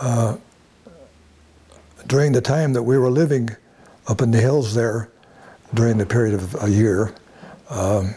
Uh, 0.00 0.36
during 2.06 2.32
the 2.32 2.40
time 2.40 2.72
that 2.72 2.82
we 2.82 2.98
were 2.98 3.10
living 3.10 3.50
up 4.06 4.20
in 4.20 4.30
the 4.30 4.40
hills 4.40 4.74
there, 4.74 5.10
during 5.72 5.96
the 5.98 6.06
period 6.06 6.34
of 6.34 6.62
a 6.62 6.68
year, 6.68 7.14
um, 7.70 8.14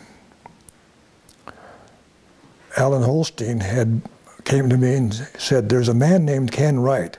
Alan 2.75 3.03
Holstein 3.03 3.59
had 3.59 4.01
came 4.43 4.69
to 4.69 4.77
me 4.77 4.95
and 4.95 5.13
said, 5.37 5.69
"There's 5.69 5.89
a 5.89 5.93
man 5.93 6.25
named 6.25 6.51
Ken 6.51 6.79
Wright 6.79 7.17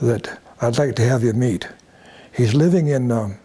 that 0.00 0.38
I'd 0.60 0.78
like 0.78 0.94
to 0.96 1.02
have 1.02 1.22
you 1.22 1.32
meet. 1.32 1.68
He's 2.36 2.54
living 2.54 2.88
in 2.88 3.10
um, 3.10 3.38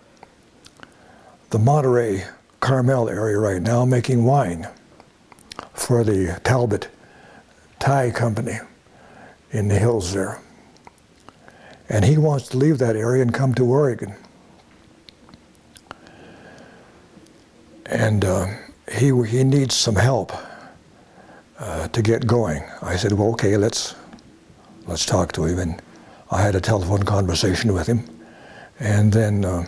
the 1.52 1.60
Monterey 1.60 2.26
Carmel 2.60 3.10
area 3.10 3.38
right 3.38 3.62
now, 3.62 3.86
making 3.86 4.26
wine 4.26 4.68
for 5.74 6.04
the 6.04 6.40
Talbott 6.44 6.90
Tie 7.80 8.12
Company 8.12 8.60
in 9.52 9.68
the 9.68 9.80
hills 9.80 10.14
there, 10.14 10.42
and 11.88 12.04
he 12.04 12.18
wants 12.18 12.48
to 12.50 12.58
leave 12.58 12.78
that 12.80 12.96
area 12.96 13.22
and 13.22 13.34
come 13.34 13.54
to 13.56 13.66
Oregon." 13.66 14.16
and 17.90 18.24
uh, 18.24 18.48
he 18.92 19.12
he 19.26 19.44
needs 19.44 19.76
some 19.76 19.96
help 19.96 20.32
uh, 21.58 21.88
to 21.90 22.02
get 22.02 22.26
going. 22.26 22.64
I 22.82 22.96
said, 22.96 23.12
well, 23.14 23.30
okay, 23.32 23.58
let's 23.58 23.96
let's 24.88 25.06
talk 25.06 25.32
to 25.34 25.46
him, 25.46 25.60
and 25.60 25.82
I 26.32 26.42
had 26.42 26.56
a 26.56 26.62
telephone 26.62 27.04
conversation 27.04 27.74
with 27.74 27.88
him, 27.88 28.06
and 28.80 29.12
then 29.12 29.46
uh, 29.46 29.66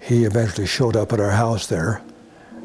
he 0.00 0.24
eventually 0.24 0.66
showed 0.66 0.96
up 0.96 1.12
at 1.12 1.20
our 1.20 1.30
house 1.30 1.66
there, 1.66 2.02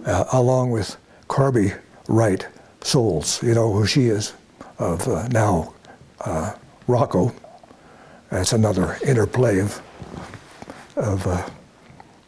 uh, 0.06 0.26
along 0.34 0.72
with 0.72 0.98
Corby 1.28 1.74
Wright 2.08 2.46
Soles, 2.82 3.42
you 3.44 3.54
know 3.54 3.72
who 3.72 3.86
she 3.86 4.08
is, 4.08 4.34
of 4.78 5.08
uh, 5.08 5.28
now 5.30 5.74
uh, 6.22 6.54
ROCO. 6.88 7.34
That's 8.30 8.54
another 8.54 8.98
interplay 9.06 9.60
of 9.60 9.82
of 10.96 11.26
uh, 11.26 11.48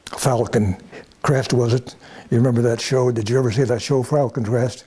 Falcon 0.05 0.77
Crest, 1.23 1.53
was 1.53 1.73
it? 1.73 1.95
You 2.29 2.37
remember 2.37 2.61
that 2.61 2.79
show? 2.79 3.11
Did 3.11 3.29
you 3.29 3.37
ever 3.37 3.51
see 3.51 3.63
that 3.63 3.81
show, 3.81 4.01
Falcon 4.01 4.45
Crest? 4.45 4.85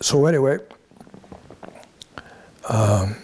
So 0.00 0.26
anyway, 0.26 0.58
um, 2.68 3.16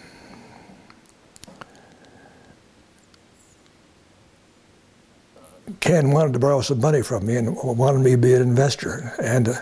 Ken 5.79 6.11
wanted 6.11 6.33
to 6.33 6.39
borrow 6.39 6.61
some 6.61 6.79
money 6.79 7.01
from 7.01 7.25
me 7.25 7.35
and 7.35 7.55
wanted 7.55 7.99
me 7.99 8.11
to 8.11 8.17
be 8.17 8.33
an 8.33 8.41
investor. 8.41 9.13
And 9.21 9.49
uh, 9.49 9.61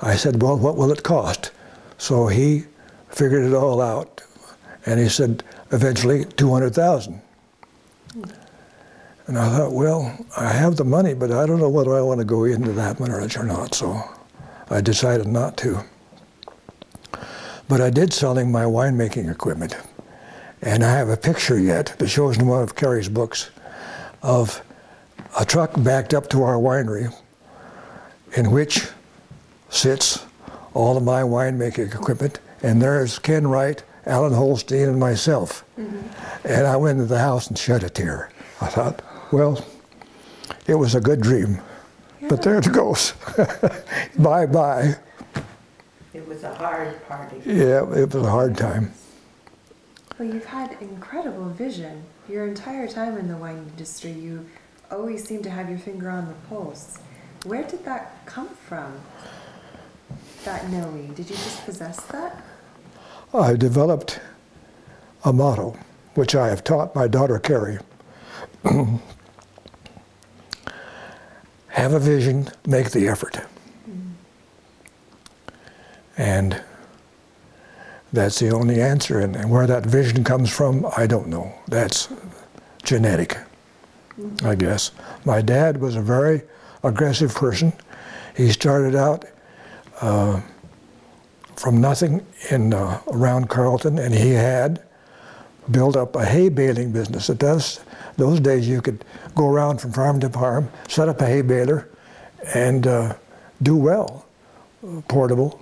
I 0.00 0.14
said, 0.14 0.42
well, 0.42 0.58
what 0.58 0.76
will 0.76 0.92
it 0.92 1.02
cost? 1.02 1.50
So 1.96 2.26
he 2.26 2.64
figured 3.08 3.44
it 3.44 3.54
all 3.54 3.80
out. 3.80 4.22
And 4.86 5.00
he 5.00 5.08
said, 5.08 5.42
eventually, 5.72 6.24
200,000. 6.24 7.20
And 9.26 9.38
I 9.38 9.56
thought, 9.56 9.72
well, 9.72 10.24
I 10.36 10.48
have 10.52 10.76
the 10.76 10.84
money, 10.84 11.12
but 11.14 11.30
I 11.30 11.44
don't 11.46 11.58
know 11.58 11.68
whether 11.68 11.94
I 11.94 12.00
want 12.00 12.20
to 12.20 12.24
go 12.24 12.44
into 12.44 12.72
that 12.72 13.00
marriage 13.00 13.36
or 13.36 13.44
not. 13.44 13.74
So 13.74 14.02
I 14.70 14.80
decided 14.80 15.26
not 15.26 15.56
to. 15.58 15.84
But 17.68 17.80
I 17.82 17.90
did 17.90 18.12
sell 18.12 18.38
him 18.38 18.50
my 18.50 18.64
winemaking 18.64 19.30
equipment. 19.30 19.76
And 20.62 20.82
I 20.82 20.92
have 20.92 21.08
a 21.08 21.16
picture 21.16 21.58
yet 21.58 21.94
that 21.98 22.08
shows 22.08 22.38
in 22.38 22.46
one 22.46 22.62
of 22.62 22.74
Carrie's 22.74 23.08
books 23.08 23.50
of 24.22 24.62
a 25.38 25.44
truck 25.44 25.70
backed 25.82 26.12
up 26.14 26.28
to 26.28 26.42
our 26.42 26.56
winery 26.56 27.14
in 28.34 28.50
which 28.50 28.88
sits 29.70 30.24
all 30.74 30.96
of 30.96 31.04
my 31.04 31.22
winemaking 31.22 31.94
equipment. 31.94 32.40
And 32.62 32.82
there's 32.82 33.18
Ken 33.20 33.46
Wright, 33.46 33.82
Alan 34.04 34.32
Holstein, 34.32 34.88
and 34.88 34.98
myself. 34.98 35.64
Mm-hmm. 35.78 36.46
And 36.46 36.66
I 36.66 36.76
went 36.76 36.98
into 36.98 37.08
the 37.08 37.20
house 37.20 37.46
and 37.46 37.56
shed 37.56 37.84
a 37.84 37.88
tear. 37.88 38.30
I 38.60 38.66
thought, 38.66 39.00
well, 39.32 39.64
it 40.66 40.74
was 40.74 40.96
a 40.96 41.00
good 41.00 41.20
dream, 41.20 41.60
but 42.28 42.42
there 42.42 42.58
it 42.58 42.72
goes. 42.72 43.12
bye 44.18 44.46
bye. 44.46 44.96
It 46.12 46.26
was 46.26 46.42
a 46.42 46.52
hard 46.54 47.06
party. 47.06 47.40
Yeah, 47.46 47.88
it 47.94 48.12
was 48.12 48.24
a 48.24 48.30
hard 48.30 48.56
time. 48.56 48.92
Well, 50.18 50.34
you've 50.34 50.46
had 50.46 50.76
incredible 50.80 51.48
vision. 51.50 52.02
Your 52.28 52.46
entire 52.46 52.88
time 52.88 53.16
in 53.16 53.28
the 53.28 53.36
wine 53.36 53.58
industry, 53.58 54.10
you 54.10 54.44
always 54.90 55.24
seem 55.24 55.42
to 55.42 55.50
have 55.50 55.68
your 55.68 55.78
finger 55.78 56.10
on 56.10 56.28
the 56.28 56.34
pulse. 56.48 56.98
Where 57.44 57.62
did 57.62 57.84
that 57.84 58.26
come 58.26 58.48
from? 58.48 59.00
That 60.44 60.68
knowing? 60.70 61.14
Did 61.14 61.30
you 61.30 61.36
just 61.36 61.64
possess 61.64 62.00
that? 62.06 62.42
Oh, 63.32 63.42
I 63.42 63.56
developed 63.56 64.20
a 65.24 65.32
motto, 65.32 65.76
which 66.14 66.34
I 66.34 66.48
have 66.48 66.64
taught 66.64 66.94
my 66.94 67.06
daughter 67.08 67.38
Carrie. 67.38 67.78
Have 71.68 71.92
a 71.92 72.00
vision, 72.00 72.48
make 72.66 72.90
the 72.90 73.06
effort. 73.06 73.40
And 76.16 76.60
that's 78.12 78.40
the 78.40 78.50
only 78.50 78.80
answer. 78.80 79.20
And 79.20 79.48
where 79.50 79.66
that 79.66 79.86
vision 79.86 80.24
comes 80.24 80.50
from, 80.50 80.86
I 80.96 81.06
don't 81.06 81.28
know. 81.28 81.52
That's 81.68 82.08
genetic, 82.82 83.36
I 84.44 84.54
guess. 84.54 84.90
My 85.24 85.40
dad 85.40 85.80
was 85.80 85.96
a 85.96 86.00
very 86.02 86.42
aggressive 86.82 87.34
person. 87.34 87.72
He 88.36 88.50
started 88.50 88.94
out 88.94 89.24
uh, 90.00 90.40
from 91.56 91.80
nothing 91.80 92.24
in 92.50 92.72
uh, 92.72 93.00
around 93.08 93.48
Carlton, 93.48 93.98
and 93.98 94.14
he 94.14 94.30
had 94.30 94.82
built 95.70 95.96
up 95.96 96.16
a 96.16 96.24
hay 96.24 96.48
baling 96.48 96.92
business. 96.92 97.28
It 97.28 97.38
does 97.38 97.80
those 98.16 98.40
days 98.40 98.68
you 98.68 98.80
could 98.80 99.04
go 99.34 99.48
around 99.48 99.80
from 99.80 99.92
farm 99.92 100.20
to 100.20 100.28
farm, 100.28 100.70
set 100.88 101.08
up 101.08 101.20
a 101.20 101.26
hay 101.26 101.42
baler, 101.42 101.88
and 102.54 102.86
uh, 102.86 103.14
do 103.62 103.76
well. 103.76 104.26
Portable. 105.08 105.60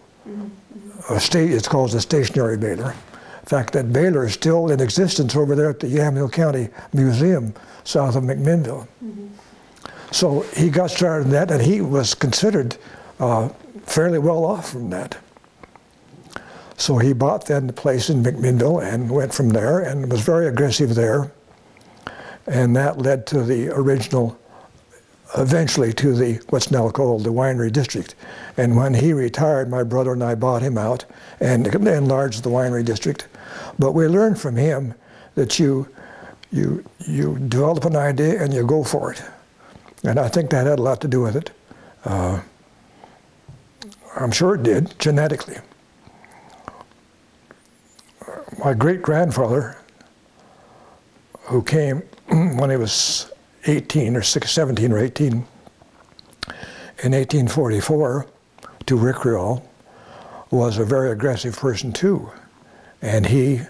A 1.10 1.18
sta- 1.20 1.38
it's 1.46 1.68
called 1.68 1.94
a 1.94 2.00
stationary 2.00 2.56
baler. 2.56 2.94
In 3.46 3.50
fact, 3.50 3.74
that 3.74 3.92
baler 3.92 4.24
is 4.24 4.32
still 4.32 4.72
in 4.72 4.80
existence 4.80 5.36
over 5.36 5.54
there 5.54 5.70
at 5.70 5.78
the 5.78 5.86
Yamhill 5.86 6.32
County 6.32 6.68
Museum, 6.92 7.54
south 7.84 8.16
of 8.16 8.24
McMinnville. 8.24 8.88
So 10.10 10.40
he 10.56 10.68
got 10.68 10.90
started 10.90 11.26
in 11.26 11.30
that, 11.30 11.52
and 11.52 11.62
he 11.62 11.80
was 11.80 12.12
considered 12.12 12.76
uh, 13.20 13.50
fairly 13.84 14.18
well 14.18 14.44
off 14.44 14.70
from 14.70 14.90
that. 14.90 15.16
So 16.76 16.98
he 16.98 17.12
bought 17.12 17.46
then 17.46 17.68
the 17.68 17.72
place 17.72 18.10
in 18.10 18.24
McMinnville 18.24 18.82
and 18.84 19.08
went 19.08 19.32
from 19.32 19.50
there 19.50 19.78
and 19.78 20.10
was 20.10 20.22
very 20.22 20.48
aggressive 20.48 20.96
there. 20.96 21.30
And 22.48 22.74
that 22.74 22.98
led 22.98 23.28
to 23.28 23.44
the 23.44 23.68
original, 23.68 24.36
eventually 25.38 25.92
to 25.92 26.16
the 26.16 26.40
what's 26.48 26.72
now 26.72 26.90
called 26.90 27.22
the 27.22 27.32
winery 27.32 27.72
district. 27.72 28.16
And 28.56 28.76
when 28.76 28.92
he 28.92 29.12
retired, 29.12 29.70
my 29.70 29.84
brother 29.84 30.14
and 30.14 30.24
I 30.24 30.34
bought 30.34 30.62
him 30.62 30.76
out 30.76 31.04
and 31.38 31.64
enlarged 31.68 32.42
the 32.42 32.50
winery 32.50 32.84
district. 32.84 33.28
But 33.78 33.92
we 33.92 34.06
learned 34.06 34.40
from 34.40 34.56
him 34.56 34.94
that 35.34 35.58
you 35.58 35.88
you 36.50 36.84
you 37.06 37.38
develop 37.38 37.84
an 37.84 37.96
idea 37.96 38.42
and 38.42 38.52
you 38.52 38.66
go 38.66 38.84
for 38.84 39.12
it, 39.12 39.22
and 40.04 40.18
I 40.18 40.28
think 40.28 40.50
that 40.50 40.66
had 40.66 40.78
a 40.78 40.82
lot 40.82 41.00
to 41.02 41.08
do 41.08 41.22
with 41.22 41.36
it. 41.36 41.50
Uh, 42.04 42.40
I'm 44.16 44.30
sure 44.30 44.54
it 44.54 44.62
did 44.62 44.98
genetically. 44.98 45.56
My 48.58 48.72
great 48.72 49.02
grandfather, 49.02 49.76
who 51.42 51.62
came 51.62 51.98
when 52.28 52.70
he 52.70 52.76
was 52.76 53.30
18 53.66 54.16
or 54.16 54.22
6, 54.22 54.50
17 54.50 54.92
or 54.92 54.98
18 54.98 55.32
in 55.32 55.42
1844 57.12 58.26
to 58.86 58.96
Rickreall, 58.96 59.62
was 60.50 60.78
a 60.78 60.84
very 60.84 61.10
aggressive 61.10 61.56
person 61.56 61.92
too. 61.92 62.30
And 63.06 63.24
he 63.24 63.60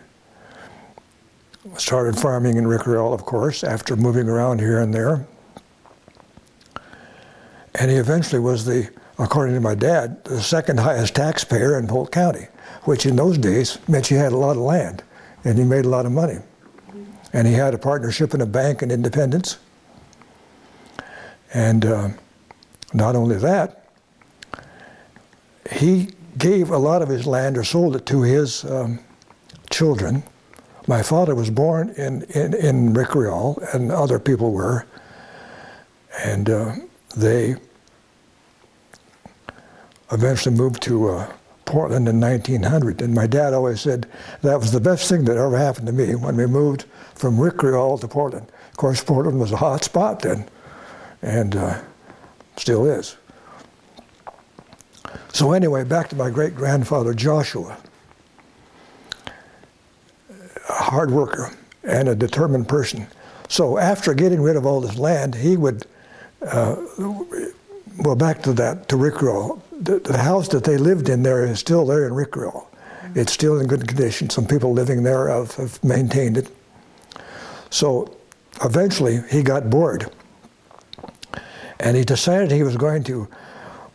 started 1.76 2.18
farming 2.18 2.56
in 2.56 2.64
Rickreall, 2.64 3.12
of 3.12 3.26
course, 3.26 3.62
after 3.62 3.94
moving 3.94 4.30
around 4.30 4.60
here 4.60 4.80
and 4.80 4.94
there. 4.94 5.26
And 7.74 7.90
he 7.90 7.98
eventually 7.98 8.40
was 8.40 8.64
the, 8.64 8.88
according 9.18 9.54
to 9.54 9.60
my 9.60 9.74
dad, 9.74 10.24
the 10.24 10.40
second 10.40 10.80
highest 10.80 11.14
taxpayer 11.14 11.78
in 11.78 11.86
Polk 11.86 12.10
County, 12.10 12.46
which 12.84 13.04
in 13.04 13.14
those 13.14 13.36
days 13.36 13.78
meant 13.86 14.10
you 14.10 14.16
had 14.16 14.32
a 14.32 14.38
lot 14.38 14.52
of 14.52 14.62
land 14.62 15.02
and 15.44 15.58
he 15.58 15.64
made 15.64 15.84
a 15.84 15.90
lot 15.90 16.06
of 16.06 16.12
money. 16.12 16.38
And 17.34 17.46
he 17.46 17.52
had 17.52 17.74
a 17.74 17.78
partnership 17.78 18.32
in 18.32 18.40
a 18.40 18.46
bank 18.46 18.80
in 18.80 18.90
Independence. 18.90 19.58
And 21.52 21.84
uh, 21.84 22.08
not 22.94 23.14
only 23.14 23.36
that, 23.36 23.90
he 25.70 26.08
gave 26.38 26.70
a 26.70 26.78
lot 26.78 27.02
of 27.02 27.10
his 27.10 27.26
land 27.26 27.58
or 27.58 27.64
sold 27.64 27.96
it 27.96 28.06
to 28.06 28.22
his 28.22 28.64
um, 28.64 28.98
children. 29.76 30.22
My 30.86 31.02
father 31.02 31.34
was 31.34 31.50
born 31.50 31.90
in, 31.98 32.22
in, 32.30 32.54
in 32.54 32.94
Rickreall, 32.94 33.74
and 33.74 33.92
other 33.92 34.18
people 34.18 34.52
were. 34.52 34.86
And 36.24 36.48
uh, 36.48 36.72
they 37.14 37.56
eventually 40.10 40.56
moved 40.56 40.80
to 40.84 41.10
uh, 41.10 41.32
Portland 41.66 42.08
in 42.08 42.18
1900. 42.20 43.02
And 43.02 43.14
my 43.14 43.26
dad 43.26 43.52
always 43.52 43.82
said 43.82 44.08
that 44.40 44.58
was 44.58 44.72
the 44.72 44.80
best 44.80 45.10
thing 45.10 45.24
that 45.26 45.36
ever 45.36 45.58
happened 45.58 45.88
to 45.88 45.92
me 45.92 46.14
when 46.14 46.36
we 46.36 46.46
moved 46.46 46.86
from 47.14 47.36
Rickreall 47.36 48.00
to 48.00 48.08
Portland. 48.08 48.46
Of 48.70 48.76
course, 48.78 49.04
Portland 49.04 49.38
was 49.38 49.52
a 49.52 49.56
hot 49.56 49.84
spot 49.84 50.20
then, 50.20 50.48
and 51.20 51.54
uh, 51.54 51.82
still 52.56 52.86
is. 52.86 53.16
So, 55.34 55.52
anyway, 55.52 55.84
back 55.84 56.08
to 56.10 56.16
my 56.16 56.30
great 56.30 56.54
grandfather 56.54 57.12
Joshua, 57.12 57.76
hard 60.72 61.10
worker 61.10 61.52
and 61.82 62.08
a 62.08 62.14
determined 62.14 62.68
person. 62.68 63.06
So, 63.48 63.78
after 63.78 64.12
getting 64.12 64.40
rid 64.42 64.56
of 64.56 64.66
all 64.66 64.80
this 64.80 64.98
land, 64.98 65.34
he 65.34 65.56
would, 65.56 65.86
uh, 66.42 66.76
well, 67.98 68.16
back 68.16 68.42
to 68.42 68.52
that, 68.54 68.88
to 68.88 68.96
Rickreall. 68.96 69.60
The, 69.80 70.00
the, 70.00 70.18
house 70.18 70.48
that 70.48 70.64
they 70.64 70.78
lived 70.78 71.08
in 71.08 71.22
there 71.22 71.44
is 71.44 71.60
still 71.60 71.86
there 71.86 72.06
in 72.06 72.12
Rickreall. 72.12 72.66
It's 73.14 73.32
still 73.32 73.60
in 73.60 73.68
good 73.68 73.86
condition. 73.86 74.30
Some 74.30 74.46
people 74.46 74.72
living 74.72 75.04
there 75.04 75.28
have, 75.28 75.54
have 75.54 75.82
maintained 75.84 76.38
it. 76.38 76.48
So, 77.70 78.16
eventually, 78.64 79.20
he 79.30 79.42
got 79.42 79.70
bored. 79.70 80.10
And 81.78 81.96
he 81.96 82.04
decided 82.04 82.50
he 82.50 82.62
was 82.62 82.76
going 82.76 83.04
to 83.04 83.28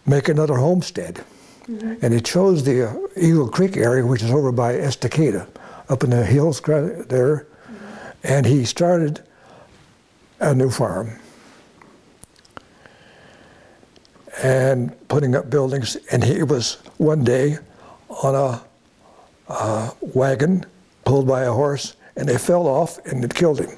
make 0.06 0.30
another 0.30 0.56
homestead. 0.56 1.24
Mm-hmm. 1.68 2.06
And 2.06 2.14
he 2.14 2.22
chose 2.22 2.64
the 2.64 2.90
uh, 2.90 2.96
Eagle 3.18 3.50
Creek 3.50 3.76
area, 3.76 4.06
which 4.06 4.24
is 4.24 4.32
over 4.32 4.52
by 4.52 4.74
Estacada, 4.74 5.48
up 5.92 6.04
in 6.04 6.10
the 6.10 6.26
hills 6.26 6.62
there. 6.62 7.48
And 8.24 8.46
he 8.46 8.66
started 8.66 9.22
a 10.40 10.56
new 10.56 10.70
farm 10.70 11.20
and 14.42 14.96
putting 15.08 15.36
up 15.36 15.50
buildings. 15.50 15.98
And 16.12 16.24
he 16.24 16.44
was 16.44 16.76
one 16.98 17.24
day 17.24 17.58
on 18.10 18.36
a, 18.36 19.54
a 19.54 19.92
wagon 20.02 20.66
pulled 21.04 21.28
by 21.28 21.44
a 21.44 21.52
horse, 21.52 21.96
and 22.16 22.30
they 22.30 22.38
fell 22.38 22.68
off 22.68 23.04
and 23.06 23.24
it 23.24 23.34
killed 23.34 23.60
him. 23.60 23.78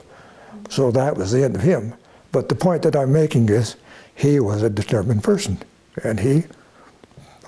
So 0.70 0.92
that 0.92 1.18
was 1.18 1.32
the 1.32 1.44
end 1.44 1.56
of 1.56 1.62
him. 1.62 1.94
But 2.32 2.50
the 2.50 2.56
point 2.56 2.84
that 2.84 2.96
I'm 2.96 3.12
making 3.12 3.50
is 3.50 3.76
he 4.16 4.40
was 4.40 4.64
a 4.64 4.70
determined 4.70 5.24
person, 5.24 5.58
and 6.04 6.20
he 6.20 6.44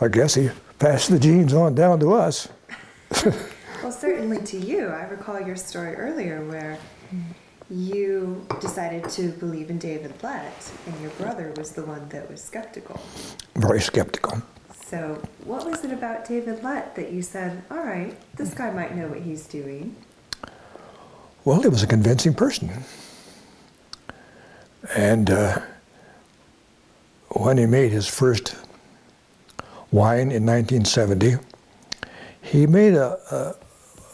I 0.01 0.09
guess 0.09 0.36
he 0.36 0.49
passed 0.78 1.09
the 1.09 1.20
genes 1.20 1.53
on 1.53 1.74
down 1.74 1.99
to 2.01 2.13
us. 2.13 2.49
well, 3.86 3.92
certainly 3.92 4.40
to 4.40 4.58
you. 4.58 4.88
I 4.88 5.04
recall 5.04 5.40
your 5.40 5.56
story 5.56 5.94
earlier 5.94 6.44
where 6.44 6.80
you 7.70 8.44
decided 8.60 9.08
to 9.12 9.30
believe 9.34 9.70
in 9.70 9.78
David 9.78 10.12
Lett, 10.24 10.72
and 10.88 11.00
your 11.02 11.12
brother 11.12 11.54
was 11.56 11.74
the 11.74 11.86
one 11.86 12.10
that 12.10 12.28
was 12.28 12.44
skeptical. 12.44 13.00
Very 13.54 13.80
skeptical. 13.80 14.42
So, 14.88 15.22
what 15.44 15.68
was 15.68 15.86
it 15.86 15.92
about 15.92 16.28
David 16.28 16.64
Lett 16.64 16.96
that 16.96 17.12
you 17.12 17.22
said, 17.22 17.62
all 17.70 17.84
right, 17.84 18.18
this 18.38 18.56
guy 18.56 18.72
might 18.72 18.96
know 18.96 19.08
what 19.08 19.20
he's 19.20 19.46
doing? 19.46 19.96
Well, 21.44 21.62
he 21.62 21.68
was 21.68 21.84
a 21.84 21.88
convincing 21.88 22.34
person. 22.34 22.72
And 24.96 25.30
uh, 25.30 25.60
when 27.30 27.60
he 27.60 27.68
made 27.68 27.92
his 27.92 28.08
first 28.08 28.56
wine 29.92 30.32
in 30.32 30.44
1970. 30.44 31.36
He 32.42 32.68
made 32.68 32.94
a 32.94 33.56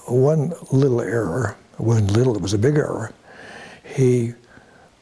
one 0.08 0.54
little 0.72 1.02
error. 1.02 1.56
Wasn't 1.78 2.12
little; 2.12 2.36
it 2.36 2.42
was 2.42 2.54
a 2.54 2.58
big 2.58 2.78
error. 2.78 3.14
He 3.84 4.34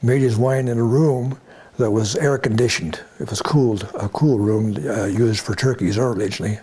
made 0.02 0.22
his 0.22 0.38
wine 0.38 0.68
in 0.68 0.78
a 0.78 0.84
room 0.84 1.40
that 1.78 1.92
was 1.92 2.16
air 2.16 2.38
conditioned. 2.38 3.02
It 3.20 3.30
was 3.30 3.42
cooled, 3.42 3.90
a 3.94 4.10
cool 4.10 4.40
room 4.40 4.76
uh, 4.88 5.06
used 5.06 5.42
for 5.42 5.56
turkeys 5.56 5.98
originally, 5.98 6.60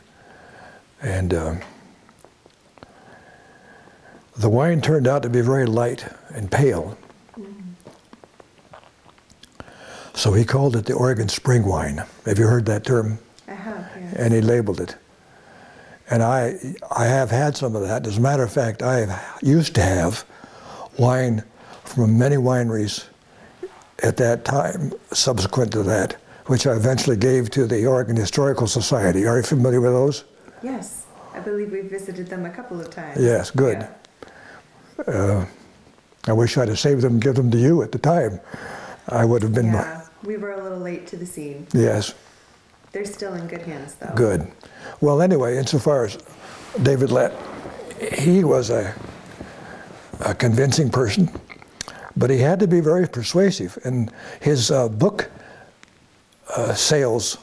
and. 1.03 1.35
Uh, 1.35 1.55
the 4.39 4.51
wine 4.51 4.83
turned 4.83 5.09
out 5.09 5.23
to 5.23 5.31
be 5.31 5.41
very 5.41 5.65
light 5.65 6.07
and 6.35 6.51
pale. 6.51 6.99
So 10.13 10.33
he 10.33 10.45
called 10.45 10.77
it 10.77 10.87
the 10.87 10.95
Oregon 10.95 11.29
Spring 11.29 11.65
Wine. 11.65 12.05
Have 12.25 12.39
you 12.39 12.47
heard 12.47 12.67
that 12.67 12.85
term? 12.85 13.19
I 13.49 13.55
have, 13.55 13.91
yeah. 13.97 14.13
And 14.17 14.35
he 14.35 14.41
labeled 14.41 14.81
it. 14.81 14.97
And 16.09 16.23
I, 16.23 16.59
I 16.95 17.05
have 17.07 17.31
had 17.31 17.57
some 17.57 17.75
of 17.75 17.83
that. 17.83 18.07
As 18.07 18.19
a 18.19 18.21
matter 18.21 18.43
of 18.45 18.53
fact, 18.53 18.83
I 18.83 19.21
used 19.43 19.75
to 19.75 19.83
have 19.83 20.25
wine 20.99 21.43
from 21.85 22.17
many 22.17 22.37
wineries 22.37 23.07
at 24.03 24.17
that 24.19 24.45
time, 24.45 24.93
subsequent 25.13 25.73
to 25.73 25.83
that, 25.83 26.15
which 26.47 26.67
I 26.67 26.75
eventually 26.75 27.17
gave 27.17 27.51
to 27.51 27.67
the 27.67 27.87
Oregon 27.87 28.15
Historical 28.15 28.67
Society. 28.67 29.27
Are 29.27 29.39
you 29.39 29.43
familiar 29.43 29.81
with 29.81 29.93
those? 29.93 30.25
Yes, 30.63 31.07
I 31.35 31.41
believe 31.41 31.73
we 31.73 31.81
visited 31.81 32.29
them 32.29 32.45
a 32.47 32.51
couple 32.51 32.81
of 32.81 32.91
times. 32.91 33.21
Yes, 33.21 33.51
good. 33.51 33.89
Yeah. 34.99 35.13
Uh, 35.13 35.47
I 36.29 36.33
wish 36.33 36.57
I'd 36.57 36.69
have 36.69 36.79
saved 36.79 37.03
them 37.03 37.15
and 37.15 37.23
give 37.23 37.35
them 37.35 37.51
to 37.51 37.59
you 37.59 37.83
at 37.83 37.93
the 37.93 37.99
time. 37.99 38.41
I 39.09 39.25
would 39.25 39.43
have 39.43 39.55
been. 39.55 39.67
Yeah, 39.67 40.07
we 40.25 40.37
were 40.37 40.53
a 40.53 40.63
little 40.63 40.79
late 40.79 41.07
to 41.09 41.17
the 41.17 41.27
scene. 41.27 41.67
Yes. 41.73 42.15
They're 42.97 43.05
still 43.05 43.35
in 43.35 43.47
good 43.47 43.61
hands, 43.61 43.95
though. 43.97 44.11
Good. 44.15 44.51
Well, 45.03 45.21
anyway, 45.21 45.59
insofar 45.59 46.07
as 46.07 46.17
David 46.83 47.11
Lett, 47.11 47.31
he 48.15 48.43
was 48.43 48.71
a, 48.71 48.95
a 50.21 50.35
convincing 50.35 50.89
person, 50.89 51.29
but 52.17 52.31
he 52.31 52.39
had 52.39 52.59
to 52.61 52.67
be 52.67 52.81
very 52.81 53.07
persuasive. 53.07 53.77
And 53.85 54.11
his 54.41 54.71
uh, 54.71 54.89
book 54.89 55.31
uh, 56.57 56.73
sales 56.73 57.37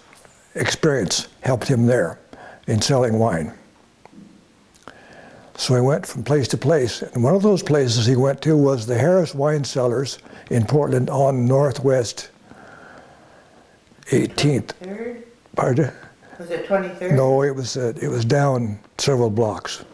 experience 0.55 1.27
helped 1.41 1.67
him 1.67 1.85
there 1.85 2.17
in 2.65 2.81
selling 2.81 3.19
wine. 3.19 3.53
So 5.53 5.75
he 5.75 5.81
went 5.81 6.07
from 6.07 6.23
place 6.23 6.47
to 6.47 6.57
place. 6.57 7.03
And 7.03 7.23
one 7.23 7.35
of 7.35 7.43
those 7.43 7.61
places 7.61 8.07
he 8.07 8.15
went 8.15 8.41
to 8.41 8.57
was 8.57 8.87
the 8.87 8.97
Harris 8.97 9.35
Wine 9.35 9.63
Cellars 9.63 10.17
in 10.49 10.65
Portland 10.65 11.11
on 11.11 11.45
Northwest 11.45 12.31
18th. 14.07 14.69
Third? 14.69 15.27
Pardon? 15.55 15.91
Was 16.39 16.49
it 16.49 16.65
23rd? 16.67 17.15
No, 17.15 17.43
it 17.43 17.55
was 17.55 17.77
uh, 17.77 17.93
it 18.01 18.07
was 18.07 18.25
down 18.25 18.79
several 18.97 19.29
blocks. 19.29 19.85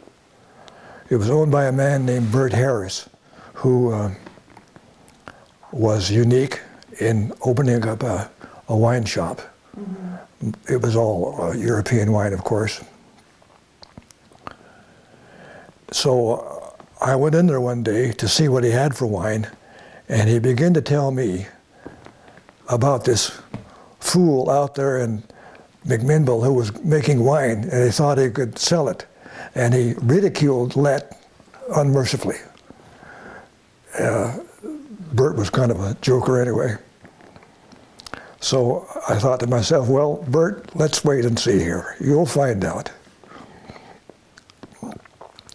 It 1.10 1.18
was 1.18 1.30
owned 1.30 1.52
by 1.52 1.66
a 1.66 1.72
man 1.72 2.06
named 2.06 2.32
Bert 2.32 2.54
Harris, 2.54 3.10
who 3.54 3.92
uh, 3.92 4.12
was 5.72 6.10
unique 6.10 6.62
in 7.00 7.34
opening 7.42 7.86
up 7.88 8.04
a, 8.04 8.30
a 8.68 8.76
wine 8.76 9.06
shop. 9.06 9.42
Mm-hmm. 9.78 10.52
It 10.74 10.82
was 10.82 10.96
all 10.96 11.42
uh, 11.42 11.52
European 11.54 12.12
wine, 12.12 12.32
of 12.32 12.44
course. 12.44 12.82
So 15.92 16.36
uh, 16.36 17.06
I 17.06 17.16
went 17.16 17.36
in 17.36 17.48
there 17.48 17.62
one 17.62 17.84
day 17.84 18.12
to 18.14 18.28
see 18.28 18.48
what 18.48 18.64
he 18.64 18.72
had 18.72 18.96
for 18.96 19.08
wine, 19.08 19.50
and 20.08 20.30
he 20.30 20.40
began 20.40 20.74
to 20.76 20.82
tell 20.82 21.12
me 21.12 21.48
about 22.70 23.04
this 23.04 23.42
fool 24.00 24.50
out 24.50 24.76
there 24.76 25.00
in 25.00 25.24
McMinnville 25.90 26.44
who 26.44 26.54
was 26.54 26.74
making 26.84 27.24
wine 27.24 27.68
and 27.72 27.84
he 27.86 27.92
thought 27.92 28.18
he 28.18 28.30
could 28.30 28.58
sell 28.58 28.88
it. 28.88 29.06
And 29.56 29.74
he 29.74 29.94
ridiculed 30.02 30.76
Lett 30.76 31.20
unmercifully. 31.76 32.38
uh, 34.00 34.38
Bert 35.12 35.36
was 35.36 35.50
kind 35.50 35.72
of 35.72 35.80
a 35.80 35.96
joker 36.02 36.40
anyway. 36.40 36.76
So 38.42 38.88
I 39.08 39.20
thought 39.20 39.40
to 39.42 39.48
myself, 39.48 39.90
well, 39.90 40.24
Bert, 40.28 40.74
let's 40.76 41.04
wait 41.04 41.26
and 41.26 41.38
see 41.38 41.60
here. 41.60 41.96
You'll 42.00 42.26
find 42.26 42.64
out. 42.64 42.92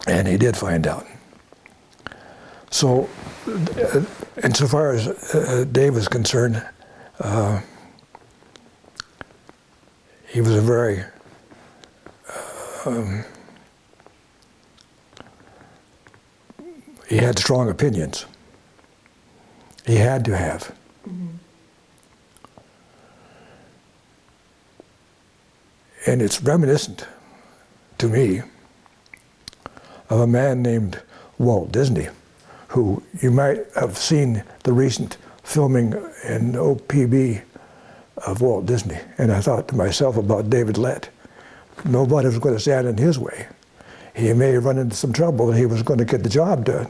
And 0.06 0.28
he 0.28 0.36
did 0.36 0.56
find 0.56 0.86
out. 0.86 1.06
So, 2.70 3.08
uh, 3.46 4.02
insofar 4.42 4.92
as 4.92 5.08
uh, 5.34 5.64
Dave 5.70 5.96
is 5.96 6.08
concerned, 6.08 6.62
uh, 7.20 7.60
he 10.34 10.40
was 10.40 10.56
a 10.56 10.60
very 10.60 11.04
um, 12.84 13.24
he 17.08 17.18
had 17.18 17.38
strong 17.38 17.70
opinions. 17.70 18.26
He 19.86 19.94
had 19.94 20.24
to 20.24 20.36
have. 20.36 20.74
Mm-hmm. 21.08 21.36
And 26.06 26.20
it's 26.20 26.42
reminiscent 26.42 27.06
to 27.98 28.08
me 28.08 28.42
of 30.10 30.18
a 30.18 30.26
man 30.26 30.62
named 30.62 31.00
Walt 31.38 31.70
Disney, 31.70 32.08
who 32.68 33.04
you 33.22 33.30
might 33.30 33.60
have 33.76 33.96
seen 33.96 34.42
the 34.64 34.72
recent 34.72 35.16
filming 35.44 35.92
in 36.24 36.54
OPB 36.54 37.42
of 38.18 38.40
Walt 38.40 38.66
Disney. 38.66 38.98
And 39.18 39.32
I 39.32 39.40
thought 39.40 39.68
to 39.68 39.76
myself 39.76 40.16
about 40.16 40.50
David 40.50 40.78
Lett. 40.78 41.08
Nobody 41.84 42.28
was 42.28 42.38
going 42.38 42.54
to 42.54 42.60
stand 42.60 42.86
in 42.86 42.96
his 42.96 43.18
way. 43.18 43.46
He 44.14 44.32
may 44.32 44.56
run 44.56 44.78
into 44.78 44.94
some 44.94 45.12
trouble, 45.12 45.50
and 45.50 45.58
he 45.58 45.66
was 45.66 45.82
going 45.82 45.98
to 45.98 46.04
get 46.04 46.22
the 46.22 46.28
job 46.28 46.64
done. 46.64 46.88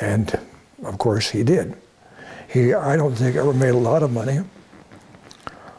And 0.00 0.38
of 0.84 0.98
course, 0.98 1.28
he 1.28 1.42
did. 1.42 1.76
He, 2.48 2.72
I 2.72 2.96
don't 2.96 3.14
think, 3.14 3.36
ever 3.36 3.52
made 3.52 3.70
a 3.70 3.78
lot 3.78 4.02
of 4.02 4.12
money 4.12 4.40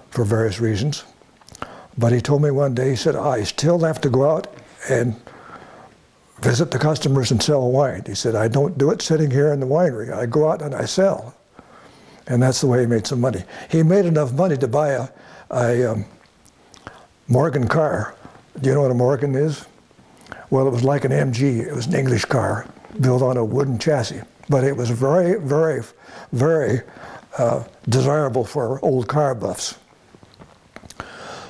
for 0.09 0.25
various 0.25 0.59
reasons. 0.59 1.05
But 1.97 2.11
he 2.11 2.21
told 2.21 2.41
me 2.41 2.51
one 2.51 2.73
day, 2.75 2.91
he 2.91 2.95
said, 2.95 3.15
I 3.15 3.43
still 3.43 3.79
have 3.79 4.01
to 4.01 4.09
go 4.09 4.29
out 4.29 4.47
and 4.89 5.15
visit 6.41 6.71
the 6.71 6.79
customers 6.79 7.31
and 7.31 7.41
sell 7.41 7.69
wine. 7.71 8.03
He 8.05 8.15
said, 8.15 8.35
I 8.35 8.47
don't 8.47 8.77
do 8.77 8.91
it 8.91 9.01
sitting 9.01 9.31
here 9.31 9.53
in 9.53 9.59
the 9.59 9.67
winery. 9.67 10.13
I 10.13 10.25
go 10.25 10.49
out 10.49 10.61
and 10.61 10.73
I 10.73 10.85
sell. 10.85 11.35
And 12.31 12.41
that's 12.41 12.61
the 12.61 12.67
way 12.67 12.79
he 12.79 12.85
made 12.85 13.05
some 13.05 13.19
money. 13.19 13.43
He 13.69 13.83
made 13.83 14.05
enough 14.05 14.31
money 14.31 14.55
to 14.55 14.65
buy 14.65 14.91
a, 14.91 15.09
a 15.49 15.91
um, 15.91 16.05
Morgan 17.27 17.67
car. 17.67 18.15
Do 18.61 18.69
you 18.69 18.73
know 18.73 18.83
what 18.83 18.91
a 18.91 18.93
Morgan 18.93 19.35
is? 19.35 19.65
Well, 20.49 20.65
it 20.65 20.69
was 20.69 20.81
like 20.81 21.03
an 21.03 21.11
MG. 21.11 21.59
It 21.59 21.75
was 21.75 21.87
an 21.87 21.95
English 21.95 22.23
car 22.23 22.65
built 23.01 23.21
on 23.21 23.35
a 23.35 23.43
wooden 23.43 23.77
chassis. 23.77 24.21
But 24.47 24.63
it 24.63 24.77
was 24.77 24.89
very, 24.89 25.41
very, 25.41 25.83
very 26.31 26.83
uh, 27.37 27.65
desirable 27.89 28.45
for 28.45 28.79
old 28.81 29.09
car 29.09 29.35
buffs. 29.35 29.77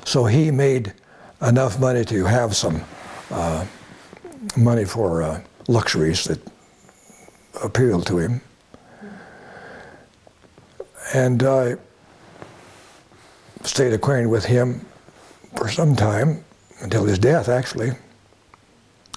So 0.04 0.26
he 0.26 0.50
made 0.50 0.94
enough 1.44 1.80
money 1.80 2.06
to 2.06 2.26
have 2.26 2.56
some 2.56 2.84
uh, 3.30 3.68
money 4.58 4.86
for 4.86 5.22
uh, 5.22 5.42
luxuries 5.68 6.24
that 6.24 6.40
appealed 7.64 8.08
to 8.08 8.18
him. 8.18 8.42
And 11.14 11.44
I 11.44 11.76
stayed 13.64 13.94
acquainted 13.94 14.28
with 14.28 14.46
him 14.46 14.86
for 15.56 15.70
some 15.70 15.96
time, 15.96 16.44
until 16.82 17.06
his 17.06 17.20
death, 17.20 17.50
actually. 17.50 17.92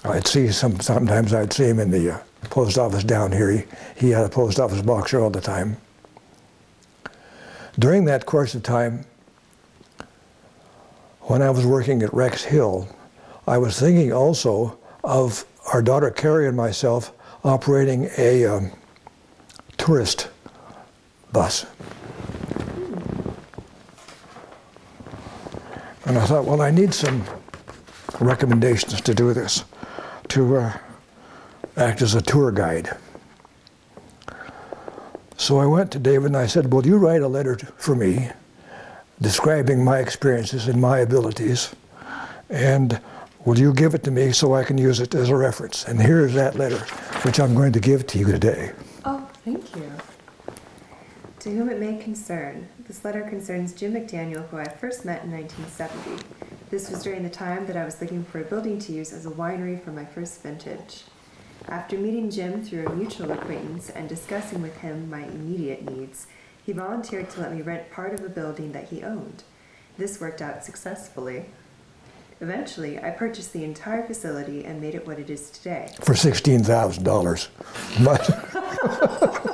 I'd 0.04 0.26
see 0.26 0.50
some, 0.52 0.80
sometimes 0.80 1.32
I'd 1.32 1.52
see 1.52 1.64
him 1.64 1.78
in 1.78 1.90
the 1.90 2.14
uh, 2.14 2.18
post 2.50 2.76
office 2.76 3.04
down 3.04 3.32
here. 3.32 3.50
He, 3.50 3.64
he 3.96 4.10
had 4.10 4.24
a 4.24 4.28
post 4.28 4.60
office 4.60 4.82
box 4.82 5.10
here 5.10 5.20
all 5.20 5.30
the 5.30 5.40
time. 5.40 5.78
During 7.78 8.04
that 8.04 8.26
course 8.26 8.54
of 8.54 8.62
time, 8.62 9.06
when 11.22 11.40
I 11.40 11.50
was 11.50 11.64
working 11.64 12.02
at 12.02 12.12
Rex 12.12 12.44
Hill, 12.44 12.88
I 13.46 13.56
was 13.56 13.80
thinking 13.80 14.12
also 14.12 14.78
of 15.02 15.44
our 15.72 15.80
daughter 15.80 16.10
Carrie 16.10 16.46
and 16.46 16.56
myself 16.56 17.12
operating 17.42 18.10
a 18.18 18.44
um, 18.44 18.72
tourist 19.78 20.28
bus. 21.32 21.66
And 26.06 26.18
I 26.18 26.26
thought, 26.26 26.44
well, 26.44 26.60
I 26.60 26.70
need 26.70 26.92
some 26.92 27.24
recommendations 28.20 29.00
to 29.00 29.14
do 29.14 29.32
this, 29.32 29.64
to 30.28 30.56
uh, 30.56 30.78
act 31.76 32.02
as 32.02 32.14
a 32.14 32.20
tour 32.20 32.52
guide. 32.52 32.96
So 35.36 35.58
I 35.58 35.66
went 35.66 35.90
to 35.92 35.98
David 35.98 36.26
and 36.26 36.36
I 36.36 36.46
said, 36.46 36.72
Will 36.72 36.86
you 36.86 36.96
write 36.96 37.22
a 37.22 37.28
letter 37.28 37.56
for 37.76 37.94
me 37.94 38.30
describing 39.20 39.84
my 39.84 39.98
experiences 39.98 40.68
and 40.68 40.80
my 40.80 40.98
abilities? 40.98 41.74
And 42.50 43.00
will 43.44 43.58
you 43.58 43.72
give 43.72 43.94
it 43.94 44.04
to 44.04 44.10
me 44.10 44.32
so 44.32 44.54
I 44.54 44.62
can 44.64 44.78
use 44.78 45.00
it 45.00 45.14
as 45.14 45.30
a 45.30 45.36
reference? 45.36 45.86
And 45.86 46.00
here's 46.00 46.34
that 46.34 46.56
letter, 46.56 46.78
which 47.22 47.40
I'm 47.40 47.54
going 47.54 47.72
to 47.72 47.80
give 47.80 48.06
to 48.08 48.18
you 48.18 48.26
today. 48.26 48.72
Oh, 49.04 49.28
thank 49.44 49.74
you. 49.74 49.90
To 51.40 51.50
whom 51.50 51.68
it 51.68 51.78
may 51.78 51.96
concern, 51.96 52.68
this 52.86 53.04
letter 53.04 53.22
concerns 53.22 53.72
Jim 53.72 53.94
McDaniel, 53.94 54.46
who 54.48 54.58
I 54.58 54.68
first 54.68 55.04
met 55.04 55.24
in 55.24 55.32
1970. 55.32 56.22
This 56.70 56.90
was 56.90 57.02
during 57.02 57.22
the 57.22 57.30
time 57.30 57.66
that 57.66 57.76
I 57.76 57.84
was 57.84 58.00
looking 58.00 58.24
for 58.24 58.40
a 58.40 58.44
building 58.44 58.78
to 58.80 58.92
use 58.92 59.12
as 59.12 59.24
a 59.24 59.30
winery 59.30 59.82
for 59.82 59.90
my 59.90 60.04
first 60.04 60.42
vintage. 60.42 61.04
After 61.66 61.96
meeting 61.96 62.30
Jim 62.30 62.62
through 62.62 62.86
a 62.86 62.94
mutual 62.94 63.32
acquaintance 63.32 63.88
and 63.88 64.06
discussing 64.08 64.60
with 64.60 64.76
him 64.78 65.08
my 65.08 65.24
immediate 65.24 65.90
needs, 65.90 66.26
he 66.64 66.72
volunteered 66.72 67.30
to 67.30 67.40
let 67.40 67.54
me 67.54 67.62
rent 67.62 67.90
part 67.90 68.12
of 68.12 68.22
a 68.22 68.28
building 68.28 68.72
that 68.72 68.88
he 68.88 69.02
owned. 69.02 69.44
This 69.96 70.20
worked 70.20 70.42
out 70.42 70.62
successfully. 70.64 71.46
Eventually, 72.40 72.98
I 72.98 73.10
purchased 73.10 73.54
the 73.54 73.64
entire 73.64 74.06
facility 74.06 74.64
and 74.64 74.80
made 74.80 74.94
it 74.94 75.06
what 75.06 75.18
it 75.18 75.30
is 75.30 75.50
today. 75.50 75.94
For 76.02 76.12
$16,000. 76.12 77.48
But. 78.04 79.50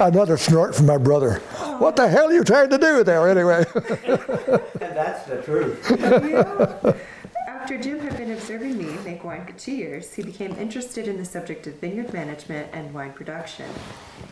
Another 0.00 0.36
snort 0.36 0.74
from 0.74 0.84
my 0.86 0.98
brother. 0.98 1.40
What 1.78 1.96
the 1.96 2.08
hell 2.08 2.28
are 2.28 2.32
you 2.32 2.44
trying 2.44 2.70
to 2.70 2.78
do 2.78 3.04
there, 3.04 3.28
anyway? 3.28 3.64
and 3.74 4.96
that's 4.96 5.26
the 5.26 5.42
truth. 5.42 5.90
After 7.48 7.78
Jim 7.78 7.98
had 7.98 8.16
been 8.16 8.32
observing 8.32 8.78
me 8.78 8.96
make 9.04 9.24
wine 9.24 9.44
for 9.44 9.52
two 9.52 9.72
years, 9.72 10.14
he 10.14 10.22
became 10.22 10.52
interested 10.56 11.08
in 11.08 11.16
the 11.16 11.24
subject 11.24 11.66
of 11.66 11.74
vineyard 11.80 12.12
management 12.12 12.70
and 12.72 12.94
wine 12.94 13.12
production. 13.12 13.66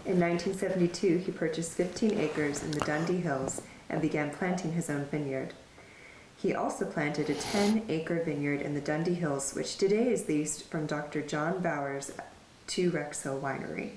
In 0.07 0.21
1972, 0.21 1.19
he 1.19 1.33
purchased 1.33 1.73
15 1.73 2.19
acres 2.19 2.63
in 2.63 2.71
the 2.71 2.81
Dundee 2.81 3.21
Hills 3.21 3.63
and 3.89 4.01
began 4.01 4.31
planting 4.31 4.73
his 4.73 4.89
own 4.89 5.07
vineyard. 5.07 5.53
He 6.37 6.55
also 6.55 6.85
planted 6.85 7.29
a 7.29 7.35
10 7.35 7.87
acre 7.89 8.23
vineyard 8.23 8.63
in 8.63 8.75
the 8.75 8.81
Dundee 8.81 9.15
Hills, 9.15 9.55
which 9.55 9.79
today 9.79 10.09
is 10.09 10.29
leased 10.29 10.71
from 10.71 10.87
Dr. 10.87 11.21
John 11.23 11.61
Bowers 11.61 12.13
to 12.69 12.91
Rex 12.91 13.23
Hill 13.23 13.41
Winery. 13.41 13.93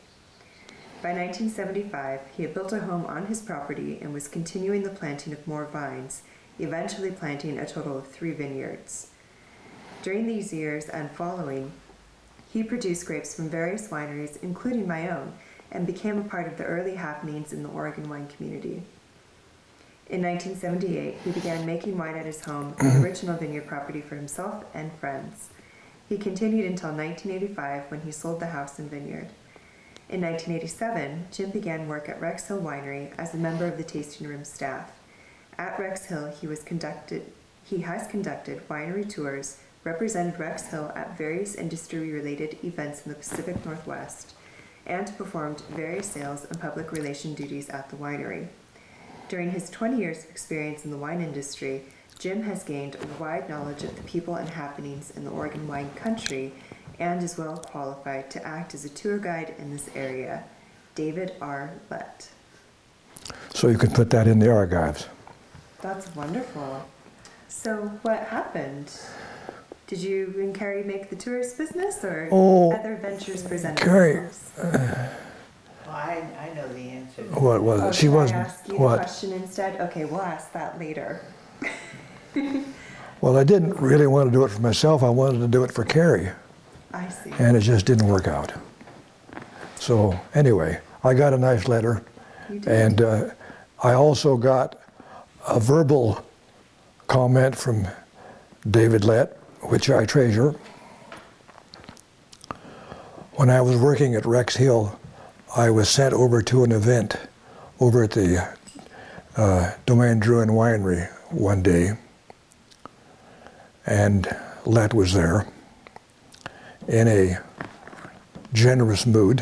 By 0.99 1.09
1975, 1.09 2.21
he 2.35 2.41
had 2.41 2.55
built 2.55 2.73
a 2.73 2.79
home 2.79 3.05
on 3.05 3.27
his 3.27 3.39
property 3.39 3.99
and 4.01 4.13
was 4.13 4.27
continuing 4.27 4.81
the 4.81 4.89
planting 4.89 5.31
of 5.31 5.47
more 5.47 5.65
vines, 5.65 6.23
eventually 6.57 7.11
planting 7.11 7.59
a 7.59 7.67
total 7.67 7.99
of 7.99 8.07
three 8.07 8.31
vineyards. 8.31 9.11
During 10.01 10.25
these 10.25 10.51
years 10.51 10.89
and 10.89 11.11
following, 11.11 11.71
he 12.51 12.63
produced 12.63 13.05
grapes 13.05 13.35
from 13.35 13.47
various 13.47 13.89
wineries, 13.89 14.41
including 14.41 14.87
my 14.87 15.07
own, 15.09 15.33
and 15.71 15.85
became 15.85 16.17
a 16.17 16.23
part 16.23 16.47
of 16.47 16.57
the 16.57 16.63
early 16.63 16.95
happenings 16.95 17.53
in 17.53 17.61
the 17.61 17.69
Oregon 17.69 18.09
wine 18.09 18.27
community. 18.27 18.81
In 20.09 20.23
1978, 20.23 21.17
he 21.23 21.31
began 21.31 21.63
making 21.63 21.95
wine 21.95 22.15
at 22.15 22.25
his 22.25 22.43
home, 22.43 22.73
an 22.79 23.03
original 23.03 23.37
vineyard 23.37 23.67
property 23.67 24.01
for 24.01 24.15
himself 24.15 24.63
and 24.73 24.91
friends. 24.93 25.49
He 26.09 26.17
continued 26.17 26.65
until 26.65 26.89
1985 26.89 27.91
when 27.91 28.01
he 28.01 28.11
sold 28.11 28.39
the 28.39 28.47
house 28.47 28.79
and 28.79 28.89
vineyard. 28.89 29.29
In 30.09 30.21
1987, 30.21 31.27
Jim 31.31 31.51
began 31.51 31.89
work 31.89 32.07
at 32.07 32.21
Rex 32.21 32.47
Hill 32.47 32.61
Winery 32.61 33.11
as 33.17 33.33
a 33.33 33.37
member 33.37 33.67
of 33.67 33.77
the 33.77 33.83
tasting 33.83 34.25
room 34.25 34.45
staff. 34.45 34.91
At 35.57 35.77
Rex 35.77 36.05
Hill, 36.05 36.27
he 36.27 36.47
was 36.47 36.63
conducted 36.63 37.31
he 37.65 37.79
has 37.79 38.07
conducted 38.07 38.65
winery 38.69 39.09
tours, 39.09 39.59
represented 39.83 40.39
Rex 40.39 40.67
Hill 40.67 40.93
at 40.95 41.17
various 41.17 41.55
industry-related 41.55 42.59
events 42.63 43.05
in 43.05 43.11
the 43.11 43.17
Pacific 43.17 43.65
Northwest, 43.65 44.33
and 44.85 45.17
performed 45.17 45.59
various 45.71 46.07
sales 46.07 46.45
and 46.45 46.61
public 46.61 46.93
relation 46.93 47.33
duties 47.33 47.67
at 47.67 47.89
the 47.89 47.97
winery. 47.97 48.47
During 49.27 49.51
his 49.51 49.69
20 49.69 49.97
years 49.97 50.23
of 50.23 50.29
experience 50.29 50.85
in 50.85 50.91
the 50.91 50.97
wine 50.97 51.19
industry, 51.19 51.83
Jim 52.17 52.43
has 52.43 52.63
gained 52.63 52.95
a 52.95 53.21
wide 53.21 53.49
knowledge 53.49 53.83
of 53.83 53.97
the 53.97 54.03
people 54.03 54.35
and 54.35 54.47
happenings 54.47 55.11
in 55.11 55.25
the 55.25 55.31
Oregon 55.31 55.67
wine 55.67 55.89
country 55.95 56.53
and 56.99 57.21
is 57.23 57.37
well 57.37 57.57
qualified 57.57 58.29
to 58.31 58.45
act 58.45 58.73
as 58.73 58.85
a 58.85 58.89
tour 58.89 59.17
guide 59.17 59.55
in 59.59 59.71
this 59.71 59.89
area. 59.95 60.43
David 60.95 61.33
R. 61.41 61.71
Lett. 61.91 62.29
So 63.53 63.67
you 63.67 63.77
can 63.77 63.91
put 63.91 64.09
that 64.11 64.27
in 64.27 64.39
the 64.39 64.51
archives. 64.51 65.07
That's 65.81 66.13
wonderful. 66.15 66.85
So, 67.49 67.91
what 68.01 68.19
happened? 68.23 68.91
Did 69.87 70.01
you 70.01 70.33
and 70.37 70.53
Carrie 70.53 70.83
make 70.83 71.09
the 71.09 71.15
tourist 71.15 71.57
business 71.57 72.03
or 72.03 72.27
Oh, 72.31 72.73
other 72.73 72.95
ventures 72.97 73.43
presented 73.43 73.83
Carrie, 73.83 74.15
themselves? 74.15 74.51
Well, 75.85 75.95
I, 75.95 76.23
I 76.39 76.53
know 76.55 76.67
the 76.73 76.79
answer. 76.89 77.21
What 77.23 77.61
was 77.63 77.81
Oh, 77.81 77.87
it? 77.89 77.95
She 77.95 78.01
should 78.07 78.11
I 78.11 78.15
wasn't. 78.15 78.39
ask 78.39 78.67
you 78.67 78.73
the 78.73 78.79
question 78.95 79.31
instead? 79.33 79.79
Okay, 79.81 80.05
we'll 80.05 80.21
ask 80.21 80.51
that 80.53 80.77
later. 80.79 81.21
Well, 83.19 83.35
I 83.35 83.43
didn't 83.43 83.73
really 83.81 84.05
want 84.05 84.27
to 84.27 84.31
do 84.31 84.43
it 84.45 84.49
for 84.51 84.61
myself. 84.61 85.01
I 85.01 85.09
wanted 85.09 85.39
to 85.39 85.47
do 85.47 85.63
it 85.63 85.71
for 85.71 85.83
Carrie, 85.83 86.29
I 86.97 87.09
see. 87.09 87.31
and 87.37 87.55
it 87.55 87.61
just 87.61 87.85
didn't 87.85 88.07
work 88.07 88.27
out. 88.27 88.51
So 89.75 90.19
anyway, 90.33 90.79
I 91.03 91.13
got 91.13 91.33
a 91.33 91.37
nice 91.37 91.67
letter, 91.67 92.03
and 92.65 93.01
uh, 93.01 93.29
I 93.83 93.93
also 93.93 94.35
got 94.35 94.79
a 95.47 95.59
verbal 95.59 96.25
comment 97.05 97.55
from 97.55 97.87
David 98.69 99.03
Lett, 99.05 99.37
which 99.61 99.89
I 99.89 100.05
treasure. 100.05 100.55
When 103.33 103.51
I 103.51 103.61
was 103.61 103.77
working 103.77 104.15
at 104.15 104.25
Rex 104.25 104.55
Hill, 104.55 104.99
I 105.55 105.69
was 105.69 105.89
sent 105.89 106.13
over 106.13 106.41
to 106.41 106.63
an 106.63 106.71
event 106.71 107.15
over 107.79 108.03
at 108.03 108.11
the 108.11 108.55
uh, 109.35 109.71
Domaine 109.85 110.19
Drouhin 110.19 110.49
Winery 110.49 111.07
one 111.31 111.61
day, 111.61 111.91
and 113.85 114.35
Lett 114.65 114.95
was 114.95 115.13
there 115.13 115.45
in 116.87 117.07
a 117.07 117.39
generous 118.53 119.05
mood 119.05 119.41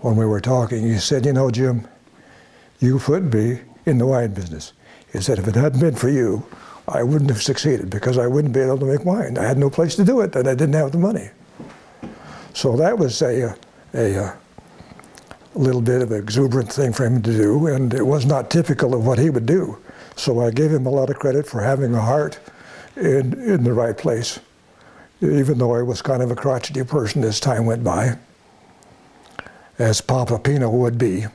when 0.00 0.16
we 0.16 0.26
were 0.26 0.40
talking. 0.40 0.82
He 0.82 0.98
said, 0.98 1.26
You 1.26 1.32
know, 1.32 1.50
Jim, 1.50 1.86
you 2.80 2.98
put 2.98 3.22
me 3.22 3.60
in 3.86 3.98
the 3.98 4.06
wine 4.06 4.32
business. 4.34 4.72
He 5.12 5.20
said, 5.20 5.38
If 5.38 5.48
it 5.48 5.54
hadn't 5.54 5.80
been 5.80 5.94
for 5.94 6.08
you, 6.08 6.44
I 6.88 7.02
wouldn't 7.02 7.30
have 7.30 7.42
succeeded 7.42 7.90
because 7.90 8.18
I 8.18 8.26
wouldn't 8.26 8.54
be 8.54 8.60
able 8.60 8.78
to 8.78 8.86
make 8.86 9.04
wine. 9.04 9.38
I 9.38 9.44
had 9.44 9.58
no 9.58 9.70
place 9.70 9.94
to 9.96 10.04
do 10.04 10.20
it 10.20 10.34
and 10.34 10.48
I 10.48 10.54
didn't 10.54 10.74
have 10.74 10.92
the 10.92 10.98
money. 10.98 11.30
So 12.54 12.76
that 12.76 12.98
was 12.98 13.22
a, 13.22 13.54
a, 13.94 14.14
a 14.16 14.38
little 15.54 15.80
bit 15.80 16.02
of 16.02 16.10
an 16.12 16.18
exuberant 16.18 16.72
thing 16.72 16.92
for 16.92 17.06
him 17.06 17.22
to 17.22 17.32
do, 17.32 17.66
and 17.66 17.94
it 17.94 18.04
was 18.04 18.26
not 18.26 18.50
typical 18.50 18.94
of 18.94 19.06
what 19.06 19.18
he 19.18 19.30
would 19.30 19.46
do. 19.46 19.78
So 20.16 20.40
I 20.40 20.50
gave 20.50 20.70
him 20.70 20.86
a 20.86 20.90
lot 20.90 21.08
of 21.08 21.18
credit 21.18 21.46
for 21.46 21.62
having 21.62 21.94
a 21.94 22.00
heart 22.00 22.38
in, 22.96 23.32
in 23.40 23.64
the 23.64 23.72
right 23.72 23.96
place, 23.96 24.38
even 25.22 25.58
though 25.58 25.74
I 25.74 25.82
was 25.82 26.02
kind 26.02 26.22
of 26.22 26.30
a 26.30 26.34
crotchety 26.34 26.82
person 26.84 27.22
as 27.24 27.38
time 27.38 27.64
went 27.66 27.84
by, 27.84 28.18
as 29.78 30.00
Papa 30.00 30.38
Pinot 30.38 30.72
would 30.72 30.98
be. 30.98 31.26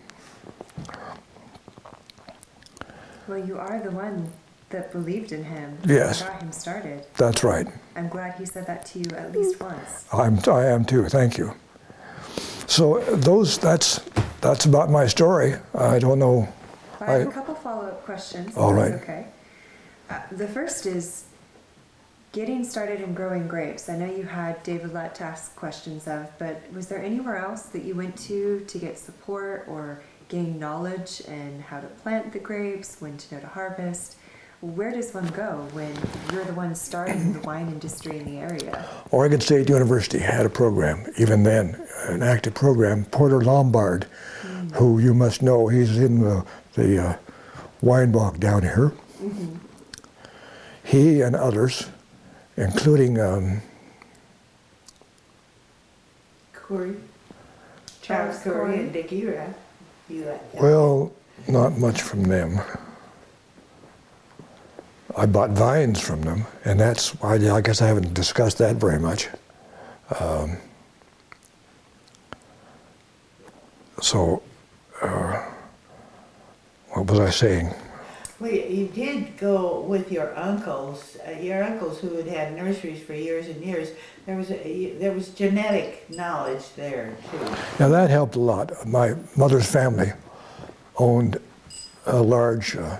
Well, 3.27 3.37
you 3.39 3.57
are 3.57 3.79
the 3.79 3.91
one 3.91 4.31
that 4.69 4.91
believed 4.91 5.31
in 5.31 5.43
him. 5.43 5.77
Yes. 5.85 6.21
Got 6.21 6.41
him 6.41 6.51
started. 6.51 7.05
That's 7.17 7.43
right. 7.43 7.67
I'm 7.95 8.09
glad 8.09 8.35
he 8.35 8.45
said 8.45 8.67
that 8.67 8.85
to 8.87 8.99
you 8.99 9.09
at 9.15 9.31
least 9.31 9.59
once. 9.59 10.05
I'm, 10.13 10.39
I 10.47 10.65
am 10.65 10.85
too. 10.85 11.05
Thank 11.07 11.37
you. 11.37 11.53
So 12.67 12.99
those 13.15 13.57
that's 13.57 14.01
that's 14.41 14.65
about 14.65 14.89
my 14.89 15.07
story. 15.07 15.55
I 15.73 15.99
don't 15.99 16.19
know. 16.19 16.47
I 16.99 17.05
have 17.05 17.27
I- 17.27 17.29
a 17.29 17.31
couple 17.31 17.55
follow-up 17.55 18.03
questions. 18.03 18.55
All 18.57 18.73
right. 18.73 18.91
Okay. 18.93 19.27
Uh, 20.09 20.19
the 20.31 20.47
first 20.47 20.85
is 20.85 21.25
getting 22.37 22.63
started 22.63 23.01
in 23.01 23.15
growing 23.15 23.47
grapes. 23.47 23.89
I 23.89 23.97
know 23.97 24.05
you 24.05 24.21
had 24.21 24.61
David 24.61 24.93
Lett 24.93 25.15
to 25.15 25.23
ask 25.23 25.55
questions 25.55 26.07
of, 26.07 26.29
but 26.37 26.61
was 26.71 26.85
there 26.85 27.01
anywhere 27.01 27.37
else 27.37 27.63
that 27.63 27.83
you 27.83 27.95
went 27.95 28.15
to 28.27 28.59
to 28.59 28.77
get 28.77 28.99
support 28.99 29.65
or 29.67 30.03
gain 30.29 30.59
knowledge 30.59 31.21
in 31.21 31.59
how 31.59 31.79
to 31.79 31.87
plant 31.87 32.31
the 32.31 32.37
grapes, 32.37 33.01
when 33.01 33.17
to 33.17 33.33
know 33.33 33.41
to 33.41 33.47
harvest? 33.47 34.17
Where 34.61 34.91
does 34.91 35.15
one 35.15 35.25
go 35.29 35.67
when 35.71 35.91
you're 36.31 36.45
the 36.45 36.53
one 36.53 36.75
starting 36.75 37.33
the 37.33 37.39
wine 37.39 37.69
industry 37.69 38.19
in 38.19 38.25
the 38.25 38.37
area? 38.37 38.87
Oregon 39.09 39.41
State 39.41 39.67
University 39.67 40.19
had 40.19 40.45
a 40.45 40.49
program, 40.49 41.11
even 41.17 41.41
then, 41.41 41.87
an 42.03 42.21
active 42.21 42.53
program. 42.53 43.05
Porter 43.05 43.41
Lombard, 43.41 44.05
who 44.75 44.99
you 44.99 45.15
must 45.15 45.41
know, 45.41 45.69
he's 45.69 45.97
in 45.97 46.19
the, 46.19 46.45
the 46.73 47.03
uh, 47.03 47.17
Weinbach 47.81 48.37
down 48.39 48.61
here. 48.61 48.93
He 50.83 51.21
and 51.21 51.35
others, 51.35 51.87
including 52.57 53.19
um, 53.19 53.61
Coury? 56.51 56.95
Charles 58.01 58.01
Charles 58.01 58.43
Coury 58.43 58.73
Coury. 58.73 58.79
and 58.79 58.93
Dick 58.93 59.13
Erath. 59.13 59.57
You 60.09 60.25
like 60.25 60.51
them. 60.51 60.63
Well, 60.63 61.11
not 61.47 61.77
much 61.77 62.01
from 62.01 62.23
them. 62.23 62.59
I 65.15 65.25
bought 65.25 65.51
vines 65.51 65.99
from 65.99 66.21
them, 66.21 66.45
and 66.65 66.79
that's 66.79 67.09
why 67.21 67.35
I 67.35 67.61
guess 67.61 67.81
I 67.81 67.87
haven't 67.87 68.13
discussed 68.13 68.57
that 68.59 68.75
very 68.75 68.99
much. 68.99 69.29
Um, 70.19 70.57
so, 74.01 74.43
uh, 75.01 75.43
what 76.89 77.07
was 77.07 77.19
I 77.19 77.29
saying? 77.31 77.73
Well, 78.39 78.51
you- 78.51 78.87
did 78.87 79.37
go 79.37 79.79
with 79.81 80.11
your 80.11 80.35
uncles, 80.37 81.17
uh, 81.27 81.31
your 81.39 81.63
uncles 81.63 81.99
who 81.99 82.15
had 82.15 82.27
had 82.27 82.55
nurseries 82.55 83.01
for 83.01 83.13
years 83.13 83.47
and 83.47 83.63
years. 83.63 83.89
There 84.25 84.35
was 84.37 84.51
a, 84.51 84.95
there 84.99 85.11
was 85.11 85.29
genetic 85.29 86.05
knowledge 86.09 86.63
there 86.75 87.15
too. 87.31 87.39
Now 87.79 87.89
that 87.89 88.09
helped 88.09 88.35
a 88.35 88.39
lot. 88.39 88.85
My 88.87 89.15
mother's 89.35 89.69
family 89.69 90.13
owned 90.97 91.39
a 92.05 92.21
large 92.21 92.75
uh, 92.75 92.97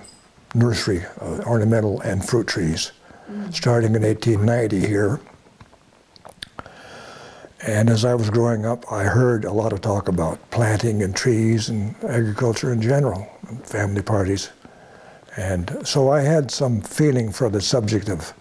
nursery, 0.54 1.04
of 1.18 1.40
ornamental 1.46 2.00
and 2.00 2.24
fruit 2.26 2.46
trees, 2.46 2.92
starting 3.50 3.94
in 3.94 4.02
1890 4.02 4.86
here. 4.86 5.20
And 7.66 7.90
as 7.90 8.04
I 8.04 8.14
was 8.14 8.30
growing 8.30 8.64
up, 8.64 8.90
I 8.90 9.04
heard 9.04 9.44
a 9.44 9.52
lot 9.52 9.72
of 9.72 9.80
talk 9.80 10.08
about 10.08 10.38
planting 10.50 11.02
and 11.02 11.14
trees 11.14 11.68
and 11.68 11.94
agriculture 12.04 12.72
in 12.72 12.80
general, 12.80 13.26
family 13.64 14.02
parties. 14.02 14.50
And 15.38 15.86
so 15.86 16.10
I 16.10 16.22
had 16.22 16.50
some 16.50 16.80
feeling 16.80 17.30
for 17.30 17.48
the 17.48 17.60
subject 17.60 18.08
of 18.08 18.34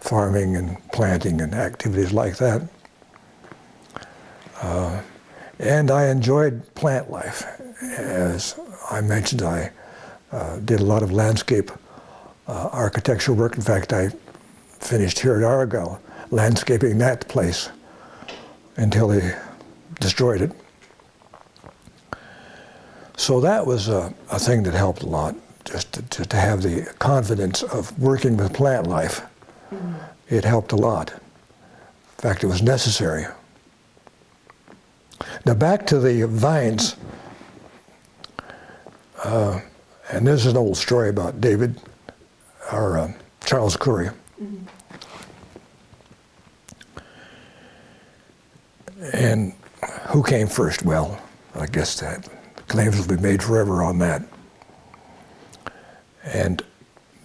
farming 0.00 0.56
and 0.56 0.78
planting 0.92 1.42
and 1.42 1.54
activities 1.54 2.14
like 2.14 2.38
that. 2.38 2.62
And 5.58 5.90
I 5.90 6.06
enjoyed 6.08 6.74
plant 6.74 7.10
life. 7.10 7.44
As 7.82 8.58
I 8.90 9.02
mentioned, 9.02 9.42
I 9.42 9.70
uh, 10.32 10.58
did 10.60 10.80
a 10.80 10.84
lot 10.84 11.02
of 11.02 11.12
landscape 11.12 11.70
uh, 12.48 12.70
architectural 12.72 13.36
work. 13.36 13.56
In 13.56 13.62
fact, 13.62 13.92
I 13.92 14.10
finished 14.78 15.18
here 15.18 15.36
at 15.36 15.44
Argyle, 15.44 16.00
landscaping 16.30 16.96
that 16.98 17.28
place 17.28 17.68
until 18.76 19.08
they 19.08 19.36
destroyed 20.00 20.40
it. 20.40 20.52
So 23.18 23.40
that 23.42 23.66
was 23.66 23.88
a, 23.88 24.14
a 24.30 24.38
thing 24.38 24.62
that 24.62 24.72
helped 24.74 25.02
a 25.02 25.06
lot, 25.06 25.36
just 25.70 25.92
to, 25.92 26.02
to, 26.02 26.24
to 26.24 26.36
have 26.36 26.62
the 26.62 26.82
confidence 26.98 27.62
of 27.62 27.96
working 27.98 28.36
with 28.36 28.52
plant 28.52 28.86
life. 28.86 29.22
It 30.28 30.44
helped 30.44 30.72
a 30.72 30.76
lot. 30.76 31.12
In 31.12 31.18
fact, 32.18 32.44
it 32.44 32.46
was 32.46 32.62
necessary. 32.62 33.26
Now 35.46 35.54
back 35.54 35.86
to 35.88 35.98
the 35.98 36.26
vines. 36.26 36.96
Uh, 39.22 39.60
and 40.10 40.26
this 40.26 40.40
is 40.40 40.52
an 40.52 40.56
old 40.56 40.76
story 40.76 41.08
about 41.08 41.40
David, 41.40 41.80
or 42.72 42.98
uh, 42.98 43.12
Charles 43.44 43.76
Coury. 43.76 44.10
And 49.12 49.54
who 50.08 50.22
came 50.22 50.46
first? 50.46 50.84
Well, 50.84 51.20
I 51.54 51.66
guess 51.66 51.98
that 52.00 52.28
claims 52.68 52.98
will 52.98 53.16
be 53.16 53.22
made 53.22 53.42
forever 53.42 53.82
on 53.82 53.98
that. 53.98 54.22
And 56.32 56.62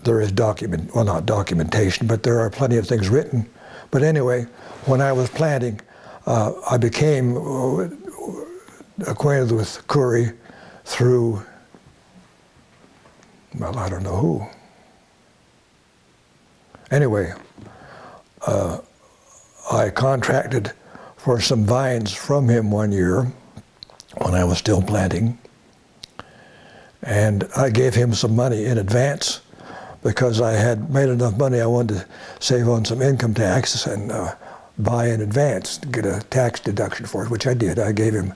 there 0.03 0.21
is 0.21 0.31
document, 0.31 0.93
well, 0.93 1.05
not 1.05 1.25
documentation, 1.25 2.07
but 2.07 2.23
there 2.23 2.39
are 2.39 2.49
plenty 2.49 2.77
of 2.77 2.87
things 2.87 3.09
written. 3.09 3.49
But 3.91 4.03
anyway, 4.03 4.43
when 4.85 5.01
I 5.01 5.11
was 5.11 5.29
planting, 5.29 5.79
uh, 6.25 6.53
I 6.69 6.77
became 6.77 7.37
uh, 7.37 7.89
acquainted 9.07 9.51
with 9.51 9.85
Coury 9.87 10.31
through, 10.85 11.43
well, 13.59 13.77
I 13.77 13.89
don't 13.89 14.03
know 14.03 14.15
who. 14.15 14.47
Anyway, 16.91 17.33
uh, 18.45 18.79
I 19.71 19.89
contracted 19.89 20.71
for 21.17 21.41
some 21.41 21.65
vines 21.65 22.13
from 22.13 22.47
him 22.47 22.69
one 22.69 22.91
year 22.91 23.31
when 24.17 24.35
I 24.35 24.43
was 24.43 24.59
still 24.59 24.81
planting. 24.81 25.39
And 27.05 27.47
I 27.55 27.69
gave 27.69 27.93
him 27.93 28.13
some 28.13 28.35
money 28.35 28.65
in 28.65 28.77
advance 28.77 29.41
because 30.03 30.41
I 30.41 30.53
had 30.53 30.89
made 30.89 31.09
enough 31.09 31.37
money 31.37 31.61
I 31.61 31.65
wanted 31.67 31.99
to 31.99 32.07
save 32.39 32.67
on 32.67 32.83
some 32.83 33.01
income 33.01 33.33
tax 33.33 33.85
and 33.85 34.11
uh, 34.11 34.35
buy 34.77 35.07
in 35.07 35.21
advance, 35.21 35.77
to 35.77 35.87
get 35.87 36.05
a 36.05 36.21
tax 36.29 36.59
deduction 36.59 37.05
for 37.05 37.23
it, 37.23 37.29
which 37.29 37.47
I 37.47 37.53
did. 37.53 37.79
I 37.79 37.91
gave 37.91 38.13
him, 38.13 38.33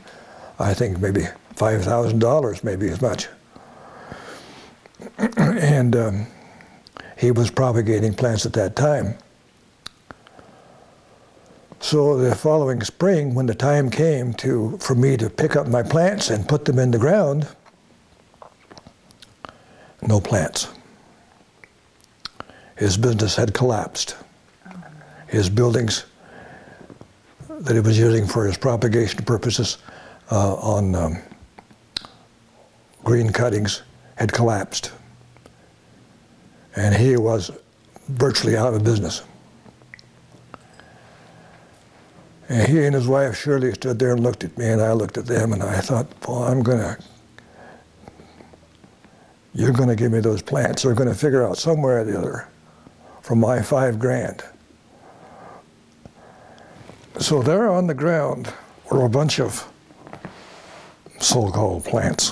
I 0.57 0.73
think, 0.73 0.99
maybe 0.99 1.27
$5,000, 1.55 2.63
maybe 2.63 2.89
as 2.89 3.01
much. 3.01 3.27
and 5.37 5.95
um, 5.95 6.27
he 7.17 7.31
was 7.31 7.51
propagating 7.51 8.13
plants 8.13 8.45
at 8.45 8.53
that 8.53 8.75
time. 8.75 9.15
So 11.81 12.17
the 12.17 12.35
following 12.35 12.81
spring, 12.81 13.35
when 13.35 13.45
the 13.45 13.55
time 13.55 13.89
came 13.89 14.33
to 14.35 14.77
for 14.79 14.95
me 14.95 15.17
to 15.17 15.29
pick 15.29 15.55
up 15.55 15.67
my 15.67 15.81
plants 15.81 16.29
and 16.29 16.47
put 16.47 16.65
them 16.65 16.77
in 16.77 16.91
the 16.91 16.97
ground, 16.97 17.47
no 20.01 20.19
plants. 20.19 20.67
His 22.77 22.97
business 22.97 23.35
had 23.35 23.53
collapsed. 23.53 24.15
His 25.27 25.49
buildings 25.49 26.05
that 27.49 27.73
he 27.73 27.81
was 27.81 27.99
using 27.99 28.25
for 28.25 28.45
his 28.45 28.57
propagation 28.57 29.23
purposes 29.25 29.77
uh, 30.31 30.55
on 30.55 30.95
um, 30.95 31.17
green 33.03 33.31
cuttings 33.31 33.81
had 34.15 34.31
collapsed. 34.31 34.91
And 36.75 36.95
he 36.95 37.17
was 37.17 37.51
virtually 38.07 38.55
out 38.55 38.73
of 38.73 38.83
business. 38.83 39.23
And 42.47 42.67
he 42.67 42.83
and 42.83 42.95
his 42.95 43.07
wife 43.07 43.37
Shirley 43.37 43.73
stood 43.73 43.99
there 43.99 44.13
and 44.13 44.23
looked 44.23 44.43
at 44.43 44.57
me, 44.57 44.65
and 44.67 44.81
I 44.81 44.93
looked 44.93 45.17
at 45.17 45.27
them, 45.27 45.53
and 45.53 45.61
I 45.61 45.81
thought, 45.81 46.07
well, 46.27 46.43
I'm 46.43 46.63
going 46.63 46.79
to, 46.79 46.97
you're 49.59 49.73
going 49.73 49.89
to 49.89 49.95
give 49.95 50.13
me 50.13 50.21
those 50.21 50.41
plants. 50.41 50.83
They're 50.83 50.93
going 50.93 51.09
to 51.09 51.15
figure 51.15 51.45
out 51.45 51.57
somewhere 51.57 51.99
or 51.99 52.03
the 52.05 52.17
other 52.17 52.47
from 53.21 53.41
my 53.41 53.61
five 53.61 53.99
grand. 53.99 54.41
So 57.19 57.41
there 57.41 57.69
on 57.69 57.85
the 57.85 57.93
ground 57.93 58.53
were 58.89 59.03
a 59.03 59.09
bunch 59.09 59.41
of 59.41 59.67
so-called 61.19 61.83
plants 61.83 62.31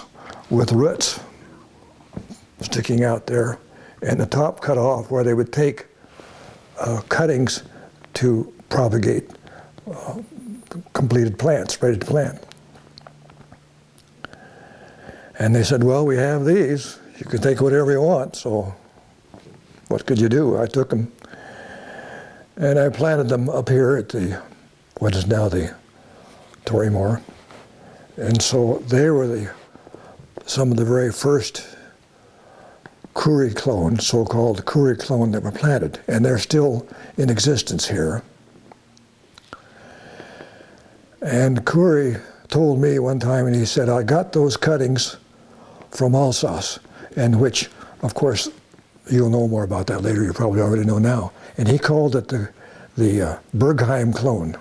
with 0.50 0.72
roots 0.72 1.20
sticking 2.62 3.04
out 3.04 3.28
there, 3.28 3.60
and 4.02 4.18
the 4.18 4.26
top 4.26 4.62
cut 4.62 4.78
off 4.78 5.12
where 5.12 5.26
they 5.26 5.34
would 5.34 5.52
take 5.52 5.88
uh, 6.80 7.02
cuttings 7.10 7.64
to 8.14 8.54
propagate 8.70 9.30
uh, 9.92 10.22
completed 10.94 11.38
plants, 11.38 11.82
ready 11.84 11.98
to 11.98 12.06
plant. 12.06 12.42
And 15.38 15.54
they 15.54 15.64
said, 15.64 15.84
well, 15.84 16.06
we 16.06 16.16
have 16.16 16.46
these. 16.46 17.00
You 17.18 17.26
can 17.26 17.42
take 17.42 17.62
whatever 17.62 17.92
you 17.92 18.02
want. 18.02 18.36
So 18.36 18.74
what 19.88 20.06
could 20.06 20.20
you 20.20 20.30
do? 20.30 20.58
I 20.58 20.68
took 20.68 20.90
them 20.90 21.12
and 22.56 22.80
I 22.80 22.90
planted 22.90 23.30
them 23.30 23.50
up 23.50 23.70
here 23.70 23.98
at 23.98 24.10
the, 24.10 24.42
what 25.00 25.16
is 25.16 25.28
now 25.28 25.48
the 25.48 25.76
Torii 26.66 26.90
Mor. 26.90 27.22
And 28.18 28.42
so 28.42 28.84
they 28.88 29.10
were 29.10 29.28
the, 29.28 29.52
some 30.46 30.72
of 30.72 30.78
the 30.78 30.86
very 30.86 31.12
first 31.12 31.68
Coury 33.14 33.52
clones, 33.52 34.06
so-called 34.06 34.66
Coury 34.66 34.96
clone 34.96 35.32
that 35.32 35.42
were 35.42 35.52
planted. 35.52 36.00
And 36.08 36.24
they're 36.24 36.38
still 36.38 36.88
in 37.18 37.30
existence 37.30 37.88
here. 37.88 38.24
And 41.22 41.66
Coury 41.66 42.18
told 42.48 42.80
me 42.80 43.00
one 43.00 43.20
time, 43.20 43.48
and 43.48 43.56
he 43.56 43.66
said, 43.66 43.90
I 43.90 44.04
got 44.04 44.34
those 44.34 44.56
cuttings 44.56 45.18
from 45.92 46.14
Alsace, 46.14 46.80
and 47.18 47.42
which, 47.42 47.70
of 48.04 48.14
course, 48.14 48.50
you'll 49.12 49.30
know 49.30 49.48
more 49.48 49.64
about 49.64 49.88
that 49.88 50.04
later. 50.04 50.24
You 50.24 50.32
probably 50.32 50.62
already 50.62 50.86
know 50.86 51.00
now. 51.00 51.34
And 51.58 51.68
he 51.68 51.78
called 51.78 52.16
it 52.16 52.28
the, 52.28 52.50
the 52.96 53.22
uh, 53.22 53.40
Bergheim 53.56 54.16
clone. 54.16 54.56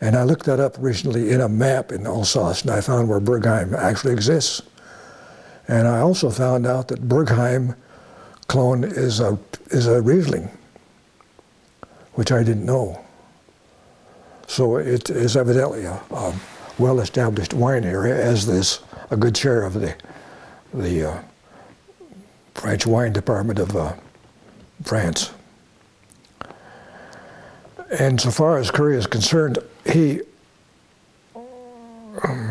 And 0.00 0.16
I 0.16 0.24
looked 0.24 0.44
that 0.44 0.60
up 0.60 0.76
recently 0.78 1.30
in 1.30 1.40
a 1.40 1.48
map 1.48 1.92
in 1.92 2.06
Alsace, 2.06 2.62
and 2.62 2.70
I 2.70 2.82
found 2.82 3.08
where 3.08 3.20
Bergheim 3.20 3.74
actually 3.74 4.12
exists. 4.12 4.60
And 5.68 5.88
I 5.88 6.00
also 6.00 6.30
found 6.30 6.66
out 6.66 6.88
that 6.88 7.08
Bergheim 7.08 7.76
clone 8.46 8.84
is 8.84 9.20
a, 9.20 9.38
is 9.68 9.86
a 9.86 10.02
Riesling, 10.02 10.50
which 12.14 12.32
I 12.32 12.42
didn't 12.42 12.66
know. 12.66 13.02
So 14.48 14.76
it 14.76 15.10
is 15.10 15.36
evidently 15.36 15.84
a, 15.84 16.00
a 16.10 16.34
well-established 16.78 17.54
wine 17.54 17.84
area, 17.84 18.14
as 18.14 18.46
this 18.46 18.80
a 19.10 19.16
good 19.16 19.36
share 19.36 19.62
of 19.62 19.74
the 19.74 19.94
the 20.76 21.10
uh, 21.10 21.22
French 22.54 22.86
wine 22.86 23.12
department 23.12 23.58
of 23.58 23.74
uh, 23.76 23.94
France. 24.82 25.30
And 27.98 28.20
so 28.20 28.30
far 28.30 28.58
as 28.58 28.70
Coury 28.70 28.96
is 28.96 29.06
concerned, 29.06 29.58
he 29.90 30.20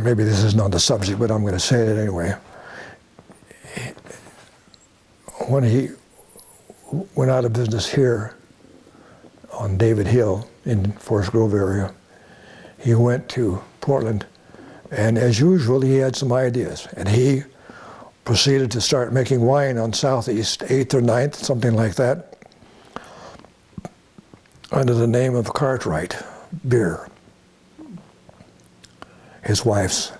maybe 0.02 0.24
this 0.24 0.44
is 0.44 0.56
not 0.56 0.72
the 0.72 0.80
subject, 0.80 1.20
but 1.20 1.32
I'm 1.32 1.42
going 1.42 1.54
to 1.54 1.60
say 1.60 1.82
it 1.82 1.98
anyway. 1.98 2.36
When 5.48 5.64
he 5.64 5.90
went 7.16 7.32
out 7.32 7.46
of 7.46 7.54
business 7.54 7.92
here 7.92 8.36
on 9.52 9.78
David 9.78 10.08
Hill, 10.08 10.48
in 10.66 10.92
Forest 10.94 11.32
Grove 11.32 11.54
area. 11.54 11.94
He 12.80 12.96
went 12.96 13.30
to 13.30 13.62
Portland, 13.82 14.26
and 14.92 15.18
as 15.18 15.40
usual, 15.40 15.82
he 15.82 15.96
had 15.98 16.16
some 16.16 16.34
ideas, 16.34 16.88
and 16.96 17.08
he 17.08 17.44
proceeded 18.26 18.72
to 18.72 18.82
start 18.82 19.14
making 19.14 19.42
wine 19.42 19.78
on 19.78 19.94
Southeast 19.94 20.62
8th 20.62 20.96
or 20.96 21.02
9th, 21.02 21.36
something 21.36 21.76
like 21.76 21.96
that, 21.96 22.38
under 24.72 24.96
the 24.96 25.08
name 25.08 25.36
of 25.36 25.54
Cartwright 25.54 26.18
Beer. 26.68 27.08
His 29.44 29.64
wife's 29.64 30.12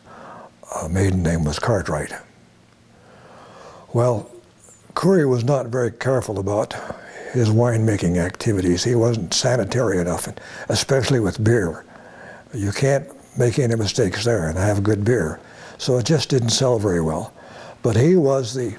uh, 0.74 0.88
maiden 0.88 1.24
name 1.24 1.44
was 1.44 1.58
Cartwright. 1.58 2.14
Well, 3.92 4.30
Coury 4.94 5.26
was 5.26 5.44
not 5.44 5.68
very 5.68 5.92
careful 5.92 6.38
about 6.38 6.76
his 7.34 7.50
winemaking 7.50 8.18
activities. 8.18 8.84
He 8.84 8.94
wasn't 8.94 9.34
sanitary 9.34 10.00
enough, 10.00 10.28
especially 10.70 11.20
with 11.20 11.44
beer. 11.44 11.86
You 12.54 12.72
can't 12.72 13.08
make 13.38 13.58
any 13.58 13.76
mistakes 13.76 14.24
there 14.24 14.48
and 14.48 14.58
have 14.58 14.84
good 14.84 15.04
beer. 15.04 15.40
So 15.78 15.98
it 15.98 16.06
just 16.06 16.30
didn't 16.30 16.50
sell 16.50 16.78
very 16.80 17.02
well. 17.02 17.34
But 17.86 17.98
he 17.98 18.16
was 18.16 18.56
the, 18.56 18.76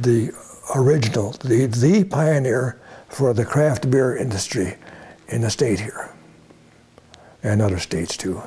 the 0.00 0.30
original, 0.76 1.32
the, 1.32 1.66
the 1.66 2.04
pioneer 2.04 2.80
for 3.08 3.34
the 3.34 3.44
craft 3.44 3.90
beer 3.90 4.16
industry 4.16 4.76
in 5.26 5.40
the 5.40 5.50
state 5.50 5.80
here 5.80 6.14
and 7.42 7.60
other 7.60 7.80
states 7.80 8.16
too. 8.16 8.40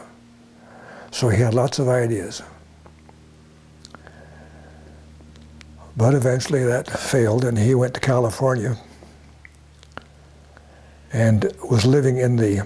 So 1.11 1.27
he 1.27 1.41
had 1.41 1.53
lots 1.53 1.79
of 1.79 1.89
ideas. 1.89 2.41
But 5.97 6.13
eventually 6.13 6.63
that 6.63 6.89
failed 6.89 7.43
and 7.43 7.57
he 7.59 7.75
went 7.75 7.93
to 7.95 7.99
California 7.99 8.77
and 11.11 11.51
was 11.69 11.85
living 11.85 12.19
in 12.19 12.37
the 12.37 12.65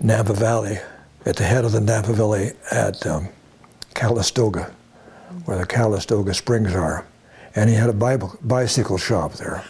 Napa 0.00 0.34
Valley, 0.34 0.78
at 1.26 1.34
the 1.34 1.44
head 1.44 1.64
of 1.64 1.72
the 1.72 1.80
Napa 1.80 2.12
Valley 2.12 2.52
at 2.70 3.04
um, 3.04 3.30
Calistoga, 3.94 4.72
where 5.44 5.58
the 5.58 5.66
Calistoga 5.66 6.34
Springs 6.34 6.74
are. 6.74 7.06
And 7.54 7.70
he 7.70 7.76
had 7.76 7.88
a 7.88 7.94
Bible, 7.94 8.36
bicycle 8.42 8.98
shop 8.98 9.34
there, 9.34 9.64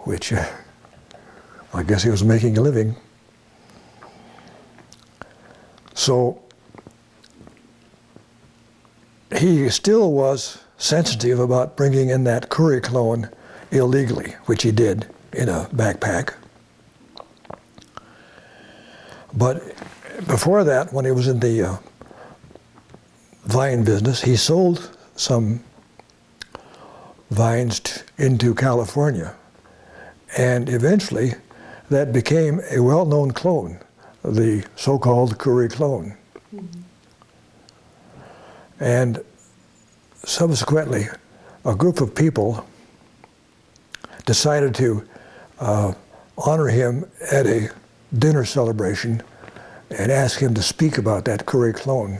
which 0.00 0.32
uh, 0.32 0.46
I 1.72 1.82
guess 1.82 2.02
he 2.02 2.10
was 2.10 2.22
making 2.22 2.58
a 2.58 2.60
living. 2.60 2.96
So 5.94 6.42
he 9.36 9.68
still 9.70 10.12
was 10.12 10.58
sensitive 10.76 11.38
about 11.38 11.76
bringing 11.76 12.10
in 12.10 12.24
that 12.24 12.48
Coury 12.48 12.80
clone 12.80 13.30
illegally, 13.70 14.32
which 14.46 14.62
he 14.62 14.72
did 14.72 15.08
in 15.32 15.48
a 15.48 15.68
backpack. 15.72 16.34
But 19.32 19.62
before 20.26 20.64
that, 20.64 20.92
when 20.92 21.04
he 21.04 21.10
was 21.10 21.28
in 21.28 21.40
the 21.40 21.62
uh, 21.62 21.76
vine 23.44 23.84
business, 23.84 24.22
he 24.22 24.36
sold 24.36 24.96
some 25.16 25.62
vines 27.30 27.80
t- 27.80 28.00
into 28.18 28.54
California. 28.54 29.34
And 30.36 30.68
eventually, 30.68 31.34
that 31.90 32.12
became 32.12 32.60
a 32.70 32.80
well 32.80 33.04
known 33.04 33.32
clone, 33.32 33.80
the 34.22 34.64
so 34.76 34.98
called 34.98 35.38
Coury 35.38 35.68
clone. 35.68 36.16
Mm-hmm. 36.54 36.80
And 38.80 39.24
subsequently, 40.14 41.08
a 41.64 41.74
group 41.74 42.00
of 42.00 42.14
people 42.14 42.66
decided 44.24 44.74
to 44.76 45.04
uh, 45.58 45.92
honor 46.38 46.68
him 46.68 47.04
at 47.30 47.46
a 47.46 47.70
dinner 48.18 48.44
celebration 48.44 49.22
and 49.90 50.10
ask 50.10 50.38
him 50.40 50.54
to 50.54 50.62
speak 50.62 50.98
about 50.98 51.24
that 51.24 51.46
Coury 51.46 51.72
clone. 51.72 52.18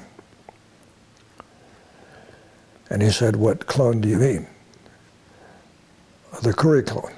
And 2.91 3.03
he 3.03 3.11
said, 3.11 3.37
What 3.37 3.67
clone 3.67 4.01
do 4.01 4.09
you 4.09 4.19
mean? 4.19 4.47
The 6.43 6.53
Coury 6.53 6.83
clone. 6.83 7.13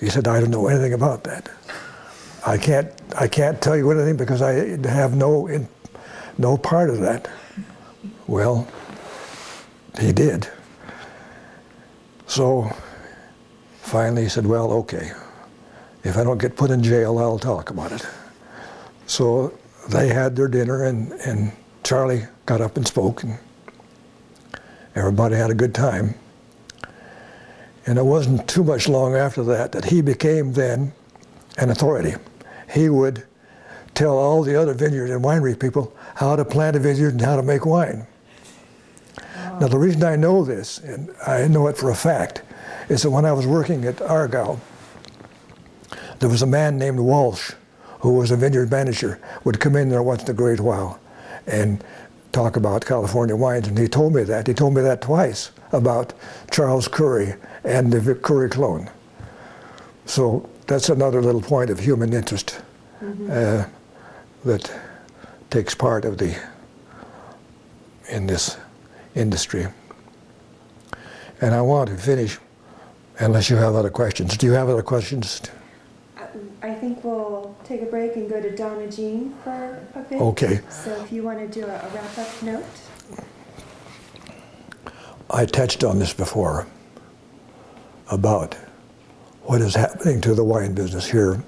He 0.00 0.08
said, 0.08 0.28
I 0.28 0.40
don't 0.40 0.50
know 0.50 0.68
anything 0.68 0.94
about 0.94 1.24
that. 1.24 1.50
I 2.46 2.56
can't, 2.58 2.90
I 3.18 3.28
can't 3.28 3.60
tell 3.60 3.76
you 3.76 3.90
anything 3.90 4.16
because 4.16 4.42
I 4.42 4.52
have 4.88 5.14
no, 5.16 5.48
in, 5.48 5.68
no 6.38 6.56
part 6.56 6.88
of 6.90 7.00
that. 7.00 7.28
Well, 8.26 8.66
he 9.98 10.12
did. 10.12 10.48
So 12.26 12.70
finally 13.82 14.22
he 14.24 14.28
said, 14.28 14.46
Well, 14.46 14.72
okay 14.72 15.12
If 16.04 16.16
I 16.16 16.24
don't 16.24 16.38
get 16.38 16.56
put 16.56 16.70
in 16.70 16.82
jail, 16.82 17.18
I'll 17.18 17.38
talk 17.38 17.70
about 17.70 17.92
it. 17.92 18.06
So 19.06 19.58
they 19.90 20.08
had 20.08 20.36
their 20.36 20.48
dinner, 20.48 20.84
and, 20.84 21.12
and 21.12 21.52
Charlie 21.82 22.24
got 22.46 22.60
up 22.60 22.76
and 22.76 22.86
spoke, 22.86 23.22
and 23.24 23.38
everybody 24.98 25.36
had 25.36 25.50
a 25.50 25.54
good 25.54 25.74
time. 25.74 26.14
And 27.86 27.98
it 27.98 28.04
wasn't 28.04 28.48
too 28.48 28.64
much 28.64 28.88
long 28.88 29.14
after 29.14 29.42
that 29.44 29.72
that 29.72 29.86
he 29.86 30.02
became 30.02 30.52
then 30.52 30.92
an 31.56 31.70
authority. 31.70 32.14
He 32.70 32.88
would 32.88 33.24
tell 33.94 34.18
all 34.18 34.42
the 34.42 34.60
other 34.60 34.74
vineyard 34.74 35.10
and 35.10 35.24
winery 35.24 35.58
people 35.58 35.96
how 36.16 36.36
to 36.36 36.44
plant 36.44 36.76
a 36.76 36.80
vineyard 36.80 37.12
and 37.12 37.20
how 37.22 37.36
to 37.36 37.42
make 37.42 37.64
wine. 37.64 38.06
Now, 39.60 39.68
the 39.68 39.78
reason 39.78 40.04
I 40.04 40.16
know 40.16 40.44
this, 40.44 40.78
and 40.78 41.10
I 41.26 41.48
know 41.48 41.66
it 41.68 41.76
for 41.76 41.90
a 41.90 41.94
fact, 41.94 42.42
is 42.88 43.02
that 43.02 43.10
when 43.10 43.24
I 43.24 43.32
was 43.32 43.46
working 43.46 43.84
at 43.84 44.00
Argyle, 44.02 44.60
there 46.18 46.28
was 46.28 46.42
a 46.42 46.46
man 46.46 46.78
named 46.78 47.00
Walsh 47.00 47.52
who 48.00 48.12
was 48.12 48.30
a 48.30 48.36
vineyard 48.36 48.70
manager, 48.70 49.20
would 49.44 49.58
come 49.58 49.74
in 49.74 49.88
there 49.88 50.02
once 50.02 50.22
in 50.24 50.30
a 50.30 50.34
great 50.34 50.60
while 50.60 51.00
and 51.48 51.82
talk 52.32 52.56
about 52.56 52.84
California 52.84 53.34
wines. 53.34 53.68
And 53.68 53.78
he 53.78 53.88
told 53.88 54.14
me 54.14 54.22
that. 54.24 54.46
He 54.46 54.54
told 54.54 54.74
me 54.74 54.82
that 54.82 55.00
twice 55.00 55.50
about 55.72 56.12
Charles 56.50 56.88
Coury 56.88 57.34
and 57.64 57.92
the 57.92 58.14
Coury 58.14 58.48
clone. 58.48 58.90
So 60.06 60.48
that's 60.66 60.88
another 60.88 61.20
little 61.22 61.42
point 61.42 61.70
of 61.70 61.80
human 61.80 62.12
interest 62.12 62.60
mm-hmm. 63.02 63.30
uh, 63.30 63.64
that 64.44 64.72
takes 65.50 65.74
part 65.74 66.04
of 66.04 66.18
the 66.18 66.36
in 68.10 68.26
this 68.26 68.56
industry. 69.14 69.66
And 71.40 71.54
I 71.54 71.60
want 71.60 71.90
to 71.90 71.96
finish, 71.96 72.38
unless 73.18 73.50
you 73.50 73.56
have 73.56 73.74
other 73.74 73.90
questions. 73.90 74.36
Do 74.36 74.46
you 74.46 74.52
have 74.52 74.68
other 74.68 74.82
questions? 74.82 75.42
I 76.60 76.74
think 76.74 77.04
we'll 77.04 77.56
take 77.64 77.82
a 77.82 77.86
break 77.86 78.16
and 78.16 78.28
go 78.28 78.40
to 78.42 78.54
Donna 78.54 78.90
Jean 78.90 79.32
for 79.44 79.86
a 79.94 80.00
bit. 80.00 80.20
Okay. 80.20 80.60
So 80.70 80.90
if 81.02 81.12
you 81.12 81.22
want 81.22 81.38
to 81.38 81.46
do 81.46 81.64
a, 81.64 81.70
a 81.70 81.88
wrap 81.94 82.18
up 82.18 82.42
note. 82.42 82.64
I 85.30 85.44
touched 85.44 85.84
on 85.84 85.98
this 85.98 86.12
before 86.12 86.66
about 88.10 88.54
what 89.42 89.60
is 89.60 89.74
happening 89.74 90.20
to 90.22 90.34
the 90.34 90.42
wine 90.42 90.74
business 90.74 91.08
here. 91.08 91.42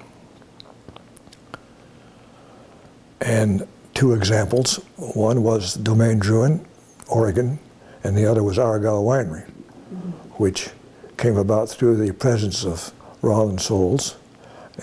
And 3.19 3.67
two 3.93 4.13
examples. 4.13 4.75
One 4.95 5.43
was 5.43 5.73
Domaine 5.75 6.19
Drouhin, 6.19 6.65
Oregon, 7.07 7.59
and 8.03 8.17
the 8.17 8.25
other 8.25 8.43
was 8.43 8.57
Argyle 8.57 9.03
Winery, 9.03 9.45
mm-hmm. 9.45 10.11
which 10.41 10.69
came 11.17 11.37
about 11.37 11.69
through 11.69 11.97
the 11.97 12.13
presence 12.13 12.63
of 12.63 12.93
Rollin 13.21 13.59
Soles 13.59 14.15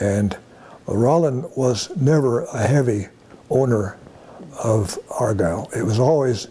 and 0.01 0.37
Rollin 0.87 1.51
was 1.57 1.95
never 1.97 2.45
a 2.45 2.67
heavy 2.67 3.09
owner 3.51 3.99
of 4.63 4.99
Argyle. 5.11 5.71
It 5.77 5.83
was 5.83 5.99
always 5.99 6.49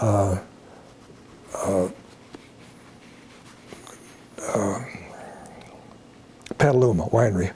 uh, 0.00 0.38
uh, 1.54 1.88
uh, 4.54 4.84
Petaluma 6.58 7.06
Winery, 7.06 7.52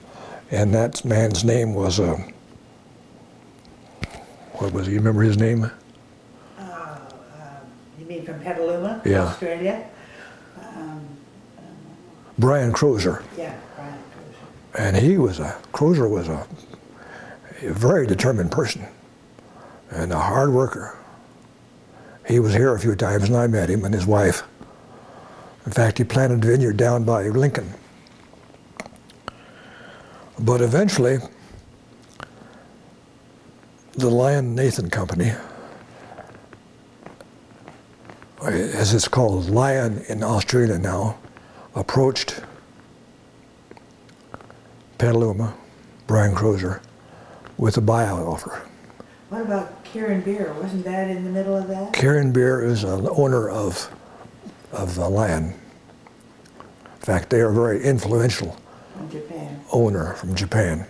and 0.50 0.74
that 0.74 1.04
man's 1.04 1.44
name 1.44 1.74
was 1.74 2.00
uh, 2.00 2.16
what 4.54 4.72
was 4.72 4.86
he? 4.86 4.94
You 4.94 4.98
remember 4.98 5.22
his 5.22 5.36
name? 5.36 5.64
Uh, 5.64 6.62
uh, 6.62 6.98
you 7.98 8.06
mean 8.06 8.24
from 8.24 8.40
Petaluma, 8.40 9.02
yeah. 9.04 9.24
Australia? 9.24 9.86
Um, 10.62 11.06
Brian 12.38 12.72
Croser. 12.72 13.22
Yeah 13.36 13.54
and 14.76 14.96
he 14.96 15.16
was 15.18 15.38
a 15.38 15.56
Croser 15.72 16.08
was 16.08 16.28
a, 16.28 16.46
a 17.62 17.72
very 17.72 18.06
determined 18.06 18.52
person 18.52 18.86
and 19.90 20.12
a 20.12 20.18
hard 20.18 20.52
worker. 20.52 20.96
He 22.26 22.40
was 22.40 22.52
here 22.52 22.74
a 22.74 22.78
few 22.78 22.96
times, 22.96 23.24
and 23.24 23.36
I 23.36 23.46
met 23.46 23.70
him 23.70 23.84
and 23.84 23.94
his 23.94 24.04
wife. 24.04 24.42
In 25.64 25.72
fact, 25.72 25.98
he 25.98 26.04
planted 26.04 26.44
a 26.44 26.46
vineyard 26.46 26.76
down 26.76 27.04
by 27.04 27.22
Lincoln. 27.28 27.72
But 30.38 30.60
eventually, 30.60 31.18
the 33.92 34.10
Lion 34.10 34.54
Nathan 34.54 34.90
Company, 34.90 35.32
as 38.42 38.92
it's 38.92 39.08
called, 39.08 39.48
Lion 39.48 40.04
in 40.08 40.22
Australia 40.22 40.78
now, 40.78 41.16
approached 41.74 42.40
Petaluma, 44.98 45.54
Brian 46.06 46.34
Croser, 46.34 46.80
with 47.56 47.76
a 47.76 47.80
buyout 47.80 48.26
offer. 48.26 48.62
What 49.28 49.42
about 49.42 49.84
Kirin 49.84 50.24
Beer? 50.24 50.54
Wasn't 50.60 50.84
that 50.84 51.10
in 51.10 51.24
the 51.24 51.30
middle 51.30 51.56
of 51.56 51.68
that? 51.68 51.92
Kirin 51.92 52.32
Beer 52.32 52.64
is 52.64 52.84
an 52.84 53.08
owner 53.10 53.48
of, 53.48 53.90
of 54.72 54.94
the 54.94 55.08
land. 55.08 55.54
In 56.56 57.00
fact, 57.00 57.30
they 57.30 57.40
are 57.40 57.50
very 57.50 57.82
influential 57.82 58.56
from 58.96 59.10
Japan. 59.10 59.60
owner 59.72 60.14
from 60.14 60.34
Japan. 60.34 60.86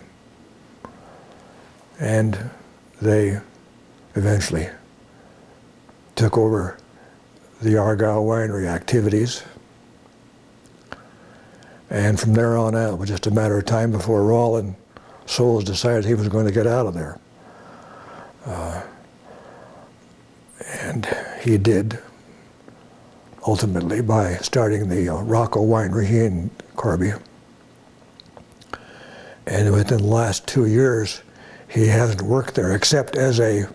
And 1.99 2.49
they 3.01 3.39
eventually 4.15 4.69
took 6.15 6.37
over 6.37 6.77
the 7.61 7.77
Argyle 7.77 8.23
winery 8.23 8.67
activities 8.67 9.43
and 11.89 12.19
from 12.19 12.33
there 12.33 12.57
on 12.57 12.75
out, 12.75 12.93
it 12.93 12.99
was 12.99 13.09
just 13.09 13.27
a 13.27 13.31
matter 13.31 13.57
of 13.57 13.65
time 13.65 13.91
before 13.91 14.21
Rollin 14.23 14.75
Soles 15.25 15.63
decided 15.63 16.05
he 16.05 16.13
was 16.13 16.27
going 16.27 16.45
to 16.45 16.51
get 16.51 16.67
out 16.67 16.85
of 16.85 16.93
there. 16.93 17.19
Uh, 18.45 18.81
and 20.81 21.07
he 21.41 21.57
did, 21.57 21.99
ultimately, 23.45 24.01
by 24.01 24.35
starting 24.37 24.89
the 24.89 25.09
uh, 25.09 25.21
ROCO 25.21 25.65
Winery 25.65 26.09
in 26.09 26.49
Corby. 26.75 27.13
And 29.45 29.71
within 29.71 29.99
the 29.99 30.07
last 30.07 30.45
two 30.45 30.65
years, 30.65 31.21
he 31.69 31.87
hasn't 31.87 32.21
worked 32.21 32.55
there 32.55 32.75
except 32.75 33.15
as 33.15 33.39
a 33.39 33.67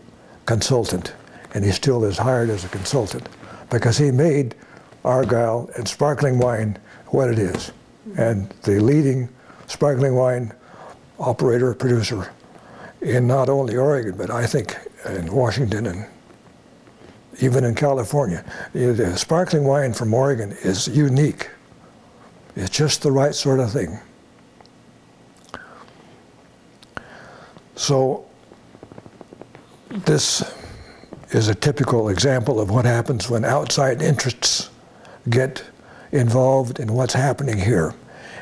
consultant. 0.44 1.14
And 1.54 1.64
he 1.64 1.70
still 1.70 2.04
is 2.04 2.18
hired 2.18 2.50
as 2.50 2.64
a 2.64 2.68
consultant 2.68 3.28
because 3.70 3.96
he 3.96 4.10
made 4.10 4.54
Argyle 5.04 5.70
and 5.76 5.88
sparkling 5.88 6.38
wine 6.38 6.78
what 7.06 7.30
it 7.30 7.38
is 7.38 7.72
and 8.16 8.50
the 8.62 8.80
leading 8.80 9.28
sparkling 9.66 10.14
wine 10.14 10.52
operator 11.18 11.74
producer 11.74 12.32
in 13.00 13.26
not 13.26 13.48
only 13.48 13.76
Oregon, 13.76 14.16
but 14.16 14.30
I 14.30 14.46
think 14.46 14.76
in 15.06 15.32
Washington 15.32 15.86
and 15.86 16.06
even 17.40 17.64
in 17.64 17.74
California. 17.74 18.44
The 18.72 19.16
sparkling 19.16 19.64
wine 19.64 19.92
from 19.92 20.12
Oregon 20.14 20.52
is 20.62 20.88
unique. 20.88 21.50
It's 22.54 22.70
just 22.70 23.02
the 23.02 23.10
right 23.10 23.34
sort 23.34 23.60
of 23.60 23.72
thing. 23.72 23.98
So 27.74 28.26
this 29.88 30.42
is 31.30 31.48
a 31.48 31.54
typical 31.54 32.10
example 32.10 32.60
of 32.60 32.70
what 32.70 32.84
happens 32.84 33.30
when 33.30 33.44
outside 33.44 34.02
interests 34.02 34.70
get 35.30 35.64
involved 36.12 36.78
in 36.78 36.92
what's 36.92 37.14
happening 37.14 37.58
here. 37.58 37.94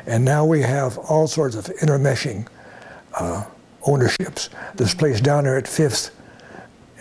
And 0.06 0.24
now 0.24 0.44
we 0.44 0.60
have 0.60 0.98
all 0.98 1.26
sorts 1.26 1.54
of 1.56 1.66
intermeshing 1.66 2.46
uh, 3.18 3.44
ownerships. 3.86 4.50
This 4.74 4.94
place 4.94 5.20
down 5.20 5.44
there 5.44 5.56
at 5.56 5.68
Fifth 5.68 6.10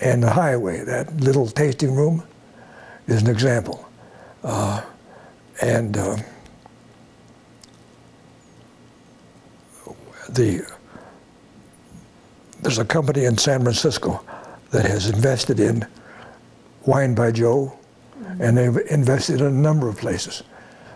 and 0.02 0.24
the 0.24 0.32
highway, 0.32 0.84
that 0.84 1.16
little 1.18 1.48
tasting 1.48 1.96
room, 1.96 2.24
is 3.08 3.22
an 3.22 3.30
example. 3.30 3.90
Uh, 4.44 4.82
and 5.62 5.98
uh, 5.98 6.18
the 10.30 10.66
there's 12.62 12.78
a 12.78 12.86
company 12.86 13.24
in 13.24 13.38
San 13.38 13.62
Francisco 13.62 14.24
that 14.72 14.86
has 14.86 15.10
invested 15.10 15.60
in 15.60 15.88
Wine 16.86 17.16
by 17.16 17.32
Joe, 17.32 17.78
and 18.40 18.58
they've 18.58 18.78
invested 18.90 19.40
in 19.40 19.48
a 19.48 19.52
number 19.52 19.88
of 19.88 19.98
places. 19.98 20.44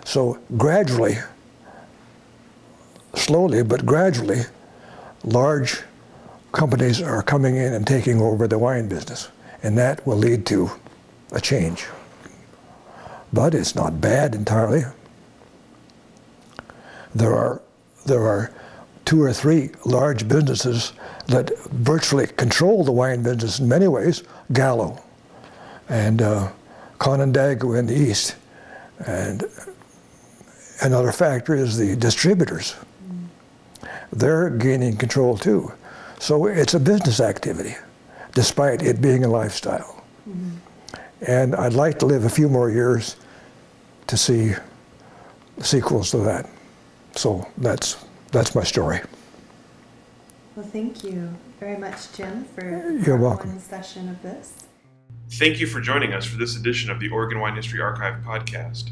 So 0.06 0.40
gradually, 0.58 1.18
slowly 3.16 3.64
but 3.64 3.86
gradually, 3.86 4.42
large 5.24 5.82
companies 6.52 7.02
are 7.02 7.24
coming 7.24 7.56
in 7.56 7.74
and 7.74 7.86
taking 7.88 8.22
over 8.22 8.48
the 8.48 8.60
wine 8.60 8.88
business, 8.88 9.30
and 9.64 9.78
that 9.78 10.06
will 10.06 10.18
lead 10.18 10.46
to 10.48 10.70
a 11.32 11.42
change. 11.42 11.86
But 13.32 13.56
it's 13.56 13.76
not 13.76 14.00
bad 14.00 14.36
entirely. 14.36 14.84
There 17.16 17.34
are 17.34 17.62
there 18.06 18.28
are 18.28 18.52
two 19.06 19.22
or 19.22 19.34
three 19.34 19.72
large 19.86 20.28
businesses 20.28 20.94
that 21.28 21.58
virtually 21.70 22.28
control 22.28 22.84
the 22.84 22.92
wine 22.92 23.24
business 23.24 23.60
in 23.60 23.68
many 23.68 23.88
ways. 23.88 24.24
Gallo 24.52 25.02
and 25.90 26.22
uh, 26.22 26.50
in 27.76 27.86
the 27.86 27.96
east, 27.96 28.36
and 29.06 29.44
Another 30.84 31.14
factor 31.14 31.56
is 31.56 31.78
the 31.78 31.96
distributors. 31.96 32.76
they're 34.12 34.50
gaining 34.50 34.98
control 34.98 35.38
too. 35.38 35.72
So 36.20 36.46
it's 36.46 36.74
a 36.74 36.80
business 36.80 37.20
activity, 37.20 37.76
despite 38.34 38.82
it 38.84 39.02
being 39.02 39.24
a 39.24 39.28
lifestyle. 39.28 40.04
And 41.26 41.56
I'd 41.56 41.74
like 41.74 42.00
to 42.00 42.06
live 42.06 42.26
a 42.26 42.30
few 42.30 42.50
more 42.50 42.70
years 42.70 43.16
to 44.08 44.18
see 44.18 44.54
sequels 45.62 46.12
to 46.12 46.18
that. 46.18 46.50
So 47.16 47.48
that's 47.58 47.98
that's 48.32 48.54
my 48.54 48.64
story. 48.64 49.00
Well, 50.56 50.66
thank 50.66 51.04
you 51.04 51.34
very 51.60 51.78
much, 51.78 52.12
Jim, 52.14 52.44
for 52.56 52.92
You're 53.06 53.18
welcome. 53.18 53.52
one 53.52 53.60
session 53.60 54.10
of 54.10 54.22
this. 54.22 54.66
Thank 55.32 55.60
you 55.60 55.66
for 55.68 55.80
joining 55.82 56.14
us 56.14 56.26
for 56.26 56.38
this 56.38 56.56
edition 56.58 56.92
of 56.92 57.00
the 57.00 57.10
Oregon 57.10 57.40
Wine 57.40 57.56
History 57.56 57.80
Archive 57.82 58.22
podcast. 58.24 58.92